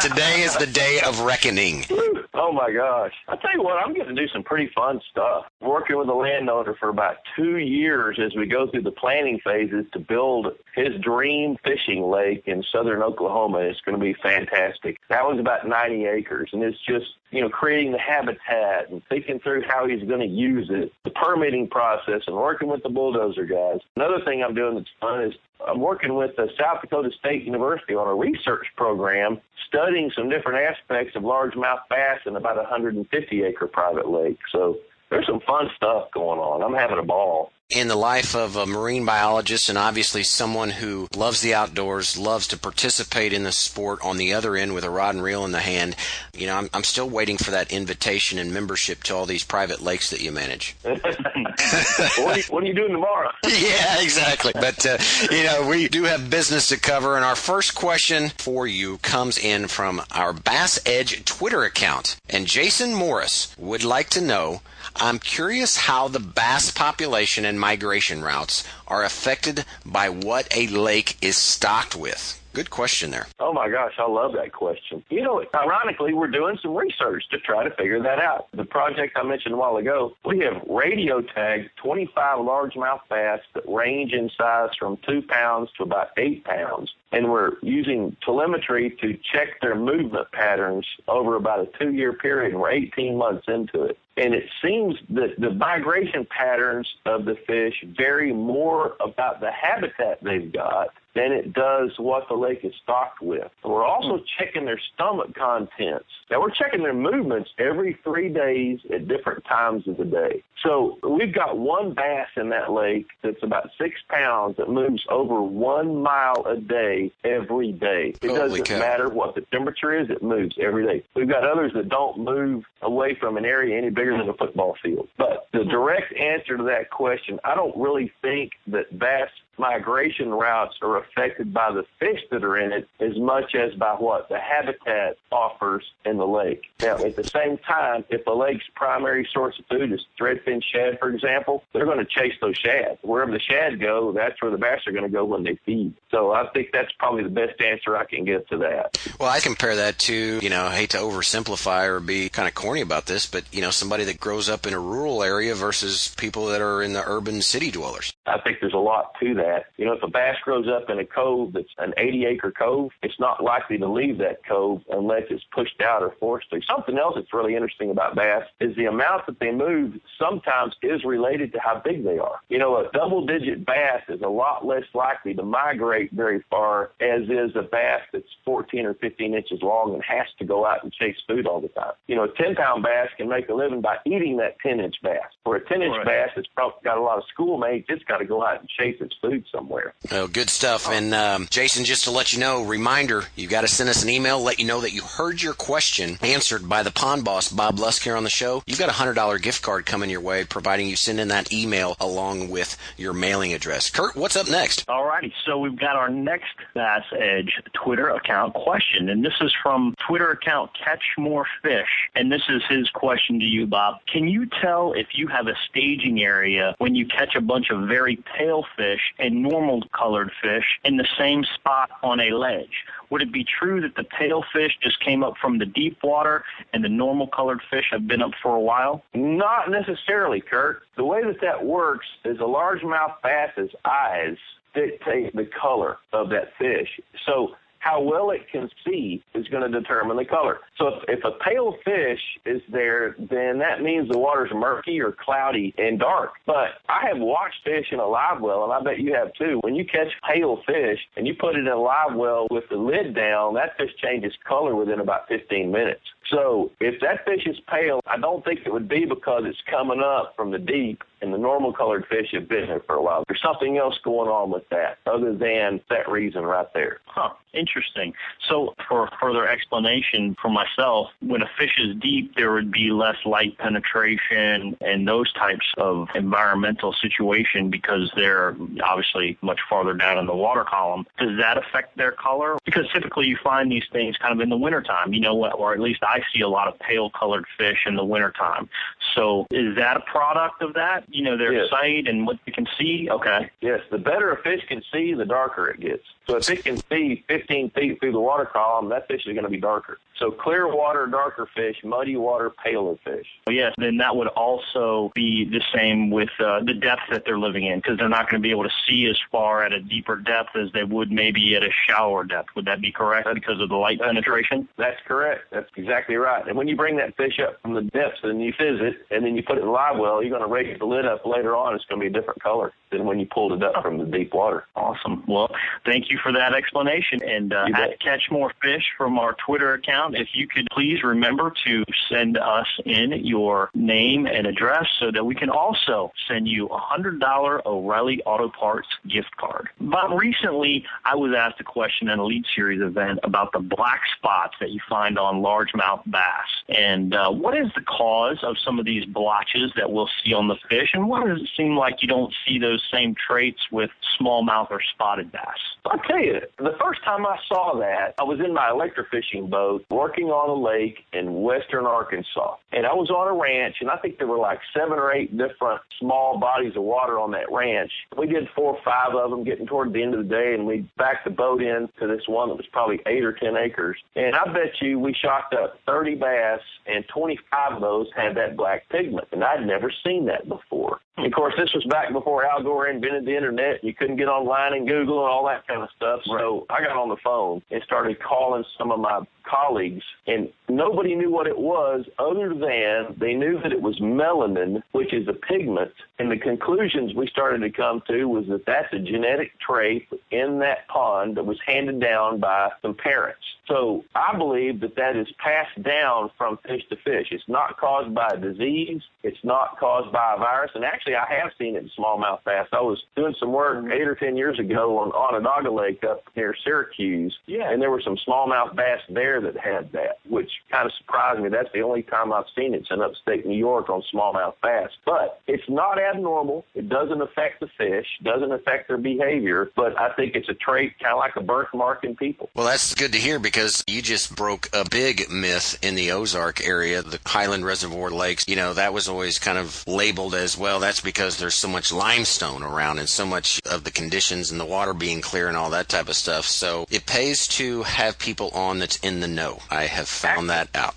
Today 0.00 0.42
is 0.42 0.54
the 0.56 0.66
day 0.70 1.00
of 1.00 1.20
reckoning. 1.20 1.86
Oh 2.34 2.52
my 2.52 2.70
gosh. 2.70 3.14
I 3.26 3.36
tell 3.36 3.52
you 3.54 3.62
what, 3.62 3.82
I'm 3.82 3.94
getting 3.94 4.14
to 4.14 4.22
do 4.22 4.28
some 4.28 4.42
pretty 4.42 4.70
fun 4.74 5.00
stuff. 5.10 5.46
Working 5.62 5.96
with 5.96 6.08
a 6.08 6.14
landowner 6.14 6.76
for 6.78 6.90
about 6.90 7.16
two 7.36 7.56
years 7.56 8.18
as 8.22 8.36
we 8.36 8.46
go 8.46 8.70
through 8.70 8.82
the 8.82 8.90
planning 8.90 9.40
phases 9.42 9.86
to 9.94 9.98
build 9.98 10.48
his 10.74 11.00
dream 11.00 11.56
fishing 11.64 12.02
lake 12.02 12.42
in 12.46 12.62
southern 12.70 13.02
Oklahoma. 13.02 13.60
It's 13.60 13.80
going 13.80 13.98
to 13.98 14.04
be 14.04 14.14
fantastic. 14.22 14.98
That 15.08 15.24
one's 15.24 15.40
about 15.40 15.66
90 15.66 16.04
acres 16.04 16.50
and 16.52 16.62
it's 16.62 16.78
just, 16.86 17.06
you 17.30 17.40
know, 17.40 17.48
creating 17.48 17.92
the 17.92 17.98
habitat 17.98 18.90
and 18.90 19.02
thinking 19.08 19.38
through 19.40 19.62
how 19.66 19.86
he's 19.86 20.02
going 20.08 20.20
to 20.20 20.26
use 20.26 20.68
it, 20.70 20.92
the 21.04 21.10
permitting 21.10 21.68
process 21.68 22.22
and 22.26 22.36
working 22.36 22.68
with 22.68 22.82
the 22.82 22.88
bulldozer 22.88 23.44
guys. 23.44 23.80
Another 23.96 24.24
thing 24.24 24.42
I'm 24.42 24.54
doing 24.54 24.76
that's 24.76 24.88
fun 25.00 25.22
is 25.22 25.34
I'm 25.66 25.80
working 25.80 26.14
with 26.14 26.36
the 26.36 26.48
South 26.58 26.80
Dakota 26.80 27.10
State 27.18 27.44
University 27.44 27.94
on 27.94 28.08
a 28.08 28.14
research 28.14 28.66
program 28.76 29.40
studying 29.66 30.10
some 30.16 30.28
different 30.30 30.58
aspects 30.58 31.14
of 31.16 31.22
largemouth 31.22 31.80
bass 31.90 32.20
in 32.26 32.36
about 32.36 32.56
a 32.56 32.60
150 32.60 33.42
acre 33.42 33.66
private 33.66 34.08
lake. 34.08 34.38
So 34.50 34.78
there's 35.10 35.26
some 35.26 35.40
fun 35.40 35.70
stuff 35.76 36.10
going 36.12 36.38
on. 36.38 36.62
I'm 36.62 36.74
having 36.74 36.98
a 36.98 37.02
ball 37.02 37.52
in 37.70 37.88
the 37.88 37.96
life 37.96 38.34
of 38.34 38.56
a 38.56 38.64
marine 38.64 39.04
biologist 39.04 39.68
and 39.68 39.76
obviously 39.76 40.22
someone 40.22 40.70
who 40.70 41.06
loves 41.14 41.42
the 41.42 41.52
outdoors, 41.52 42.16
loves 42.16 42.46
to 42.46 42.56
participate 42.56 43.30
in 43.30 43.42
the 43.42 43.52
sport 43.52 43.98
on 44.02 44.16
the 44.16 44.32
other 44.32 44.56
end 44.56 44.72
with 44.72 44.84
a 44.84 44.90
rod 44.90 45.14
and 45.14 45.22
reel 45.22 45.44
in 45.44 45.52
the 45.52 45.60
hand, 45.60 45.94
you 46.32 46.46
know, 46.46 46.56
I'm, 46.56 46.70
I'm 46.72 46.82
still 46.82 47.10
waiting 47.10 47.36
for 47.36 47.50
that 47.50 47.70
invitation 47.70 48.38
and 48.38 48.54
membership 48.54 49.02
to 49.04 49.14
all 49.14 49.26
these 49.26 49.44
private 49.44 49.82
lakes 49.82 50.08
that 50.10 50.22
you 50.22 50.32
manage. 50.32 50.76
what, 50.82 51.04
are 51.04 52.38
you, 52.38 52.42
what, 52.48 52.62
are 52.62 52.66
you, 52.66 52.72
doing 52.72 52.92
tomorrow? 52.92 53.30
yeah, 53.44 54.00
exactly. 54.00 54.52
But, 54.54 54.86
uh, 54.86 54.96
you 55.30 55.44
know, 55.44 55.68
we 55.68 55.88
do 55.88 56.04
have 56.04 56.30
business 56.30 56.70
to 56.70 56.80
cover. 56.80 57.16
And 57.16 57.24
our 57.24 57.36
first 57.36 57.74
question 57.74 58.30
for 58.38 58.66
you 58.66 58.96
comes 58.98 59.36
in 59.36 59.68
from 59.68 60.00
our 60.10 60.32
Bass 60.32 60.80
Edge 60.86 61.22
Twitter 61.26 61.64
account. 61.64 62.16
And 62.30 62.46
Jason 62.46 62.94
Morris 62.94 63.54
would 63.58 63.84
like 63.84 64.08
to 64.10 64.22
know 64.22 64.62
I'm 65.00 65.20
curious 65.20 65.76
how 65.76 66.08
the 66.08 66.18
bass 66.18 66.72
population 66.72 67.44
and 67.44 67.60
migration 67.60 68.22
routes 68.22 68.64
are 68.86 69.04
affected 69.04 69.64
by 69.86 70.08
what 70.08 70.48
a 70.54 70.66
lake 70.66 71.16
is 71.22 71.36
stocked 71.36 71.94
with. 71.94 72.37
Good 72.58 72.70
question 72.70 73.12
there. 73.12 73.28
Oh 73.38 73.52
my 73.52 73.68
gosh, 73.68 73.92
I 73.98 74.08
love 74.08 74.32
that 74.32 74.52
question. 74.52 75.04
You 75.10 75.22
know, 75.22 75.44
ironically, 75.54 76.12
we're 76.12 76.26
doing 76.26 76.58
some 76.60 76.74
research 76.74 77.22
to 77.30 77.38
try 77.38 77.62
to 77.62 77.70
figure 77.76 78.02
that 78.02 78.18
out. 78.18 78.48
The 78.52 78.64
project 78.64 79.16
I 79.16 79.22
mentioned 79.22 79.54
a 79.54 79.56
while 79.56 79.76
ago, 79.76 80.16
we 80.24 80.40
have 80.40 80.60
radio 80.68 81.20
tagged 81.20 81.70
25 81.76 82.38
largemouth 82.38 83.02
bass 83.08 83.38
that 83.54 83.62
range 83.68 84.12
in 84.12 84.28
size 84.36 84.70
from 84.76 84.96
two 85.06 85.22
pounds 85.22 85.70
to 85.76 85.84
about 85.84 86.08
eight 86.16 86.42
pounds. 86.42 86.92
And 87.12 87.30
we're 87.30 87.52
using 87.62 88.16
telemetry 88.24 88.90
to 89.02 89.16
check 89.32 89.60
their 89.60 89.76
movement 89.76 90.32
patterns 90.32 90.84
over 91.06 91.36
about 91.36 91.60
a 91.60 91.68
two 91.78 91.92
year 91.92 92.12
period. 92.12 92.56
We're 92.56 92.72
18 92.72 93.16
months 93.16 93.46
into 93.46 93.84
it. 93.84 93.98
And 94.16 94.34
it 94.34 94.50
seems 94.60 94.96
that 95.10 95.38
the 95.38 95.50
migration 95.50 96.26
patterns 96.28 96.92
of 97.06 97.24
the 97.24 97.36
fish 97.46 97.84
vary 97.96 98.32
more 98.32 98.96
about 98.98 99.40
the 99.40 99.52
habitat 99.52 100.24
they've 100.24 100.52
got 100.52 100.88
than 101.18 101.32
it 101.32 101.52
does 101.52 101.90
what 101.98 102.28
the 102.28 102.34
lake 102.34 102.60
is 102.62 102.72
stocked 102.82 103.20
with. 103.20 103.50
We're 103.64 103.84
also 103.84 104.18
hmm. 104.18 104.24
checking 104.38 104.64
their 104.64 104.80
stomach 104.94 105.34
contents. 105.34 106.06
Now 106.30 106.40
we're 106.40 106.50
checking 106.50 106.82
their 106.82 106.94
movements 106.94 107.50
every 107.58 107.98
three 108.04 108.28
days 108.28 108.78
at 108.94 109.08
different 109.08 109.44
times 109.44 109.88
of 109.88 109.96
the 109.96 110.04
day. 110.04 110.44
So 110.62 110.98
we've 111.02 111.34
got 111.34 111.58
one 111.58 111.94
bass 111.94 112.28
in 112.36 112.50
that 112.50 112.72
lake 112.72 113.06
that's 113.22 113.42
about 113.42 113.70
six 113.78 113.94
pounds 114.08 114.56
that 114.58 114.68
moves 114.68 115.04
over 115.08 115.42
one 115.42 116.02
mile 116.02 116.44
a 116.46 116.56
day 116.56 117.12
every 117.24 117.72
day. 117.72 118.14
It 118.20 118.28
Holy 118.28 118.38
doesn't 118.38 118.64
cow. 118.64 118.78
matter 118.78 119.08
what 119.08 119.34
the 119.34 119.42
temperature 119.52 119.98
is, 119.98 120.10
it 120.10 120.22
moves 120.22 120.56
every 120.60 120.86
day. 120.86 121.04
We've 121.14 121.28
got 121.28 121.44
others 121.44 121.72
that 121.74 121.88
don't 121.88 122.18
move 122.18 122.64
away 122.82 123.16
from 123.18 123.36
an 123.36 123.44
area 123.44 123.76
any 123.76 123.90
bigger 123.90 124.16
than 124.16 124.28
a 124.28 124.34
football 124.34 124.76
field. 124.82 125.08
But 125.16 125.48
the 125.52 125.62
hmm. 125.62 125.70
direct 125.70 126.14
answer 126.16 126.56
to 126.56 126.64
that 126.64 126.90
question, 126.90 127.40
I 127.42 127.54
don't 127.54 127.76
really 127.76 128.12
think 128.22 128.52
that 128.68 128.96
bass 128.98 129.30
migration 129.58 130.30
routes 130.30 130.76
are 130.82 130.98
affected 130.98 131.52
by 131.52 131.72
the 131.72 131.84
fish 131.98 132.20
that 132.30 132.44
are 132.44 132.58
in 132.58 132.72
it 132.72 132.88
as 133.00 133.16
much 133.18 133.54
as 133.54 133.74
by 133.74 133.92
what 133.92 134.28
the 134.28 134.38
habitat 134.38 135.16
offers 135.32 135.84
in 136.04 136.16
the 136.16 136.26
lake. 136.26 136.62
Now, 136.80 136.96
at 136.96 137.16
the 137.16 137.24
same 137.24 137.58
time, 137.58 138.04
if 138.08 138.24
the 138.24 138.34
lake's 138.34 138.64
primary 138.74 139.28
source 139.32 139.58
of 139.58 139.66
food 139.66 139.92
is 139.92 140.04
threadfin 140.20 140.62
shad, 140.62 140.98
for 140.98 141.10
example, 141.10 141.64
they're 141.72 141.84
going 141.84 141.98
to 141.98 142.04
chase 142.04 142.34
those 142.40 142.56
shad. 142.56 142.98
Wherever 143.02 143.32
the 143.32 143.40
shad 143.40 143.80
go, 143.80 144.12
that's 144.12 144.40
where 144.40 144.50
the 144.50 144.58
bass 144.58 144.80
are 144.86 144.92
going 144.92 145.04
to 145.04 145.10
go 145.10 145.24
when 145.24 145.42
they 145.42 145.58
feed. 145.66 145.94
So 146.10 146.32
I 146.32 146.48
think 146.54 146.68
that's 146.72 146.92
probably 146.98 147.22
the 147.22 147.28
best 147.28 147.60
answer 147.60 147.96
I 147.96 148.04
can 148.04 148.24
give 148.24 148.46
to 148.48 148.58
that. 148.58 148.98
Well, 149.18 149.28
I 149.28 149.40
compare 149.40 149.76
that 149.76 149.98
to, 150.00 150.38
you 150.42 150.50
know, 150.50 150.64
I 150.64 150.74
hate 150.74 150.90
to 150.90 150.98
oversimplify 150.98 151.86
or 151.86 152.00
be 152.00 152.28
kind 152.28 152.48
of 152.48 152.54
corny 152.54 152.80
about 152.80 153.06
this, 153.06 153.26
but, 153.26 153.44
you 153.52 153.60
know, 153.60 153.70
somebody 153.70 154.04
that 154.04 154.20
grows 154.20 154.48
up 154.48 154.66
in 154.66 154.74
a 154.74 154.80
rural 154.80 155.22
area 155.22 155.54
versus 155.54 156.14
people 156.16 156.46
that 156.46 156.60
are 156.60 156.82
in 156.82 156.92
the 156.92 157.02
urban 157.06 157.42
city 157.42 157.70
dwellers. 157.70 158.12
I 158.26 158.38
think 158.40 158.58
there's 158.60 158.74
a 158.74 158.78
lot 158.78 159.12
to 159.20 159.34
that. 159.34 159.47
That. 159.48 159.66
You 159.76 159.86
know, 159.86 159.92
if 159.92 160.02
a 160.02 160.08
bass 160.08 160.36
grows 160.44 160.66
up 160.68 160.90
in 160.90 160.98
a 160.98 161.04
cove 161.04 161.52
that's 161.52 161.68
an 161.78 161.94
80 161.96 162.26
acre 162.26 162.50
cove, 162.50 162.90
it's 163.02 163.18
not 163.18 163.42
likely 163.42 163.78
to 163.78 163.88
leave 163.88 164.18
that 164.18 164.44
cove 164.46 164.82
unless 164.90 165.24
it's 165.30 165.44
pushed 165.52 165.80
out 165.80 166.02
or 166.02 166.14
forced 166.20 166.50
to. 166.50 166.60
Something 166.68 166.98
else 166.98 167.14
that's 167.16 167.32
really 167.32 167.54
interesting 167.54 167.90
about 167.90 168.14
bass 168.14 168.44
is 168.60 168.76
the 168.76 168.86
amount 168.86 169.26
that 169.26 169.40
they 169.40 169.50
move 169.50 169.94
sometimes 170.18 170.74
is 170.82 171.04
related 171.04 171.52
to 171.52 171.58
how 171.60 171.80
big 171.84 172.04
they 172.04 172.18
are. 172.18 172.40
You 172.48 172.58
know, 172.58 172.76
a 172.76 172.90
double 172.92 173.26
digit 173.26 173.64
bass 173.64 174.02
is 174.08 174.20
a 174.22 174.28
lot 174.28 174.66
less 174.66 174.84
likely 174.94 175.34
to 175.34 175.42
migrate 175.42 176.12
very 176.12 176.44
far 176.50 176.92
as 177.00 177.22
is 177.22 177.56
a 177.56 177.62
bass 177.62 178.02
that's 178.12 178.28
14 178.44 178.86
or 178.86 178.94
15 178.94 179.34
inches 179.34 179.62
long 179.62 179.94
and 179.94 180.02
has 180.04 180.26
to 180.38 180.44
go 180.44 180.66
out 180.66 180.82
and 180.82 180.92
chase 180.92 181.16
food 181.26 181.46
all 181.46 181.60
the 181.60 181.68
time. 181.68 181.92
You 182.06 182.16
know, 182.16 182.24
a 182.24 182.32
10 182.42 182.54
pound 182.54 182.82
bass 182.82 183.08
can 183.16 183.28
make 183.28 183.48
a 183.48 183.54
living 183.54 183.80
by 183.80 183.96
eating 184.04 184.36
that 184.38 184.58
10 184.60 184.80
inch 184.80 184.96
bass. 185.02 185.24
For 185.44 185.56
a 185.56 185.64
10 185.64 185.82
inch 185.82 185.96
right. 185.96 186.06
bass 186.06 186.30
that's 186.34 186.48
probably 186.54 186.78
got 186.84 186.98
a 186.98 187.02
lot 187.02 187.18
of 187.18 187.24
schoolmates, 187.32 187.86
it's 187.88 188.04
got 188.04 188.18
to 188.18 188.24
go 188.24 188.44
out 188.44 188.60
and 188.60 188.68
chase 188.68 188.96
its 189.00 189.14
food 189.20 189.37
somewhere. 189.50 189.94
Oh, 190.10 190.26
good 190.26 190.50
stuff. 190.50 190.88
And 190.88 191.14
um, 191.14 191.46
Jason, 191.50 191.84
just 191.84 192.04
to 192.04 192.10
let 192.10 192.32
you 192.32 192.40
know, 192.40 192.62
reminder, 192.62 193.24
you've 193.36 193.50
got 193.50 193.62
to 193.62 193.68
send 193.68 193.88
us 193.88 194.02
an 194.02 194.08
email, 194.08 194.40
let 194.40 194.58
you 194.58 194.66
know 194.66 194.80
that 194.80 194.92
you 194.92 195.02
heard 195.02 195.42
your 195.42 195.54
question 195.54 196.18
answered 196.22 196.68
by 196.68 196.82
the 196.82 196.90
pond 196.90 197.24
boss, 197.24 197.50
Bob 197.50 197.78
Lusk, 197.78 198.02
here 198.02 198.16
on 198.16 198.24
the 198.24 198.30
show. 198.30 198.62
You've 198.66 198.78
got 198.78 198.88
a 198.88 198.92
$100 198.92 199.42
gift 199.42 199.62
card 199.62 199.86
coming 199.86 200.10
your 200.10 200.20
way, 200.20 200.44
providing 200.44 200.88
you 200.88 200.96
send 200.96 201.20
in 201.20 201.28
that 201.28 201.52
email 201.52 201.96
along 202.00 202.48
with 202.50 202.76
your 202.96 203.12
mailing 203.12 203.52
address. 203.52 203.90
Kurt, 203.90 204.16
what's 204.16 204.36
up 204.36 204.48
next? 204.50 204.84
All 204.88 205.04
righty. 205.04 205.32
So 205.44 205.58
we've 205.58 205.78
got 205.78 205.96
our 205.96 206.08
next 206.08 206.54
Bass 206.74 207.04
Edge 207.18 207.60
Twitter 207.72 208.08
account 208.10 208.54
question, 208.54 209.08
and 209.08 209.24
this 209.24 209.34
is 209.40 209.52
from 209.62 209.94
Twitter 210.06 210.30
account 210.30 210.70
Catch 210.74 211.02
More 211.18 211.46
Fish. 211.62 211.88
And 212.14 212.30
this 212.30 212.42
is 212.48 212.62
his 212.68 212.88
question 212.90 213.38
to 213.40 213.44
you, 213.44 213.66
Bob. 213.66 213.96
Can 214.06 214.28
you 214.28 214.46
tell 214.46 214.92
if 214.92 215.08
you 215.12 215.26
have 215.28 215.46
a 215.46 215.54
staging 215.68 216.22
area 216.22 216.74
when 216.78 216.94
you 216.94 217.06
catch 217.06 217.34
a 217.34 217.40
bunch 217.40 217.70
of 217.70 217.88
very 217.88 218.16
pale 218.36 218.64
fish 218.76 219.00
and 219.18 219.27
normal 219.30 219.82
colored 219.92 220.30
fish 220.42 220.64
in 220.84 220.96
the 220.96 221.06
same 221.18 221.44
spot 221.54 221.90
on 222.02 222.20
a 222.20 222.30
ledge? 222.30 222.84
Would 223.10 223.22
it 223.22 223.32
be 223.32 223.44
true 223.44 223.80
that 223.80 223.94
the 223.96 224.04
pale 224.04 224.44
fish 224.52 224.72
just 224.82 225.00
came 225.00 225.22
up 225.22 225.34
from 225.40 225.58
the 225.58 225.66
deep 225.66 225.98
water 226.02 226.44
and 226.72 226.84
the 226.84 226.88
normal 226.88 227.26
colored 227.26 227.60
fish 227.70 227.86
have 227.90 228.06
been 228.06 228.22
up 228.22 228.32
for 228.42 228.54
a 228.54 228.60
while? 228.60 229.02
Not 229.14 229.70
necessarily, 229.70 230.40
Kurt. 230.40 230.82
The 230.96 231.04
way 231.04 231.22
that 231.24 231.40
that 231.40 231.64
works 231.64 232.06
is 232.24 232.38
a 232.38 232.42
largemouth 232.42 233.20
bass's 233.22 233.70
eyes 233.84 234.36
dictate 234.74 235.34
the 235.34 235.46
color 235.46 235.98
of 236.12 236.30
that 236.30 236.52
fish. 236.58 237.00
So 237.26 237.54
how 237.78 238.00
well 238.00 238.30
it 238.30 238.42
can 238.50 238.68
see 238.86 239.22
is 239.34 239.46
going 239.48 239.70
to 239.70 239.80
determine 239.80 240.16
the 240.16 240.24
color. 240.24 240.58
So 240.78 240.88
if, 240.88 241.18
if 241.18 241.24
a 241.24 241.32
pale 241.44 241.76
fish 241.84 242.20
is 242.44 242.60
there, 242.70 243.16
then 243.18 243.58
that 243.58 243.82
means 243.82 244.08
the 244.08 244.18
water's 244.18 244.50
murky 244.54 245.00
or 245.00 245.12
cloudy 245.12 245.74
and 245.78 245.98
dark. 245.98 246.32
But 246.46 246.80
I 246.88 247.06
have 247.08 247.18
watched 247.18 247.62
fish 247.64 247.86
in 247.92 248.00
a 248.00 248.06
live 248.06 248.40
well, 248.40 248.64
and 248.64 248.72
I 248.72 248.80
bet 248.80 249.00
you 249.00 249.14
have 249.14 249.32
too. 249.34 249.60
When 249.62 249.74
you 249.74 249.84
catch 249.84 250.08
pale 250.28 250.60
fish 250.66 250.98
and 251.16 251.26
you 251.26 251.34
put 251.38 251.56
it 251.56 251.60
in 251.60 251.68
a 251.68 251.76
live 251.76 252.14
well 252.14 252.46
with 252.50 252.64
the 252.70 252.76
lid 252.76 253.14
down, 253.14 253.54
that 253.54 253.76
fish 253.76 253.90
changes 254.02 254.32
color 254.46 254.74
within 254.74 255.00
about 255.00 255.28
15 255.28 255.70
minutes. 255.70 256.02
So 256.30 256.72
if 256.80 257.00
that 257.00 257.24
fish 257.24 257.46
is 257.46 257.58
pale, 257.68 258.00
I 258.06 258.18
don't 258.18 258.44
think 258.44 258.60
it 258.66 258.72
would 258.72 258.88
be 258.88 259.04
because 259.04 259.44
it's 259.46 259.62
coming 259.70 260.00
up 260.00 260.34
from 260.36 260.50
the 260.50 260.58
deep 260.58 261.02
and 261.20 261.32
the 261.32 261.38
normal 261.38 261.72
colored 261.72 262.06
fish 262.06 262.28
have 262.32 262.48
been 262.48 262.66
there 262.66 262.80
for 262.80 262.94
a 262.94 263.02
while. 263.02 263.24
There's 263.26 263.42
something 263.42 263.76
else 263.78 263.98
going 264.04 264.28
on 264.28 264.50
with 264.50 264.68
that 264.70 264.98
other 265.06 265.34
than 265.34 265.80
that 265.90 266.08
reason 266.08 266.44
right 266.44 266.72
there. 266.74 267.00
Huh. 267.06 267.30
Interesting. 267.54 268.14
So 268.48 268.74
for 268.88 269.08
further 269.20 269.48
explanation 269.48 270.36
for 270.40 270.50
myself, 270.50 271.08
when 271.20 271.42
a 271.42 271.50
fish 271.58 271.72
is 271.78 271.96
deep, 271.96 272.34
there 272.36 272.52
would 272.52 272.70
be 272.70 272.90
less 272.90 273.16
light 273.24 273.56
penetration 273.58 274.76
and 274.80 275.08
those 275.08 275.32
types 275.32 275.66
of 275.76 276.08
environmental 276.14 276.92
situation 276.92 277.70
because 277.70 278.12
they're 278.14 278.54
obviously 278.84 279.38
much 279.40 279.60
farther 279.68 279.94
down 279.94 280.18
in 280.18 280.26
the 280.26 280.34
water 280.34 280.64
column. 280.64 281.06
Does 281.18 281.36
that 281.38 281.56
affect 281.58 281.96
their 281.96 282.12
color? 282.12 282.58
Because 282.64 282.86
typically 282.92 283.26
you 283.26 283.38
find 283.42 283.72
these 283.72 283.86
things 283.90 284.16
kind 284.18 284.32
of 284.32 284.40
in 284.40 284.50
the 284.50 284.56
wintertime, 284.56 285.12
you 285.12 285.20
know, 285.20 285.50
or 285.52 285.72
at 285.72 285.80
least 285.80 286.02
I 286.02 286.17
see 286.34 286.40
a 286.40 286.48
lot 286.48 286.68
of 286.68 286.78
pale 286.78 287.10
colored 287.10 287.44
fish 287.56 287.78
in 287.86 287.96
the 287.96 288.04
wintertime. 288.04 288.68
So 289.14 289.46
is 289.50 289.76
that 289.76 289.96
a 289.96 290.00
product 290.00 290.62
of 290.62 290.74
that? 290.74 291.04
You 291.08 291.24
know, 291.24 291.36
their 291.36 291.52
yes. 291.52 291.70
sight 291.70 292.06
and 292.06 292.26
what 292.26 292.38
you 292.46 292.52
can 292.52 292.66
see? 292.78 293.08
Okay. 293.10 293.50
Yes, 293.60 293.80
the 293.90 293.98
better 293.98 294.32
a 294.32 294.42
fish 294.42 294.62
can 294.68 294.82
see, 294.92 295.14
the 295.14 295.24
darker 295.24 295.68
it 295.68 295.80
gets. 295.80 296.04
So 296.28 296.36
if 296.36 296.50
it 296.50 296.64
can 296.64 296.76
see 296.90 297.24
15 297.26 297.70
feet 297.70 298.00
through 298.00 298.12
the 298.12 298.20
water 298.20 298.44
column, 298.44 298.90
that 298.90 299.08
fish 299.08 299.22
is 299.26 299.32
going 299.32 299.44
to 299.44 299.50
be 299.50 299.60
darker. 299.60 299.98
So 300.18 300.30
clear 300.30 300.66
water, 300.74 301.06
darker 301.06 301.48
fish, 301.54 301.76
muddy 301.84 302.16
water, 302.16 302.50
paler 302.50 302.96
fish. 303.04 303.26
Well, 303.46 303.54
yes, 303.54 303.72
then 303.78 303.98
that 303.98 304.14
would 304.16 304.26
also 304.28 305.10
be 305.14 305.44
the 305.44 305.62
same 305.74 306.10
with 306.10 306.28
uh, 306.40 306.60
the 306.64 306.74
depth 306.74 307.02
that 307.10 307.24
they're 307.24 307.38
living 307.38 307.64
in 307.64 307.78
because 307.78 307.98
they're 307.98 308.08
not 308.08 308.28
going 308.28 308.42
to 308.42 308.46
be 308.46 308.50
able 308.50 308.64
to 308.64 308.74
see 308.86 309.06
as 309.08 309.16
far 309.30 309.62
at 309.62 309.72
a 309.72 309.80
deeper 309.80 310.16
depth 310.16 310.56
as 310.56 310.70
they 310.72 310.84
would 310.84 311.10
maybe 311.10 311.54
at 311.54 311.62
a 311.62 311.70
shallower 311.86 312.24
depth. 312.24 312.48
Would 312.56 312.66
that 312.66 312.80
be 312.80 312.92
correct 312.92 313.28
because 313.32 313.60
of 313.60 313.68
the 313.68 313.76
light 313.76 314.00
penetration? 314.00 314.68
That's 314.76 315.00
correct. 315.06 315.46
That's 315.50 315.70
exactly 315.76 316.16
right. 316.16 316.46
And 316.46 316.56
when 316.56 316.68
you 316.68 316.76
bring 316.76 316.96
that 316.96 317.16
fish 317.16 317.38
up 317.38 317.60
from 317.62 317.74
the 317.74 317.82
depths 317.82 318.18
and 318.22 318.42
you 318.42 318.52
fizz 318.52 318.80
it 318.80 318.97
and 319.10 319.24
then 319.24 319.36
you 319.36 319.42
put 319.42 319.58
it 319.58 319.62
in 319.62 319.70
live 319.70 319.98
well, 319.98 320.22
you're 320.22 320.30
going 320.30 320.42
to 320.42 320.52
raise 320.52 320.78
the 320.78 320.84
lid 320.84 321.06
up 321.06 321.24
later 321.26 321.56
on. 321.56 321.74
It's 321.74 321.84
going 321.86 322.00
to 322.00 322.10
be 322.10 322.16
a 322.16 322.20
different 322.20 322.42
color 322.42 322.72
than 322.90 323.04
when 323.04 323.18
you 323.18 323.26
pulled 323.26 323.52
it 323.52 323.62
up 323.62 323.82
from 323.82 323.98
the 323.98 324.04
deep 324.04 324.32
water. 324.32 324.64
Awesome. 324.74 325.24
Well, 325.26 325.54
thank 325.84 326.10
you 326.10 326.18
for 326.22 326.32
that 326.32 326.54
explanation. 326.54 327.22
And 327.22 327.52
uh, 327.52 327.66
at 327.74 328.00
Catch 328.00 328.30
More 328.30 328.52
Fish 328.62 328.84
from 328.96 329.18
our 329.18 329.34
Twitter 329.46 329.74
account, 329.74 330.16
if 330.16 330.28
you 330.34 330.46
could 330.46 330.66
please 330.72 331.02
remember 331.02 331.52
to 331.66 331.84
send 332.10 332.38
us 332.38 332.66
in 332.84 333.12
your 333.24 333.70
name 333.74 334.26
and 334.26 334.46
address 334.46 334.86
so 334.98 335.10
that 335.10 335.24
we 335.24 335.34
can 335.34 335.50
also 335.50 336.12
send 336.26 336.48
you 336.48 336.66
a 336.66 336.80
$100 336.80 337.66
O'Reilly 337.66 338.22
Auto 338.24 338.48
Parts 338.48 338.88
gift 339.08 339.36
card. 339.36 339.68
But 339.80 340.16
recently, 340.16 340.84
I 341.04 341.14
was 341.14 341.32
asked 341.36 341.60
a 341.60 341.64
question 341.64 342.08
at 342.08 342.14
an 342.14 342.20
Elite 342.20 342.46
Series 342.54 342.80
event 342.80 343.20
about 343.22 343.52
the 343.52 343.60
black 343.60 344.00
spots 344.16 344.54
that 344.60 344.70
you 344.70 344.80
find 344.88 345.18
on 345.18 345.42
largemouth 345.42 346.02
bass. 346.10 346.48
And 346.68 347.14
uh, 347.14 347.30
what 347.30 347.56
is 347.56 347.68
the 347.74 347.82
cause 347.82 348.38
of 348.42 348.56
some 348.64 348.78
of 348.78 348.84
these 348.88 349.04
blotches 349.04 349.72
that 349.76 349.92
we'll 349.92 350.08
see 350.24 350.32
on 350.32 350.48
the 350.48 350.56
fish? 350.68 350.90
And 350.94 351.08
why 351.08 351.26
does 351.26 351.42
it 351.42 351.48
seem 351.56 351.76
like 351.76 351.96
you 352.00 352.08
don't 352.08 352.34
see 352.46 352.58
those 352.58 352.82
same 352.92 353.14
traits 353.14 353.60
with 353.70 353.90
smallmouth 354.18 354.70
or 354.70 354.80
spotted 354.94 355.30
bass? 355.30 355.58
I'll 355.84 355.98
tell 356.00 356.18
you, 356.18 356.40
the 356.58 356.76
first 356.80 357.02
time 357.04 357.24
I 357.24 357.38
saw 357.46 357.78
that, 357.78 358.14
I 358.18 358.24
was 358.24 358.40
in 358.40 358.52
my 358.52 358.68
electrofishing 358.68 359.48
boat 359.48 359.84
working 359.90 360.26
on 360.26 360.50
a 360.50 360.54
lake 360.54 361.04
in 361.12 361.42
western 361.42 361.86
Arkansas. 361.86 362.56
And 362.72 362.86
I 362.86 362.92
was 362.92 363.10
on 363.10 363.28
a 363.28 363.32
ranch, 363.32 363.76
and 363.80 363.90
I 363.90 363.96
think 363.96 364.18
there 364.18 364.26
were 364.26 364.38
like 364.38 364.60
seven 364.74 364.98
or 364.98 365.12
eight 365.12 365.36
different 365.36 365.80
small 365.98 366.38
bodies 366.38 366.76
of 366.76 366.82
water 366.82 367.18
on 367.18 367.30
that 367.32 367.50
ranch. 367.50 367.92
We 368.16 368.26
did 368.26 368.48
four 368.54 368.74
or 368.74 368.82
five 368.84 369.14
of 369.14 369.30
them 369.30 369.44
getting 369.44 369.66
toward 369.66 369.92
the 369.92 370.02
end 370.02 370.14
of 370.14 370.28
the 370.28 370.28
day, 370.28 370.54
and 370.54 370.66
we 370.66 370.88
backed 370.96 371.24
the 371.24 371.30
boat 371.30 371.62
in 371.62 371.88
to 372.00 372.06
this 372.06 372.22
one 372.26 372.48
that 372.48 372.56
was 372.56 372.66
probably 372.72 373.00
eight 373.06 373.24
or 373.24 373.32
ten 373.32 373.56
acres. 373.56 373.96
And 374.16 374.34
I 374.34 374.44
bet 374.52 374.80
you 374.80 374.98
we 374.98 375.14
shot 375.14 375.52
up 375.54 375.78
30 375.86 376.16
bass, 376.16 376.60
and 376.86 377.04
25 377.08 377.72
of 377.72 377.80
those 377.80 378.08
had 378.14 378.36
that 378.36 378.56
black 378.56 378.67
pigment. 378.90 379.28
And 379.32 379.42
I'd 379.42 379.66
never 379.66 379.92
seen 380.04 380.26
that 380.26 380.48
before. 380.48 381.00
Of 381.18 381.32
course, 381.32 381.54
this 381.58 381.72
was 381.74 381.84
back 381.90 382.12
before 382.12 382.44
Al 382.44 382.62
Gore 382.62 382.88
invented 382.88 383.24
the 383.24 383.34
internet. 383.34 383.82
You 383.82 383.92
couldn't 383.94 384.16
get 384.16 384.28
online 384.28 384.74
and 384.74 384.86
Google 384.86 385.20
and 385.20 385.28
all 385.28 385.46
that 385.46 385.66
kind 385.66 385.82
of 385.82 385.88
stuff. 385.96 386.20
So 386.26 386.66
I 386.70 386.80
got 386.80 386.96
on 386.96 387.08
the 387.08 387.16
phone 387.24 387.60
and 387.70 387.82
started 387.82 388.18
calling 388.22 388.64
some 388.78 388.92
of 388.92 389.00
my 389.00 389.20
colleagues, 389.48 390.04
and 390.26 390.48
nobody 390.68 391.14
knew 391.14 391.30
what 391.30 391.46
it 391.46 391.58
was 391.58 392.04
other 392.18 392.50
than 392.50 393.16
they 393.18 393.34
knew 393.34 393.60
that 393.62 393.72
it 393.72 393.80
was 393.80 393.98
melanin, 394.00 394.82
which 394.92 395.12
is 395.12 395.28
a 395.28 395.32
pigment. 395.32 395.92
And 396.18 396.30
the 396.30 396.36
conclusions 396.36 397.14
we 397.14 397.28
started 397.28 397.60
to 397.60 397.70
come 397.70 398.02
to 398.08 398.24
was 398.26 398.46
that 398.48 398.66
that's 398.66 398.92
a 398.92 398.98
genetic 398.98 399.52
trait 399.60 400.08
in 400.30 400.58
that 400.60 400.88
pond 400.88 401.36
that 401.36 401.46
was 401.46 401.58
handed 401.66 402.00
down 402.00 402.40
by 402.40 402.70
some 402.82 402.94
parents. 402.94 403.42
So 403.68 404.04
I 404.14 404.36
believe 404.36 404.80
that 404.80 404.96
that 404.96 405.14
is 405.14 405.28
passed 405.38 405.82
down 405.82 406.30
from 406.38 406.58
fish 406.66 406.82
to 406.88 406.96
fish. 406.96 407.28
It's 407.30 407.44
not 407.48 407.76
caused 407.76 408.14
by 408.14 408.28
a 408.32 408.36
disease. 408.38 409.02
It's 409.22 409.44
not 409.44 409.78
caused 409.78 410.10
by 410.10 410.34
a 410.36 410.38
virus. 410.38 410.70
And 410.74 410.84
actually, 410.84 411.16
I 411.16 411.26
have 411.40 411.52
seen 411.58 411.76
it 411.76 411.82
in 411.82 411.90
smallmouth 411.98 412.44
bass. 412.44 412.66
I 412.72 412.80
was 412.80 413.02
doing 413.14 413.34
some 413.38 413.52
work 413.52 413.76
mm-hmm. 413.76 413.92
eight 413.92 414.08
or 414.08 414.14
ten 414.14 414.36
years 414.36 414.58
ago 414.58 414.98
on 414.98 415.12
Onondaga 415.12 415.70
Lake 415.70 416.02
up 416.02 416.22
near 416.34 416.54
Syracuse. 416.64 417.36
Yeah. 417.46 417.70
And 417.70 417.80
there 417.82 417.90
were 417.90 418.00
some 418.00 418.16
smallmouth 418.26 418.74
bass 418.74 419.00
there 419.10 419.37
that 419.40 419.56
had 419.56 419.92
that, 419.92 420.18
which 420.28 420.50
kind 420.70 420.86
of 420.86 420.92
surprised 420.94 421.40
me. 421.40 421.48
That's 421.48 421.72
the 421.72 421.82
only 421.82 422.02
time 422.02 422.32
I've 422.32 422.46
seen 422.56 422.74
it 422.74 422.86
in 422.90 423.00
upstate 423.00 423.46
New 423.46 423.56
York 423.56 423.88
on 423.88 424.02
smallmouth 424.12 424.54
bass. 424.62 424.90
But 425.04 425.40
it's 425.46 425.68
not 425.68 425.98
abnormal. 425.98 426.64
It 426.74 426.88
doesn't 426.88 427.20
affect 427.20 427.60
the 427.60 427.68
fish, 427.76 428.06
doesn't 428.22 428.52
affect 428.52 428.88
their 428.88 428.98
behavior, 428.98 429.70
but 429.76 429.98
I 429.98 430.12
think 430.14 430.34
it's 430.34 430.48
a 430.48 430.54
trait 430.54 430.98
kind 430.98 431.12
of 431.12 431.18
like 431.18 431.36
a 431.36 431.42
birthmark 431.42 432.04
in 432.04 432.16
people. 432.16 432.50
Well, 432.54 432.66
that's 432.66 432.94
good 432.94 433.12
to 433.12 433.18
hear 433.18 433.38
because 433.38 433.84
you 433.86 434.02
just 434.02 434.34
broke 434.34 434.68
a 434.72 434.88
big 434.88 435.30
myth 435.30 435.78
in 435.82 435.94
the 435.94 436.12
Ozark 436.12 436.66
area, 436.66 437.02
the 437.02 437.20
Highland 437.26 437.64
Reservoir 437.64 438.10
Lakes. 438.10 438.44
You 438.48 438.56
know, 438.56 438.74
that 438.74 438.92
was 438.92 439.08
always 439.08 439.38
kind 439.38 439.58
of 439.58 439.84
labeled 439.86 440.34
as 440.34 440.56
well. 440.56 440.80
That's 440.80 441.00
because 441.00 441.38
there's 441.38 441.54
so 441.54 441.68
much 441.68 441.92
limestone 441.92 442.62
around 442.62 442.98
and 442.98 443.08
so 443.08 443.26
much 443.26 443.60
of 443.70 443.84
the 443.84 443.90
conditions 443.90 444.50
and 444.50 444.60
the 444.60 444.64
water 444.64 444.94
being 444.94 445.20
clear 445.20 445.48
and 445.48 445.56
all 445.56 445.70
that 445.70 445.88
type 445.88 446.08
of 446.08 446.16
stuff. 446.16 446.44
So 446.46 446.86
it 446.90 447.06
pays 447.06 447.46
to 447.48 447.82
have 447.84 448.18
people 448.18 448.50
on 448.50 448.78
that's 448.78 448.96
in 448.98 449.20
the 449.20 449.27
know. 449.34 449.58
I 449.70 449.84
have 449.84 450.08
found 450.08 450.50
that 450.50 450.68
out. 450.74 450.94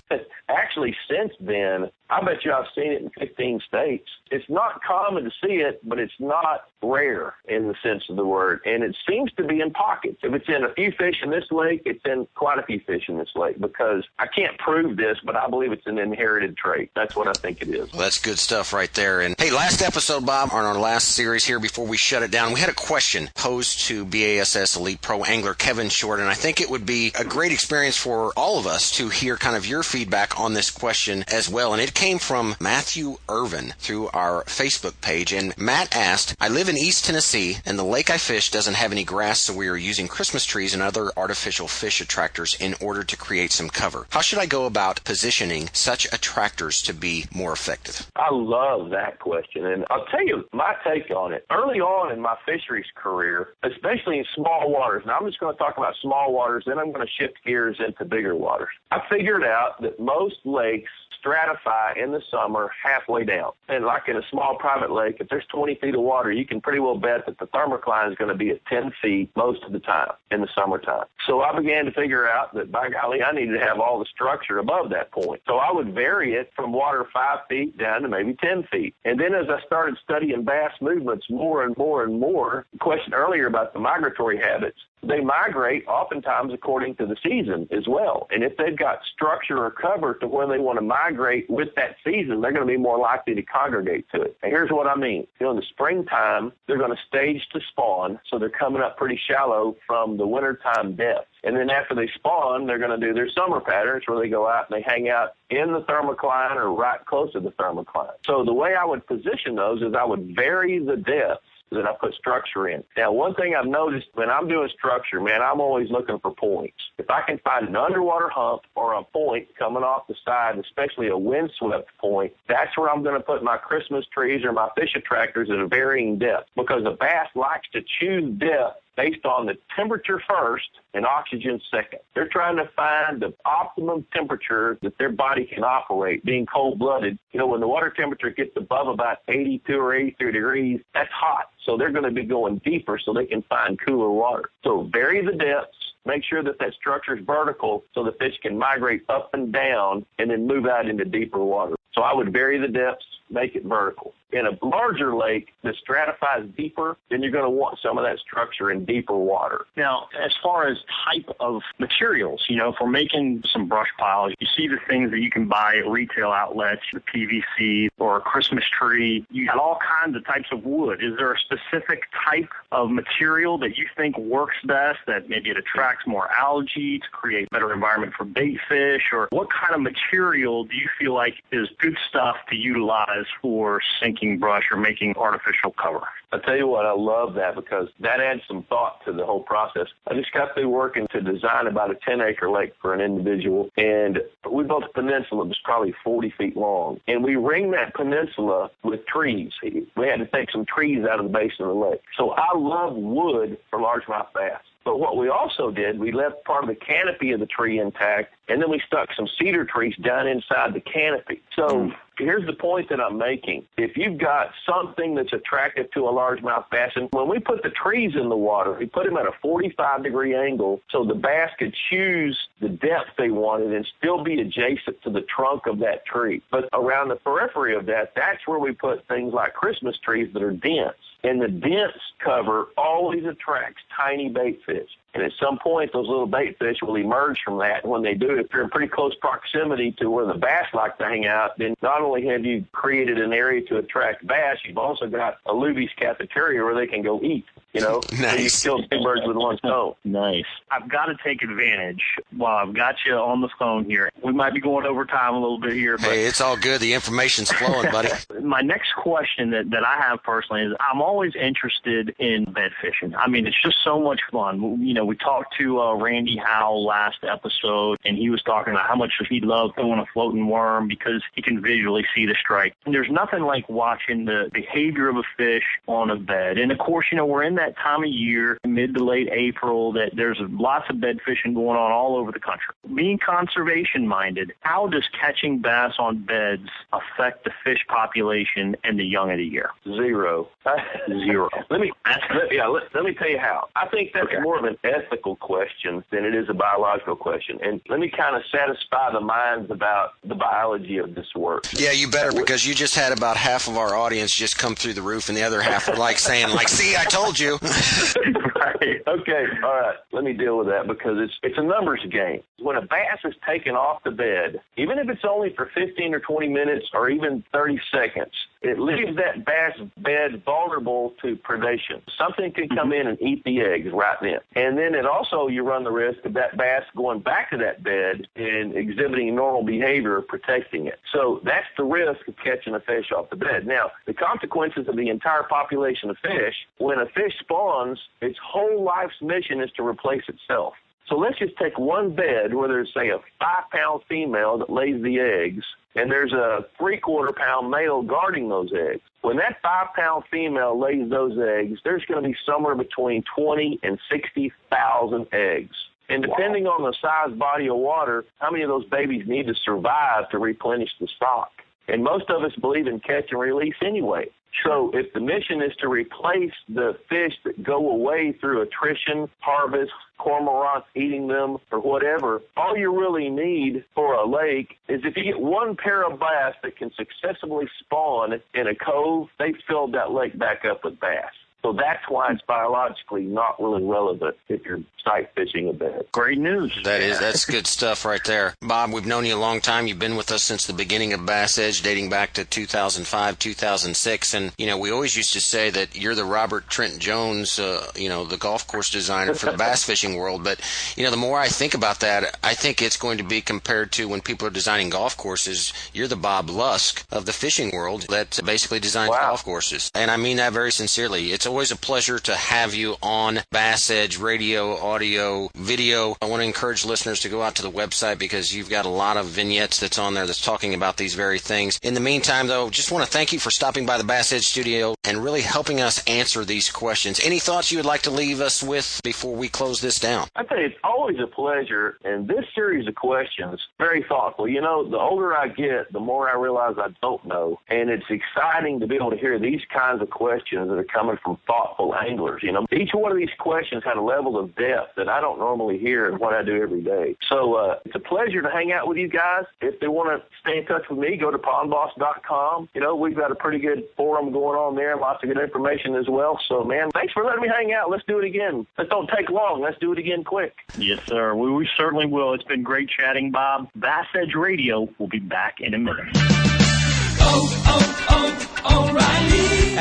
Actually, 0.52 0.94
since 1.08 1.32
then 1.40 1.90
I 2.12 2.22
bet 2.22 2.44
you 2.44 2.52
I've 2.52 2.66
seen 2.74 2.92
it 2.92 3.00
in 3.00 3.10
15 3.18 3.60
states. 3.66 4.08
It's 4.30 4.48
not 4.50 4.82
common 4.84 5.24
to 5.24 5.30
see 5.42 5.54
it, 5.54 5.80
but 5.82 5.98
it's 5.98 6.12
not 6.18 6.64
rare 6.82 7.34
in 7.48 7.68
the 7.68 7.74
sense 7.82 8.02
of 8.10 8.16
the 8.16 8.26
word. 8.26 8.60
And 8.66 8.82
it 8.82 8.94
seems 9.08 9.32
to 9.34 9.44
be 9.44 9.60
in 9.60 9.70
pockets. 9.70 10.18
If 10.22 10.34
it's 10.34 10.48
in 10.48 10.62
a 10.64 10.74
few 10.74 10.92
fish 10.92 11.16
in 11.22 11.30
this 11.30 11.46
lake, 11.50 11.82
it's 11.86 12.04
in 12.04 12.26
quite 12.34 12.58
a 12.58 12.64
few 12.64 12.80
fish 12.80 13.08
in 13.08 13.16
this 13.16 13.30
lake 13.34 13.58
because 13.58 14.04
I 14.18 14.26
can't 14.26 14.58
prove 14.58 14.98
this, 14.98 15.16
but 15.24 15.36
I 15.36 15.48
believe 15.48 15.72
it's 15.72 15.86
an 15.86 15.98
inherited 15.98 16.54
trait. 16.56 16.90
That's 16.94 17.16
what 17.16 17.28
I 17.28 17.32
think 17.32 17.62
it 17.62 17.68
is. 17.68 17.90
Well, 17.92 18.02
that's 18.02 18.18
good 18.18 18.38
stuff 18.38 18.74
right 18.74 18.92
there. 18.92 19.22
And 19.22 19.34
hey, 19.38 19.50
last 19.50 19.80
episode, 19.80 20.26
Bob, 20.26 20.50
on 20.52 20.66
our 20.66 20.78
last 20.78 21.08
series 21.08 21.46
here 21.46 21.60
before 21.60 21.86
we 21.86 21.96
shut 21.96 22.22
it 22.22 22.30
down, 22.30 22.52
we 22.52 22.60
had 22.60 22.68
a 22.68 22.74
question 22.74 23.30
posed 23.34 23.86
to 23.86 24.04
BASS 24.04 24.76
Elite 24.76 25.00
Pro 25.00 25.24
angler 25.24 25.54
Kevin 25.54 25.88
Short, 25.88 26.20
and 26.20 26.28
I 26.28 26.34
think 26.34 26.60
it 26.60 26.68
would 26.68 26.84
be 26.84 27.12
a 27.18 27.24
great 27.24 27.52
experience 27.52 27.96
for 27.96 28.32
all 28.36 28.58
of 28.58 28.66
us 28.66 28.90
to 28.98 29.08
hear 29.08 29.38
kind 29.38 29.56
of 29.56 29.66
your 29.66 29.82
feedback 29.82 30.38
on 30.42 30.54
this 30.54 30.70
question 30.70 31.24
as 31.28 31.48
well. 31.48 31.72
And 31.72 31.80
it 31.80 31.94
came 31.94 32.18
from 32.18 32.56
Matthew 32.60 33.16
Irvin 33.28 33.74
through 33.78 34.08
our 34.08 34.42
Facebook 34.44 35.00
page. 35.00 35.32
And 35.32 35.56
Matt 35.56 35.94
asked, 35.94 36.36
I 36.40 36.48
live 36.48 36.68
in 36.68 36.76
East 36.76 37.04
Tennessee, 37.04 37.58
and 37.64 37.78
the 37.78 37.84
lake 37.84 38.10
I 38.10 38.18
fish 38.18 38.50
doesn't 38.50 38.74
have 38.74 38.92
any 38.92 39.04
grass, 39.04 39.40
so 39.40 39.54
we 39.54 39.68
are 39.68 39.76
using 39.76 40.08
Christmas 40.08 40.44
trees 40.44 40.74
and 40.74 40.82
other 40.82 41.10
artificial 41.16 41.68
fish 41.68 42.00
attractors 42.00 42.56
in 42.60 42.74
order 42.80 43.04
to 43.04 43.16
create 43.16 43.52
some 43.52 43.68
cover. 43.68 44.06
How 44.10 44.20
should 44.20 44.40
I 44.40 44.46
go 44.46 44.66
about 44.66 45.04
positioning 45.04 45.70
such 45.72 46.06
attractors 46.12 46.82
to 46.82 46.92
be 46.92 47.26
more 47.32 47.52
effective? 47.52 48.10
I 48.16 48.30
love 48.32 48.90
that 48.90 49.20
question. 49.20 49.66
And 49.66 49.84
I'll 49.90 50.06
tell 50.06 50.26
you 50.26 50.48
my 50.52 50.74
take 50.84 51.10
on 51.10 51.32
it. 51.32 51.46
Early 51.50 51.80
on 51.80 52.12
in 52.12 52.20
my 52.20 52.36
fisheries 52.44 52.86
career, 52.94 53.54
especially 53.62 54.18
in 54.18 54.24
small 54.34 54.70
waters, 54.70 55.02
and 55.02 55.12
I'm 55.12 55.26
just 55.26 55.38
going 55.38 55.54
to 55.54 55.58
talk 55.58 55.76
about 55.76 55.94
small 56.00 56.32
waters, 56.32 56.64
then 56.66 56.78
I'm 56.78 56.92
going 56.92 57.06
to 57.06 57.12
shift 57.12 57.38
gears 57.44 57.80
into 57.84 58.04
bigger 58.04 58.34
waters. 58.34 58.70
I 58.90 59.00
figured 59.10 59.44
out 59.44 59.80
that 59.82 60.00
most 60.00 60.31
lakes 60.44 60.90
stratify 61.22 61.96
in 61.96 62.12
the 62.12 62.22
summer 62.30 62.70
halfway 62.82 63.24
down. 63.24 63.52
And 63.68 63.84
like 63.84 64.08
in 64.08 64.16
a 64.16 64.22
small 64.30 64.56
private 64.58 64.90
lake, 64.90 65.16
if 65.20 65.28
there's 65.28 65.46
20 65.46 65.76
feet 65.76 65.94
of 65.94 66.00
water, 66.00 66.32
you 66.32 66.46
can 66.46 66.60
pretty 66.60 66.80
well 66.80 66.96
bet 66.96 67.26
that 67.26 67.38
the 67.38 67.46
thermocline 67.46 68.10
is 68.10 68.16
going 68.16 68.30
to 68.30 68.36
be 68.36 68.50
at 68.50 68.64
10 68.66 68.92
feet 69.00 69.30
most 69.36 69.62
of 69.64 69.72
the 69.72 69.80
time 69.80 70.12
in 70.30 70.40
the 70.40 70.48
summertime. 70.54 71.04
So 71.26 71.40
I 71.42 71.56
began 71.56 71.84
to 71.84 71.92
figure 71.92 72.28
out 72.28 72.54
that 72.54 72.72
by 72.72 72.90
golly, 72.90 73.22
I 73.22 73.32
needed 73.32 73.58
to 73.58 73.64
have 73.64 73.80
all 73.80 73.98
the 73.98 74.06
structure 74.06 74.58
above 74.58 74.90
that 74.90 75.10
point. 75.12 75.42
So 75.46 75.56
I 75.56 75.72
would 75.72 75.94
vary 75.94 76.34
it 76.34 76.50
from 76.54 76.72
water 76.72 77.06
five 77.12 77.40
feet 77.48 77.78
down 77.78 78.02
to 78.02 78.08
maybe 78.08 78.34
10 78.34 78.64
feet. 78.70 78.94
And 79.04 79.18
then 79.18 79.34
as 79.34 79.48
I 79.48 79.64
started 79.66 79.96
studying 80.02 80.44
bass 80.44 80.72
movements 80.80 81.26
more 81.30 81.64
and 81.64 81.76
more 81.76 82.04
and 82.04 82.18
more, 82.18 82.66
question 82.80 83.14
earlier 83.14 83.46
about 83.46 83.72
the 83.72 83.80
migratory 83.80 84.38
habits, 84.38 84.78
they 85.02 85.20
migrate 85.20 85.86
oftentimes 85.88 86.52
according 86.54 86.94
to 86.96 87.06
the 87.06 87.16
season 87.22 87.68
as 87.72 87.88
well. 87.88 88.28
And 88.30 88.44
if 88.44 88.56
they've 88.56 88.76
got 88.76 89.00
structure 89.12 89.58
or 89.58 89.70
cover 89.70 90.14
to 90.14 90.28
where 90.28 90.46
they 90.46 90.58
want 90.58 90.78
to 90.78 90.84
migrate 90.84 91.11
with 91.48 91.74
that 91.76 91.96
season, 92.04 92.40
they're 92.40 92.52
going 92.52 92.66
to 92.66 92.72
be 92.72 92.78
more 92.78 92.98
likely 92.98 93.34
to 93.34 93.42
congregate 93.42 94.06
to 94.14 94.22
it. 94.22 94.36
And 94.42 94.50
here's 94.50 94.70
what 94.70 94.86
I 94.86 94.94
mean. 94.94 95.26
In 95.40 95.56
the 95.56 95.62
springtime, 95.70 96.52
they're 96.66 96.78
going 96.78 96.94
to 96.94 97.02
stage 97.08 97.46
to 97.52 97.60
spawn, 97.70 98.20
so 98.28 98.38
they're 98.38 98.48
coming 98.48 98.82
up 98.82 98.96
pretty 98.96 99.20
shallow 99.28 99.76
from 99.86 100.16
the 100.16 100.26
wintertime 100.26 100.94
depth. 100.96 101.28
And 101.44 101.56
then 101.56 101.70
after 101.70 101.94
they 101.94 102.08
spawn, 102.14 102.66
they're 102.66 102.78
going 102.78 102.98
to 102.98 103.06
do 103.06 103.12
their 103.12 103.28
summer 103.30 103.60
patterns 103.60 104.04
where 104.06 104.20
they 104.20 104.28
go 104.28 104.48
out 104.48 104.70
and 104.70 104.78
they 104.78 104.84
hang 104.88 105.08
out 105.08 105.34
in 105.50 105.72
the 105.72 105.82
thermocline 105.82 106.56
or 106.56 106.72
right 106.72 107.04
close 107.04 107.32
to 107.32 107.40
the 107.40 107.50
thermocline. 107.52 108.12
So 108.24 108.44
the 108.44 108.52
way 108.52 108.74
I 108.78 108.84
would 108.84 109.06
position 109.06 109.56
those 109.56 109.82
is 109.82 109.94
I 109.98 110.04
would 110.04 110.34
vary 110.36 110.78
the 110.78 110.96
depth 110.96 111.42
that 111.74 111.86
I 111.86 111.92
put 112.00 112.14
structure 112.14 112.68
in. 112.68 112.84
Now, 112.96 113.12
one 113.12 113.34
thing 113.34 113.54
I've 113.54 113.66
noticed 113.66 114.08
when 114.14 114.30
I'm 114.30 114.48
doing 114.48 114.68
structure, 114.76 115.20
man, 115.20 115.42
I'm 115.42 115.60
always 115.60 115.90
looking 115.90 116.18
for 116.18 116.34
points. 116.34 116.76
If 116.98 117.10
I 117.10 117.22
can 117.22 117.38
find 117.38 117.68
an 117.68 117.76
underwater 117.76 118.28
hump 118.28 118.62
or 118.74 118.94
a 118.94 119.04
point 119.04 119.48
coming 119.58 119.82
off 119.82 120.06
the 120.08 120.14
side, 120.24 120.58
especially 120.58 121.08
a 121.08 121.16
windswept 121.16 121.90
point, 121.98 122.32
that's 122.48 122.76
where 122.76 122.90
I'm 122.90 123.02
going 123.02 123.16
to 123.16 123.24
put 123.24 123.42
my 123.42 123.56
Christmas 123.56 124.04
trees 124.12 124.44
or 124.44 124.52
my 124.52 124.68
fish 124.76 124.94
attractors 124.96 125.50
at 125.50 125.58
a 125.58 125.66
varying 125.66 126.18
depth 126.18 126.50
because 126.56 126.82
a 126.84 126.92
bass 126.92 127.28
likes 127.34 127.68
to 127.72 127.80
choose 128.00 128.38
depth 128.38 128.81
based 128.96 129.24
on 129.24 129.46
the 129.46 129.54
temperature 129.76 130.20
first 130.28 130.68
and 130.94 131.06
oxygen 131.06 131.60
second. 131.70 132.00
They're 132.14 132.28
trying 132.28 132.56
to 132.56 132.68
find 132.76 133.20
the 133.20 133.34
optimum 133.44 134.06
temperature 134.12 134.78
that 134.82 134.96
their 134.98 135.10
body 135.10 135.44
can 135.44 135.64
operate, 135.64 136.24
being 136.24 136.46
cold 136.46 136.78
blooded. 136.78 137.18
You 137.32 137.40
know, 137.40 137.46
when 137.46 137.60
the 137.60 137.68
water 137.68 137.92
temperature 137.96 138.30
gets 138.30 138.52
above 138.56 138.88
about 138.88 139.18
82 139.28 139.72
or 139.74 139.94
83 139.94 140.32
degrees, 140.32 140.80
that's 140.94 141.10
hot. 141.12 141.50
So 141.64 141.76
they're 141.76 141.92
going 141.92 142.04
to 142.04 142.10
be 142.10 142.24
going 142.24 142.60
deeper 142.64 142.98
so 142.98 143.12
they 143.12 143.26
can 143.26 143.42
find 143.42 143.78
cooler 143.86 144.10
water. 144.10 144.50
So 144.64 144.88
vary 144.92 145.24
the 145.24 145.32
depths. 145.32 145.76
Make 146.04 146.24
sure 146.24 146.42
that 146.42 146.58
that 146.58 146.74
structure 146.74 147.16
is 147.16 147.24
vertical 147.24 147.84
so 147.94 148.02
the 148.02 148.12
fish 148.12 148.34
can 148.42 148.58
migrate 148.58 149.02
up 149.08 149.30
and 149.34 149.52
down 149.52 150.04
and 150.18 150.30
then 150.30 150.48
move 150.48 150.66
out 150.66 150.88
into 150.88 151.04
deeper 151.04 151.38
water. 151.38 151.76
So 151.94 152.02
I 152.02 152.12
would 152.14 152.32
vary 152.32 152.58
the 152.58 152.68
depths, 152.68 153.04
make 153.32 153.56
it 153.56 153.64
vertical. 153.64 154.14
In 154.32 154.46
a 154.46 154.64
larger 154.64 155.14
lake 155.14 155.48
that 155.62 155.74
stratifies 155.76 156.48
deeper, 156.56 156.96
then 157.10 157.22
you're 157.22 157.32
going 157.32 157.44
to 157.44 157.50
want 157.50 157.78
some 157.82 157.98
of 157.98 158.04
that 158.04 158.18
structure 158.18 158.70
in 158.70 158.86
deeper 158.86 159.14
water. 159.14 159.66
Now, 159.76 160.08
as 160.18 160.32
far 160.42 160.68
as 160.68 160.78
type 161.04 161.28
of 161.38 161.60
materials, 161.78 162.42
you 162.48 162.56
know, 162.56 162.70
if 162.70 162.76
we're 162.80 162.88
making 162.88 163.42
some 163.52 163.68
brush 163.68 163.88
piles, 163.98 164.32
you 164.38 164.46
see 164.56 164.68
the 164.68 164.78
things 164.88 165.10
that 165.10 165.20
you 165.20 165.30
can 165.30 165.48
buy 165.48 165.76
at 165.76 165.86
retail 165.86 166.30
outlets, 166.30 166.80
the 166.94 167.00
PVC 167.00 167.88
or 167.98 168.16
a 168.16 168.20
Christmas 168.22 168.64
tree. 168.78 169.26
You 169.30 169.46
got 169.46 169.58
all 169.58 169.78
kinds 169.86 170.16
of 170.16 170.24
types 170.24 170.48
of 170.50 170.64
wood. 170.64 171.02
Is 171.02 171.16
there 171.18 171.32
a 171.32 171.38
specific 171.38 172.04
type 172.26 172.50
of 172.70 172.90
material 172.90 173.58
that 173.58 173.76
you 173.76 173.86
think 173.96 174.16
works 174.16 174.56
best, 174.64 175.00
that 175.06 175.28
maybe 175.28 175.50
it 175.50 175.58
attracts 175.58 176.06
more 176.06 176.30
algae 176.32 176.98
to 176.98 177.08
create 177.10 177.50
better 177.50 177.72
environment 177.72 178.14
for 178.16 178.24
bait 178.24 178.58
fish? 178.66 179.02
Or 179.12 179.28
what 179.30 179.48
kind 179.52 179.74
of 179.74 179.82
material 179.82 180.64
do 180.64 180.74
you 180.74 180.88
feel 180.98 181.12
like 181.12 181.34
is 181.50 181.68
good 181.78 181.98
stuff 182.08 182.36
to 182.48 182.56
utilize 182.56 183.21
for 183.40 183.80
sinking 184.00 184.38
brush 184.38 184.64
or 184.70 184.76
making 184.76 185.14
artificial 185.16 185.72
cover. 185.72 186.06
I 186.32 186.38
tell 186.38 186.56
you 186.56 186.66
what, 186.66 186.86
I 186.86 186.92
love 186.92 187.34
that 187.34 187.54
because 187.54 187.88
that 188.00 188.20
adds 188.20 188.40
some 188.48 188.62
thought 188.64 189.04
to 189.04 189.12
the 189.12 189.24
whole 189.26 189.42
process. 189.42 189.88
I 190.06 190.14
just 190.14 190.32
got 190.32 190.54
through 190.54 190.70
working 190.70 191.06
to 191.08 191.20
design 191.20 191.66
about 191.66 191.90
a 191.90 191.94
10 191.94 192.20
acre 192.22 192.50
lake 192.50 192.72
for 192.80 192.94
an 192.94 193.00
individual, 193.00 193.70
and 193.76 194.20
we 194.50 194.64
built 194.64 194.84
a 194.84 194.88
peninsula 194.88 195.44
that 195.44 195.48
was 195.48 195.60
probably 195.62 195.94
40 196.02 196.30
feet 196.38 196.56
long. 196.56 197.00
And 197.06 197.22
we 197.22 197.36
ringed 197.36 197.74
that 197.74 197.94
peninsula 197.94 198.70
with 198.82 199.04
trees. 199.06 199.52
We 199.62 200.06
had 200.06 200.20
to 200.20 200.26
take 200.26 200.50
some 200.50 200.64
trees 200.64 201.04
out 201.04 201.18
of 201.18 201.26
the 201.26 201.38
basin 201.38 201.66
of 201.66 201.68
the 201.68 201.74
lake. 201.74 202.00
So 202.16 202.30
I 202.30 202.56
love 202.56 202.94
wood 202.94 203.58
for 203.68 203.78
largemouth 203.78 204.28
bass. 204.34 204.60
But 204.84 204.98
what 204.98 205.16
we 205.16 205.28
also 205.28 205.70
did, 205.70 205.98
we 205.98 206.12
left 206.12 206.44
part 206.44 206.64
of 206.64 206.68
the 206.68 206.74
canopy 206.74 207.32
of 207.32 207.40
the 207.40 207.46
tree 207.46 207.78
intact, 207.78 208.34
and 208.48 208.60
then 208.60 208.70
we 208.70 208.82
stuck 208.86 209.08
some 209.14 209.28
cedar 209.38 209.64
trees 209.64 209.94
down 209.96 210.26
inside 210.26 210.74
the 210.74 210.80
canopy. 210.80 211.40
So 211.54 211.84
hmm. 211.84 211.90
here's 212.18 212.44
the 212.46 212.52
point 212.52 212.88
that 212.88 213.00
I'm 213.00 213.16
making. 213.16 213.64
If 213.76 213.96
you've 213.96 214.18
got 214.18 214.50
something 214.66 215.14
that's 215.14 215.32
attractive 215.32 215.90
to 215.92 216.06
a 216.06 216.12
largemouth 216.12 216.68
bass, 216.70 216.92
and 216.96 217.08
when 217.12 217.28
we 217.28 217.38
put 217.38 217.62
the 217.62 217.70
trees 217.70 218.12
in 218.14 218.28
the 218.28 218.36
water, 218.36 218.72
we 218.72 218.86
put 218.86 219.04
them 219.04 219.16
at 219.16 219.26
a 219.26 219.32
45 219.40 220.02
degree 220.02 220.34
angle 220.34 220.80
so 220.90 221.04
the 221.04 221.14
bass 221.14 221.50
could 221.58 221.74
choose 221.90 222.38
the 222.60 222.68
depth 222.68 223.10
they 223.16 223.30
wanted 223.30 223.72
and 223.72 223.86
still 223.98 224.24
be 224.24 224.40
adjacent 224.40 225.00
to 225.02 225.10
the 225.10 225.22
trunk 225.22 225.66
of 225.66 225.78
that 225.78 226.04
tree. 226.06 226.42
But 226.50 226.68
around 226.72 227.08
the 227.08 227.16
periphery 227.16 227.76
of 227.76 227.86
that, 227.86 228.14
that's 228.16 228.46
where 228.46 228.58
we 228.58 228.72
put 228.72 229.06
things 229.06 229.32
like 229.32 229.54
Christmas 229.54 229.96
trees 229.98 230.32
that 230.32 230.42
are 230.42 230.50
dense. 230.50 230.96
And 231.24 231.40
the 231.40 231.48
dense 231.48 231.92
cover 232.18 232.68
always 232.76 233.24
attracts 233.24 233.82
tiny 233.96 234.28
bait 234.28 234.60
fish. 234.66 234.88
And 235.14 235.22
at 235.22 235.32
some 235.38 235.58
point, 235.58 235.92
those 235.92 236.08
little 236.08 236.26
bait 236.26 236.58
fish 236.58 236.78
will 236.80 236.96
emerge 236.96 237.38
from 237.44 237.58
that. 237.58 237.82
And 237.82 237.92
when 237.92 238.02
they 238.02 238.14
do, 238.14 238.38
if 238.38 238.46
you're 238.52 238.62
in 238.62 238.70
pretty 238.70 238.88
close 238.88 239.14
proximity 239.16 239.92
to 239.98 240.08
where 240.08 240.24
the 240.24 240.34
bass 240.34 240.66
like 240.72 240.96
to 240.98 241.04
hang 241.04 241.26
out, 241.26 241.58
then 241.58 241.74
not 241.82 242.00
only 242.00 242.26
have 242.26 242.44
you 242.46 242.64
created 242.72 243.18
an 243.18 243.32
area 243.32 243.60
to 243.66 243.76
attract 243.76 244.26
bass, 244.26 244.56
you've 244.64 244.78
also 244.78 245.06
got 245.06 245.38
a 245.46 245.52
Luby's 245.52 245.90
cafeteria 245.96 246.64
where 246.64 246.74
they 246.74 246.86
can 246.86 247.02
go 247.02 247.20
eat. 247.22 247.44
You 247.74 247.82
know, 247.82 248.00
nice. 248.18 248.54
so 248.54 248.76
you 248.76 248.78
kill 248.78 248.88
two 248.88 249.04
birds 249.04 249.22
with 249.26 249.36
one 249.36 249.58
stone. 249.58 249.94
Nice. 250.04 250.44
I've 250.70 250.88
got 250.88 251.06
to 251.06 251.16
take 251.22 251.42
advantage 251.42 252.02
while 252.36 252.56
I've 252.56 252.74
got 252.74 252.96
you 253.04 253.14
on 253.14 253.42
the 253.42 253.48
phone 253.58 253.84
here. 253.84 254.10
We 254.24 254.32
might 254.32 254.54
be 254.54 254.60
going 254.60 254.86
over 254.86 255.04
time 255.04 255.34
a 255.34 255.40
little 255.40 255.60
bit 255.60 255.74
here, 255.74 255.98
but 255.98 256.06
hey, 256.06 256.24
it's 256.24 256.40
all 256.40 256.56
good. 256.56 256.80
The 256.80 256.94
information's 256.94 257.50
flowing, 257.50 257.90
buddy. 257.90 258.08
My 258.42 258.60
next 258.62 258.94
question 258.94 259.50
that, 259.50 259.70
that 259.70 259.84
I 259.84 260.00
have 260.00 260.22
personally 260.22 260.62
is 260.62 260.72
I'm 260.80 261.02
always 261.12 261.36
interested 261.36 262.14
in 262.18 262.44
bed 262.44 262.72
fishing. 262.80 263.14
I 263.14 263.28
mean, 263.28 263.46
it's 263.46 263.62
just 263.62 263.76
so 263.84 264.00
much 264.00 264.20
fun. 264.32 264.80
You 264.80 264.94
know, 264.94 265.04
we 265.04 265.14
talked 265.14 265.54
to 265.58 265.78
uh, 265.78 265.92
Randy 265.92 266.38
Howell 266.38 266.86
last 266.86 267.18
episode, 267.22 267.98
and 268.02 268.16
he 268.16 268.30
was 268.30 268.42
talking 268.42 268.72
about 268.72 268.88
how 268.88 268.96
much 268.96 269.12
he 269.28 269.40
loved 269.40 269.74
throwing 269.74 269.98
a 269.98 270.06
floating 270.14 270.48
worm 270.48 270.88
because 270.88 271.22
he 271.34 271.42
can 271.42 271.60
visually 271.60 272.06
see 272.14 272.24
the 272.24 272.34
strike. 272.40 272.74
And 272.86 272.94
there's 272.94 273.10
nothing 273.10 273.42
like 273.42 273.68
watching 273.68 274.24
the 274.24 274.48
behavior 274.54 275.10
of 275.10 275.16
a 275.16 275.22
fish 275.36 275.64
on 275.86 276.08
a 276.08 276.16
bed. 276.16 276.56
And 276.56 276.72
of 276.72 276.78
course, 276.78 277.04
you 277.12 277.18
know, 277.18 277.26
we're 277.26 277.42
in 277.42 277.56
that 277.56 277.76
time 277.76 278.02
of 278.04 278.08
year, 278.08 278.56
mid 278.66 278.94
to 278.94 279.04
late 279.04 279.28
April, 279.30 279.92
that 279.92 280.16
there's 280.16 280.38
lots 280.48 280.88
of 280.88 280.98
bed 280.98 281.18
fishing 281.26 281.52
going 281.52 281.78
on 281.78 281.92
all 281.92 282.16
over 282.16 282.32
the 282.32 282.40
country. 282.40 282.74
Being 282.94 283.18
conservation 283.18 284.08
minded, 284.08 284.54
how 284.60 284.86
does 284.86 285.04
catching 285.12 285.60
bass 285.60 285.92
on 285.98 286.24
beds 286.24 286.70
affect 286.94 287.44
the 287.44 287.50
fish 287.62 287.84
population 287.86 288.76
and 288.82 288.98
the 288.98 289.04
young 289.04 289.30
of 289.30 289.36
the 289.36 289.44
year? 289.44 289.72
Zero. 289.84 290.48
zero. 291.08 291.48
Let 291.70 291.80
me, 291.80 291.92
let, 292.06 292.52
yeah, 292.52 292.66
let, 292.66 292.94
let 292.94 293.04
me 293.04 293.14
tell 293.14 293.28
you 293.28 293.38
how. 293.38 293.68
I 293.76 293.86
think 293.88 294.12
that's 294.12 294.26
Okay. 294.26 294.40
more 294.40 294.58
of 294.58 294.64
an 294.64 294.76
ethical 294.84 295.36
question 295.36 296.04
than 296.10 296.24
it 296.24 296.34
is 296.34 296.48
a 296.48 296.54
biological 296.54 297.16
question. 297.16 297.58
And 297.62 297.80
let 297.88 297.98
me 298.00 298.08
kind 298.08 298.36
of 298.36 298.42
satisfy 298.50 299.10
the 299.12 299.20
minds 299.20 299.70
about 299.70 300.12
the 300.24 300.34
biology 300.34 300.98
of 300.98 301.14
this 301.14 301.26
work. 301.34 301.64
Yeah, 301.72 301.90
you 301.92 302.08
better 302.08 302.32
because 302.32 302.66
you 302.66 302.74
just 302.74 302.94
had 302.94 303.12
about 303.16 303.36
half 303.36 303.68
of 303.68 303.76
our 303.76 303.94
audience 303.96 304.32
just 304.34 304.58
come 304.58 304.74
through 304.74 304.94
the 304.94 305.02
roof, 305.02 305.28
and 305.28 305.36
the 305.36 305.42
other 305.42 305.60
half 305.60 305.88
were 305.88 305.96
like 305.96 306.18
saying, 306.18 306.50
"Like, 306.50 306.68
see, 306.68 306.96
I 306.96 307.04
told 307.04 307.38
you." 307.38 307.58
right. 308.64 309.02
Okay. 309.06 309.44
All 309.62 309.72
right. 309.72 309.96
Let 310.12 310.24
me 310.24 310.32
deal 310.32 310.58
with 310.58 310.68
that 310.68 310.86
because 310.86 311.16
it's 311.18 311.34
it's 311.42 311.58
a 311.58 311.62
numbers 311.62 312.00
game. 312.10 312.42
When 312.58 312.76
a 312.76 312.82
bass 312.82 313.18
is 313.24 313.34
taken 313.46 313.74
off 313.74 314.02
the 314.04 314.10
bed, 314.10 314.60
even 314.76 314.98
if 314.98 315.08
it's 315.08 315.24
only 315.28 315.54
for 315.54 315.70
15 315.74 316.14
or 316.14 316.20
20 316.20 316.48
minutes 316.48 316.86
or 316.94 317.10
even 317.10 317.42
30 317.52 317.80
seconds, 317.90 318.32
it 318.62 318.78
leaves 318.78 319.16
that 319.16 319.44
bass 319.44 319.72
bed 319.98 320.42
vulnerable 320.44 321.14
to 321.22 321.36
predation. 321.36 322.00
Something 322.16 322.52
can 322.52 322.68
come 322.68 322.90
mm-hmm. 322.90 323.00
in 323.00 323.06
and 323.08 323.22
eat 323.22 323.42
the 323.44 323.60
eggs 323.60 323.88
right 323.92 324.16
then. 324.20 324.38
And 324.54 324.78
then 324.78 324.94
it 324.94 325.06
also 325.06 325.48
you 325.48 325.62
run 325.62 325.82
the 325.82 325.90
risk 325.90 326.24
of 326.24 326.34
that 326.34 326.56
bass 326.56 326.82
going 326.96 327.20
back 327.20 327.50
to 327.50 327.56
that 327.58 327.82
bed 327.82 328.26
and 328.36 328.76
exhibiting 328.76 329.34
normal 329.34 329.64
behavior, 329.64 330.20
protecting 330.22 330.86
it. 330.86 330.98
So 331.12 331.40
that's 331.44 331.66
the 331.76 331.84
risk 331.84 332.26
of 332.28 332.34
catching 332.36 332.74
a 332.74 332.80
fish 332.80 333.10
off 333.16 333.30
the 333.30 333.36
bed. 333.36 333.66
Now, 333.66 333.90
the 334.06 334.14
consequences 334.14 334.86
of 334.88 334.96
the 334.96 335.08
entire 335.08 335.42
population 335.42 336.10
of 336.10 336.16
fish, 336.18 336.54
when 336.78 336.98
a 336.98 337.06
fish 337.06 337.34
spawns, 337.40 337.98
its 338.20 338.38
whole 338.52 338.84
life's 338.84 339.20
mission 339.20 339.60
is 339.60 339.70
to 339.76 339.86
replace 339.86 340.22
itself. 340.28 340.74
So 341.08 341.16
let's 341.16 341.38
just 341.38 341.56
take 341.56 341.78
one 341.78 342.14
bed 342.14 342.54
where 342.54 342.68
there's, 342.68 342.92
say, 342.94 343.08
a 343.10 343.18
five 343.40 343.64
pound 343.70 344.02
female 344.08 344.58
that 344.58 344.70
lays 344.70 345.02
the 345.02 345.18
eggs, 345.18 345.64
and 345.94 346.10
there's 346.10 346.32
a 346.32 346.66
three 346.78 346.98
quarter 346.98 347.32
pound 347.32 347.70
male 347.70 348.02
guarding 348.02 348.48
those 348.48 348.70
eggs. 348.72 349.02
When 349.22 349.36
that 349.38 349.60
five 349.62 349.88
pound 349.94 350.24
female 350.30 350.78
lays 350.78 351.10
those 351.10 351.38
eggs, 351.38 351.80
there's 351.84 352.04
going 352.06 352.22
to 352.22 352.28
be 352.28 352.36
somewhere 352.46 352.74
between 352.74 353.24
20 353.36 353.80
and 353.82 353.98
60,000 354.10 355.26
eggs. 355.32 355.76
And 356.08 356.22
depending 356.22 356.66
on 356.66 356.82
the 356.82 356.94
size 357.00 357.36
body 357.38 357.68
of 357.68 357.76
water, 357.76 358.24
how 358.38 358.50
many 358.50 358.62
of 358.62 358.68
those 358.68 358.84
babies 358.86 359.24
need 359.26 359.46
to 359.46 359.54
survive 359.54 360.28
to 360.30 360.38
replenish 360.38 360.90
the 361.00 361.08
stock? 361.08 361.50
And 361.88 362.04
most 362.04 362.30
of 362.30 362.42
us 362.42 362.52
believe 362.60 362.86
in 362.86 363.00
catch 363.00 363.30
and 363.30 363.40
release 363.40 363.74
anyway. 363.82 364.28
So 364.64 364.90
if 364.94 365.12
the 365.12 365.20
mission 365.20 365.62
is 365.62 365.74
to 365.80 365.88
replace 365.88 366.52
the 366.68 366.96
fish 367.08 367.32
that 367.44 367.62
go 367.62 367.90
away 367.90 368.36
through 368.40 368.62
attrition, 368.62 369.28
harvest, 369.40 369.92
cormorants 370.18 370.86
eating 370.94 371.26
them, 371.26 371.58
or 371.70 371.80
whatever, 371.80 372.42
all 372.56 372.76
you 372.76 372.96
really 372.96 373.28
need 373.28 373.84
for 373.94 374.14
a 374.14 374.26
lake 374.26 374.76
is 374.88 375.00
if 375.04 375.16
you 375.16 375.24
get 375.24 375.40
one 375.40 375.76
pair 375.76 376.04
of 376.04 376.20
bass 376.20 376.54
that 376.62 376.76
can 376.76 376.90
successfully 376.94 377.66
spawn 377.80 378.40
in 378.54 378.66
a 378.66 378.74
cove, 378.74 379.28
they've 379.38 379.56
filled 379.66 379.94
that 379.94 380.12
lake 380.12 380.38
back 380.38 380.64
up 380.64 380.84
with 380.84 381.00
bass. 381.00 381.32
So 381.62 381.72
that's 381.72 382.02
why 382.08 382.32
it's 382.32 382.42
biologically 382.42 383.22
not 383.22 383.60
really 383.62 383.84
relevant 383.84 384.36
if 384.48 384.64
you're 384.64 384.80
sight 385.04 385.30
fishing 385.34 385.68
a 385.68 385.72
bed. 385.72 386.06
Great 386.12 386.38
news. 386.38 386.76
That 386.84 387.00
is 387.00 387.18
that's 387.20 387.44
good 387.44 387.66
stuff 387.66 388.04
right 388.04 388.22
there. 388.24 388.54
Bob, 388.60 388.92
we've 388.92 389.06
known 389.06 389.24
you 389.24 389.34
a 389.34 389.38
long 389.38 389.60
time. 389.60 389.86
You've 389.86 389.98
been 389.98 390.16
with 390.16 390.32
us 390.32 390.42
since 390.42 390.66
the 390.66 390.72
beginning 390.72 391.12
of 391.12 391.24
Bass 391.24 391.58
Edge, 391.58 391.82
dating 391.82 392.08
back 392.10 392.32
to 392.34 392.44
2005, 392.44 393.38
2006, 393.38 394.34
and 394.34 394.52
you 394.58 394.66
know 394.66 394.76
we 394.78 394.90
always 394.90 395.16
used 395.16 395.32
to 395.34 395.40
say 395.40 395.70
that 395.70 395.96
you're 395.96 396.14
the 396.14 396.24
Robert 396.24 396.68
Trent 396.68 396.98
Jones, 396.98 397.58
uh, 397.58 397.90
you 397.94 398.08
know, 398.08 398.24
the 398.24 398.36
golf 398.36 398.66
course 398.66 398.90
designer 398.90 399.34
for 399.34 399.50
the 399.52 399.56
bass 399.56 399.84
fishing 399.86 400.16
world. 400.16 400.42
But 400.44 400.60
you 400.96 401.04
know, 401.04 401.10
the 401.10 401.16
more 401.16 401.38
I 401.38 401.48
think 401.48 401.74
about 401.74 402.00
that, 402.00 402.38
I 402.42 402.54
think 402.54 402.82
it's 402.82 402.96
going 402.96 403.18
to 403.18 403.24
be 403.24 403.40
compared 403.40 403.92
to 403.92 404.08
when 404.08 404.20
people 404.20 404.46
are 404.48 404.52
designing 404.52 404.90
golf 404.90 405.16
courses. 405.16 405.72
You're 405.92 406.08
the 406.08 406.16
Bob 406.16 406.50
Lusk 406.50 407.04
of 407.12 407.26
the 407.26 407.32
fishing 407.32 407.70
world 407.72 408.06
that 408.08 408.40
basically 408.44 408.80
designs 408.80 409.10
Wow. 409.10 409.28
golf 409.30 409.44
courses, 409.44 409.90
and 409.94 410.10
I 410.10 410.16
mean 410.16 410.36
that 410.38 410.52
very 410.52 410.72
sincerely. 410.72 411.32
It's 411.32 411.46
always 411.52 411.70
a 411.70 411.76
pleasure 411.76 412.18
to 412.18 412.34
have 412.34 412.74
you 412.74 412.96
on 413.02 413.38
Bass 413.50 413.90
Edge 413.90 414.16
Radio, 414.16 414.74
audio, 414.78 415.50
video. 415.54 416.16
I 416.22 416.24
want 416.24 416.40
to 416.40 416.46
encourage 416.46 416.86
listeners 416.86 417.20
to 417.20 417.28
go 417.28 417.42
out 417.42 417.56
to 417.56 417.62
the 417.62 417.70
website 417.70 418.16
because 418.16 418.54
you've 418.54 418.70
got 418.70 418.86
a 418.86 418.88
lot 418.88 419.18
of 419.18 419.26
vignettes 419.26 419.78
that's 419.78 419.98
on 419.98 420.14
there 420.14 420.26
that's 420.26 420.40
talking 420.40 420.72
about 420.72 420.96
these 420.96 421.12
very 421.12 421.38
things. 421.38 421.78
In 421.82 421.92
the 421.92 422.00
meantime, 422.00 422.46
though, 422.46 422.70
just 422.70 422.90
want 422.90 423.04
to 423.04 423.10
thank 423.10 423.34
you 423.34 423.38
for 423.38 423.50
stopping 423.50 423.84
by 423.84 423.98
the 423.98 424.02
Bass 424.02 424.32
Edge 424.32 424.46
studio 424.46 424.94
and 425.04 425.22
really 425.22 425.42
helping 425.42 425.82
us 425.82 426.02
answer 426.06 426.42
these 426.42 426.70
questions. 426.70 427.20
Any 427.22 427.38
thoughts 427.38 427.70
you 427.70 427.76
would 427.76 427.84
like 427.84 428.02
to 428.02 428.10
leave 428.10 428.40
us 428.40 428.62
with 428.62 429.02
before 429.04 429.36
we 429.36 429.50
close 429.50 429.82
this 429.82 429.98
down? 429.98 430.28
I 430.34 430.44
you, 430.44 430.56
it's 430.56 430.78
always 430.82 431.18
a 431.22 431.26
pleasure. 431.26 431.98
And 432.02 432.26
this 432.26 432.46
series 432.54 432.88
of 432.88 432.94
questions, 432.94 433.60
very 433.78 434.02
thoughtful. 434.08 434.48
You 434.48 434.62
know, 434.62 434.88
the 434.88 434.98
older 434.98 435.36
I 435.36 435.48
get, 435.48 435.92
the 435.92 436.00
more 436.00 436.30
I 436.30 436.40
realize 436.40 436.76
I 436.78 436.94
don't 437.02 437.22
know. 437.26 437.60
And 437.68 437.90
it's 437.90 438.06
exciting 438.08 438.80
to 438.80 438.86
be 438.86 438.94
able 438.94 439.10
to 439.10 439.18
hear 439.18 439.38
these 439.38 439.60
kinds 439.70 440.00
of 440.00 440.08
questions 440.08 440.70
that 440.70 440.78
are 440.78 440.84
coming 440.84 441.18
from 441.22 441.36
thoughtful 441.46 441.94
anglers. 441.94 442.42
You 442.42 442.52
know, 442.52 442.66
each 442.72 442.90
one 442.92 443.12
of 443.12 443.18
these 443.18 443.32
questions 443.38 443.82
had 443.84 443.96
a 443.96 444.02
level 444.02 444.38
of 444.38 444.54
depth 444.54 444.96
that 444.96 445.08
I 445.08 445.20
don't 445.20 445.38
normally 445.38 445.78
hear 445.78 446.08
in 446.08 446.18
what 446.18 446.34
I 446.34 446.42
do 446.42 446.60
every 446.62 446.82
day. 446.82 447.16
So 447.28 447.54
uh, 447.54 447.78
it's 447.84 447.94
a 447.94 448.00
pleasure 448.00 448.42
to 448.42 448.50
hang 448.50 448.72
out 448.72 448.88
with 448.88 448.98
you 448.98 449.08
guys. 449.08 449.44
If 449.60 449.80
they 449.80 449.88
want 449.88 450.10
to 450.10 450.26
stay 450.40 450.58
in 450.58 450.66
touch 450.66 450.84
with 450.88 450.98
me, 450.98 451.16
go 451.16 451.30
to 451.30 451.38
pondboss.com. 451.38 452.68
You 452.74 452.80
know, 452.80 452.94
we've 452.96 453.16
got 453.16 453.30
a 453.30 453.34
pretty 453.34 453.58
good 453.58 453.84
forum 453.96 454.32
going 454.32 454.58
on 454.58 454.76
there, 454.76 454.96
lots 454.96 455.22
of 455.22 455.28
good 455.28 455.42
information 455.42 455.94
as 455.96 456.08
well. 456.08 456.38
So, 456.48 456.64
man, 456.64 456.90
thanks 456.92 457.12
for 457.12 457.24
letting 457.24 457.42
me 457.42 457.48
hang 457.48 457.72
out. 457.72 457.90
Let's 457.90 458.04
do 458.06 458.18
it 458.18 458.24
again. 458.24 458.66
Let's 458.78 458.90
don't 458.90 459.10
take 459.14 459.30
long. 459.30 459.60
Let's 459.60 459.78
do 459.78 459.92
it 459.92 459.98
again 459.98 460.24
quick. 460.24 460.54
Yes, 460.76 461.00
sir. 461.06 461.34
We, 461.34 461.50
we 461.50 461.68
certainly 461.76 462.06
will. 462.06 462.34
It's 462.34 462.44
been 462.44 462.62
great 462.62 462.88
chatting, 462.88 463.30
Bob. 463.30 463.68
Bass 463.74 464.06
Edge 464.14 464.34
Radio 464.34 464.88
will 464.98 465.08
be 465.08 465.18
back 465.18 465.60
in 465.60 465.74
a 465.74 465.78
minute. 465.78 466.61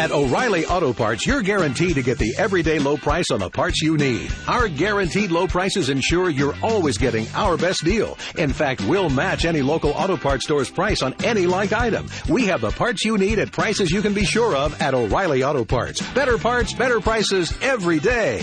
At 0.02 0.12
O'Reilly 0.12 0.66
Auto 0.66 0.94
Parts, 0.94 1.28
you're 1.28 1.44
guaranteed 1.44 1.94
to 1.94 2.02
get 2.02 2.18
the 2.18 2.34
everyday 2.38 2.80
low 2.80 2.98
price 2.98 3.30
on 3.32 3.40
the 3.40 3.52
parts 3.52 3.84
you 3.84 3.98
need. 3.98 4.32
Our 4.48 4.68
guaranteed 4.68 5.30
low 5.30 5.46
prices 5.46 5.90
ensure 5.90 6.32
you're 6.32 6.56
always 6.64 6.98
getting 6.98 7.28
our 7.36 7.56
best 7.56 7.86
deal. 7.86 8.18
In 8.36 8.52
fact, 8.52 8.82
we'll 8.82 9.12
match 9.12 9.46
any 9.46 9.62
local 9.62 9.92
auto 9.92 10.18
parts 10.18 10.44
store's 10.44 10.72
price 10.72 11.04
on 11.04 11.14
any 11.24 11.46
like 11.46 11.72
item. 11.72 12.08
We 12.28 12.48
have 12.48 12.62
the 12.62 12.72
parts 12.72 13.06
you 13.06 13.20
need 13.20 13.38
at 13.38 13.52
prices 13.52 13.92
you 13.92 14.02
can 14.02 14.16
be 14.16 14.26
sure 14.26 14.56
of 14.56 14.82
at 14.82 14.96
O'Reilly 14.96 15.44
Auto 15.44 15.66
Parts. 15.66 16.02
Better 16.14 16.40
parts, 16.40 16.74
better 16.74 17.00
prices 17.00 17.54
every 17.62 18.00
day. 18.00 18.42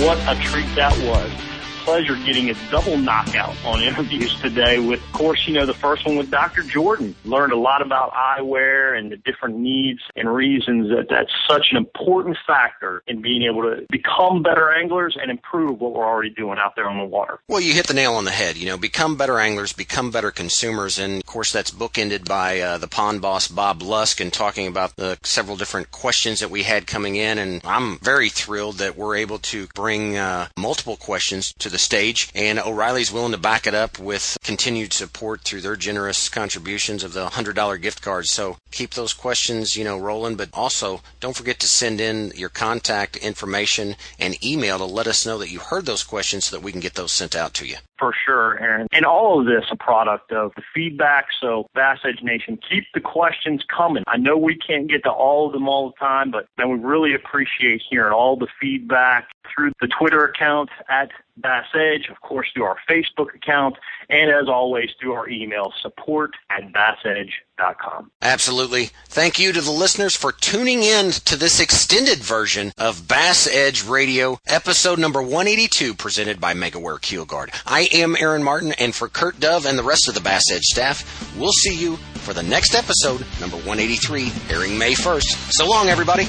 What 0.00 0.16
a 0.26 0.34
treat 0.40 0.74
that 0.76 0.96
was. 1.04 1.49
Pleasure 1.84 2.14
getting 2.24 2.50
a 2.50 2.54
double 2.70 2.96
knockout 2.96 3.56
on 3.64 3.82
interviews 3.82 4.38
today 4.40 4.78
with, 4.78 5.02
of 5.02 5.12
course, 5.12 5.48
you 5.48 5.54
know, 5.54 5.66
the 5.66 5.74
first 5.74 6.06
one 6.06 6.16
with 6.16 6.30
Dr. 6.30 6.62
Jordan. 6.62 7.14
Learned 7.24 7.52
a 7.52 7.58
lot 7.58 7.82
about 7.82 8.12
eyewear 8.12 8.96
and 8.96 9.10
the 9.10 9.16
different 9.16 9.56
needs 9.56 10.00
and 10.14 10.32
reasons 10.32 10.88
that 10.90 11.06
that's 11.08 11.32
such 11.48 11.68
an 11.72 11.78
important 11.78 12.36
factor 12.46 13.02
in 13.06 13.22
being 13.22 13.42
able 13.42 13.62
to 13.62 13.86
become 13.90 14.42
better 14.42 14.72
anglers 14.72 15.16
and 15.20 15.30
improve 15.30 15.80
what 15.80 15.94
we're 15.94 16.06
already 16.06 16.30
doing 16.30 16.58
out 16.58 16.76
there 16.76 16.88
on 16.88 16.98
the 16.98 17.04
water. 17.04 17.38
Well, 17.48 17.60
you 17.60 17.72
hit 17.72 17.86
the 17.86 17.94
nail 17.94 18.14
on 18.14 18.24
the 18.24 18.30
head. 18.30 18.56
You 18.56 18.66
know, 18.66 18.76
become 18.76 19.16
better 19.16 19.38
anglers, 19.38 19.72
become 19.72 20.10
better 20.10 20.30
consumers, 20.30 20.98
and 20.98 21.16
of 21.16 21.26
course 21.26 21.52
that's 21.52 21.70
bookended 21.70 22.28
by 22.28 22.60
uh, 22.60 22.78
the 22.78 22.88
pond 22.88 23.22
boss 23.22 23.48
Bob 23.48 23.82
Lusk 23.82 24.20
and 24.20 24.32
talking 24.32 24.66
about 24.66 24.96
the 24.96 25.18
several 25.22 25.56
different 25.56 25.90
questions 25.90 26.40
that 26.40 26.50
we 26.50 26.62
had 26.62 26.86
coming 26.86 27.16
in. 27.16 27.38
And 27.38 27.62
I'm 27.64 27.98
very 27.98 28.28
thrilled 28.28 28.76
that 28.78 28.96
we're 28.96 29.16
able 29.16 29.38
to 29.38 29.66
bring 29.74 30.16
uh, 30.16 30.48
multiple 30.58 30.96
questions 30.96 31.52
to 31.54 31.69
the 31.70 31.78
stage. 31.78 32.30
And 32.34 32.58
O'Reilly's 32.58 33.12
willing 33.12 33.32
to 33.32 33.38
back 33.38 33.66
it 33.66 33.74
up 33.74 33.98
with 33.98 34.36
continued 34.42 34.92
support 34.92 35.42
through 35.42 35.60
their 35.62 35.76
generous 35.76 36.28
contributions 36.28 37.02
of 37.02 37.12
the 37.12 37.26
$100 37.26 37.80
gift 37.80 38.02
cards. 38.02 38.30
So 38.30 38.56
keep 38.70 38.94
those 38.94 39.12
questions, 39.12 39.76
you 39.76 39.84
know, 39.84 39.98
rolling. 39.98 40.36
But 40.36 40.50
also 40.52 41.00
don't 41.20 41.36
forget 41.36 41.60
to 41.60 41.66
send 41.66 42.00
in 42.00 42.32
your 42.34 42.48
contact 42.48 43.16
information 43.16 43.96
and 44.18 44.42
email 44.44 44.78
to 44.78 44.84
let 44.84 45.06
us 45.06 45.26
know 45.26 45.38
that 45.38 45.50
you 45.50 45.60
heard 45.60 45.86
those 45.86 46.04
questions 46.04 46.46
so 46.46 46.56
that 46.56 46.62
we 46.62 46.72
can 46.72 46.80
get 46.80 46.94
those 46.94 47.12
sent 47.12 47.34
out 47.34 47.54
to 47.54 47.66
you. 47.66 47.76
For 47.98 48.14
sure, 48.24 48.58
Aaron. 48.58 48.86
And 48.92 49.04
all 49.04 49.40
of 49.40 49.46
this 49.46 49.64
a 49.70 49.76
product 49.76 50.32
of 50.32 50.52
the 50.56 50.62
feedback. 50.74 51.26
So 51.38 51.66
Bass 51.74 51.98
Edge 52.04 52.22
Nation, 52.22 52.58
keep 52.68 52.84
the 52.94 53.00
questions 53.00 53.62
coming. 53.74 54.04
I 54.06 54.16
know 54.16 54.38
we 54.38 54.56
can't 54.56 54.88
get 54.88 55.04
to 55.04 55.10
all 55.10 55.46
of 55.46 55.52
them 55.52 55.68
all 55.68 55.90
the 55.90 55.96
time, 56.04 56.30
but 56.30 56.46
then 56.56 56.70
we 56.70 56.78
really 56.78 57.14
appreciate 57.14 57.82
hearing 57.90 58.14
all 58.14 58.36
the 58.36 58.48
feedback 58.58 59.28
through 59.54 59.72
the 59.80 59.88
Twitter 59.88 60.24
account 60.24 60.70
at 60.88 61.10
Bass 61.36 61.66
Edge, 61.74 62.08
of 62.10 62.20
course, 62.20 62.48
through 62.54 62.64
our 62.64 62.76
Facebook 62.88 63.34
account, 63.34 63.76
and 64.08 64.30
as 64.30 64.48
always, 64.48 64.90
through 65.00 65.12
our 65.14 65.28
email, 65.28 65.72
support 65.80 66.32
at 66.50 66.72
bassedge.com. 66.72 68.10
Absolutely. 68.20 68.90
Thank 69.06 69.38
you 69.38 69.52
to 69.52 69.60
the 69.60 69.70
listeners 69.70 70.14
for 70.14 70.32
tuning 70.32 70.82
in 70.82 71.12
to 71.12 71.36
this 71.36 71.60
extended 71.60 72.18
version 72.18 72.72
of 72.76 73.08
Bass 73.08 73.46
Edge 73.46 73.84
Radio, 73.84 74.38
episode 74.46 74.98
number 74.98 75.22
182, 75.22 75.94
presented 75.94 76.40
by 76.40 76.52
MegaWare 76.54 77.00
Keel 77.00 77.24
Guard. 77.24 77.50
I 77.66 77.88
am 77.92 78.16
Aaron 78.18 78.42
Martin, 78.42 78.72
and 78.78 78.94
for 78.94 79.08
Kurt 79.08 79.40
Dove 79.40 79.66
and 79.66 79.78
the 79.78 79.82
rest 79.82 80.08
of 80.08 80.14
the 80.14 80.20
Bass 80.20 80.42
Edge 80.52 80.64
staff, 80.64 81.36
we'll 81.38 81.52
see 81.52 81.74
you 81.74 81.96
for 81.96 82.34
the 82.34 82.42
next 82.42 82.74
episode, 82.74 83.24
number 83.40 83.56
183, 83.56 84.30
airing 84.50 84.76
May 84.76 84.92
1st. 84.92 85.52
So 85.52 85.66
long, 85.66 85.88
everybody. 85.88 86.28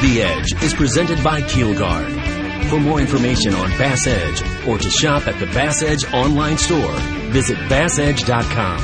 The 0.00 0.22
Edge 0.22 0.62
is 0.62 0.74
presented 0.74 1.24
by 1.24 1.42
Keelguard. 1.42 2.68
For 2.70 2.78
more 2.78 3.00
information 3.00 3.52
on 3.54 3.68
Bass 3.70 4.06
Edge 4.06 4.40
or 4.64 4.78
to 4.78 4.88
shop 4.90 5.26
at 5.26 5.40
the 5.40 5.46
Bass 5.46 5.82
Edge 5.82 6.04
online 6.14 6.56
store, 6.56 6.92
visit 7.32 7.56
bassedge.com. 7.68 8.78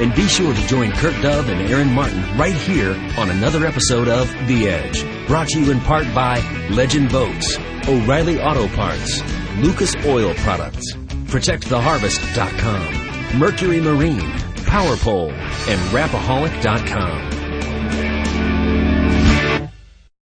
And 0.00 0.14
be 0.14 0.26
sure 0.26 0.54
to 0.54 0.66
join 0.66 0.90
Kurt 0.92 1.20
Dove 1.22 1.50
and 1.50 1.70
Aaron 1.70 1.92
Martin 1.92 2.22
right 2.38 2.54
here 2.54 2.94
on 3.18 3.28
another 3.28 3.66
episode 3.66 4.08
of 4.08 4.26
The 4.48 4.68
Edge. 4.68 5.04
Brought 5.26 5.48
to 5.48 5.60
you 5.60 5.70
in 5.70 5.80
part 5.80 6.06
by 6.14 6.38
Legend 6.70 7.12
Boats, 7.12 7.58
O'Reilly 7.86 8.40
Auto 8.40 8.66
Parts, 8.68 9.20
Lucas 9.58 9.94
Oil 10.06 10.32
Products, 10.36 10.94
ProtectTheHarvest.com, 11.26 13.38
Mercury 13.38 13.82
Marine, 13.82 14.30
PowerPole, 14.64 15.30
and 15.68 15.92
Rapaholic.com. 15.92 17.43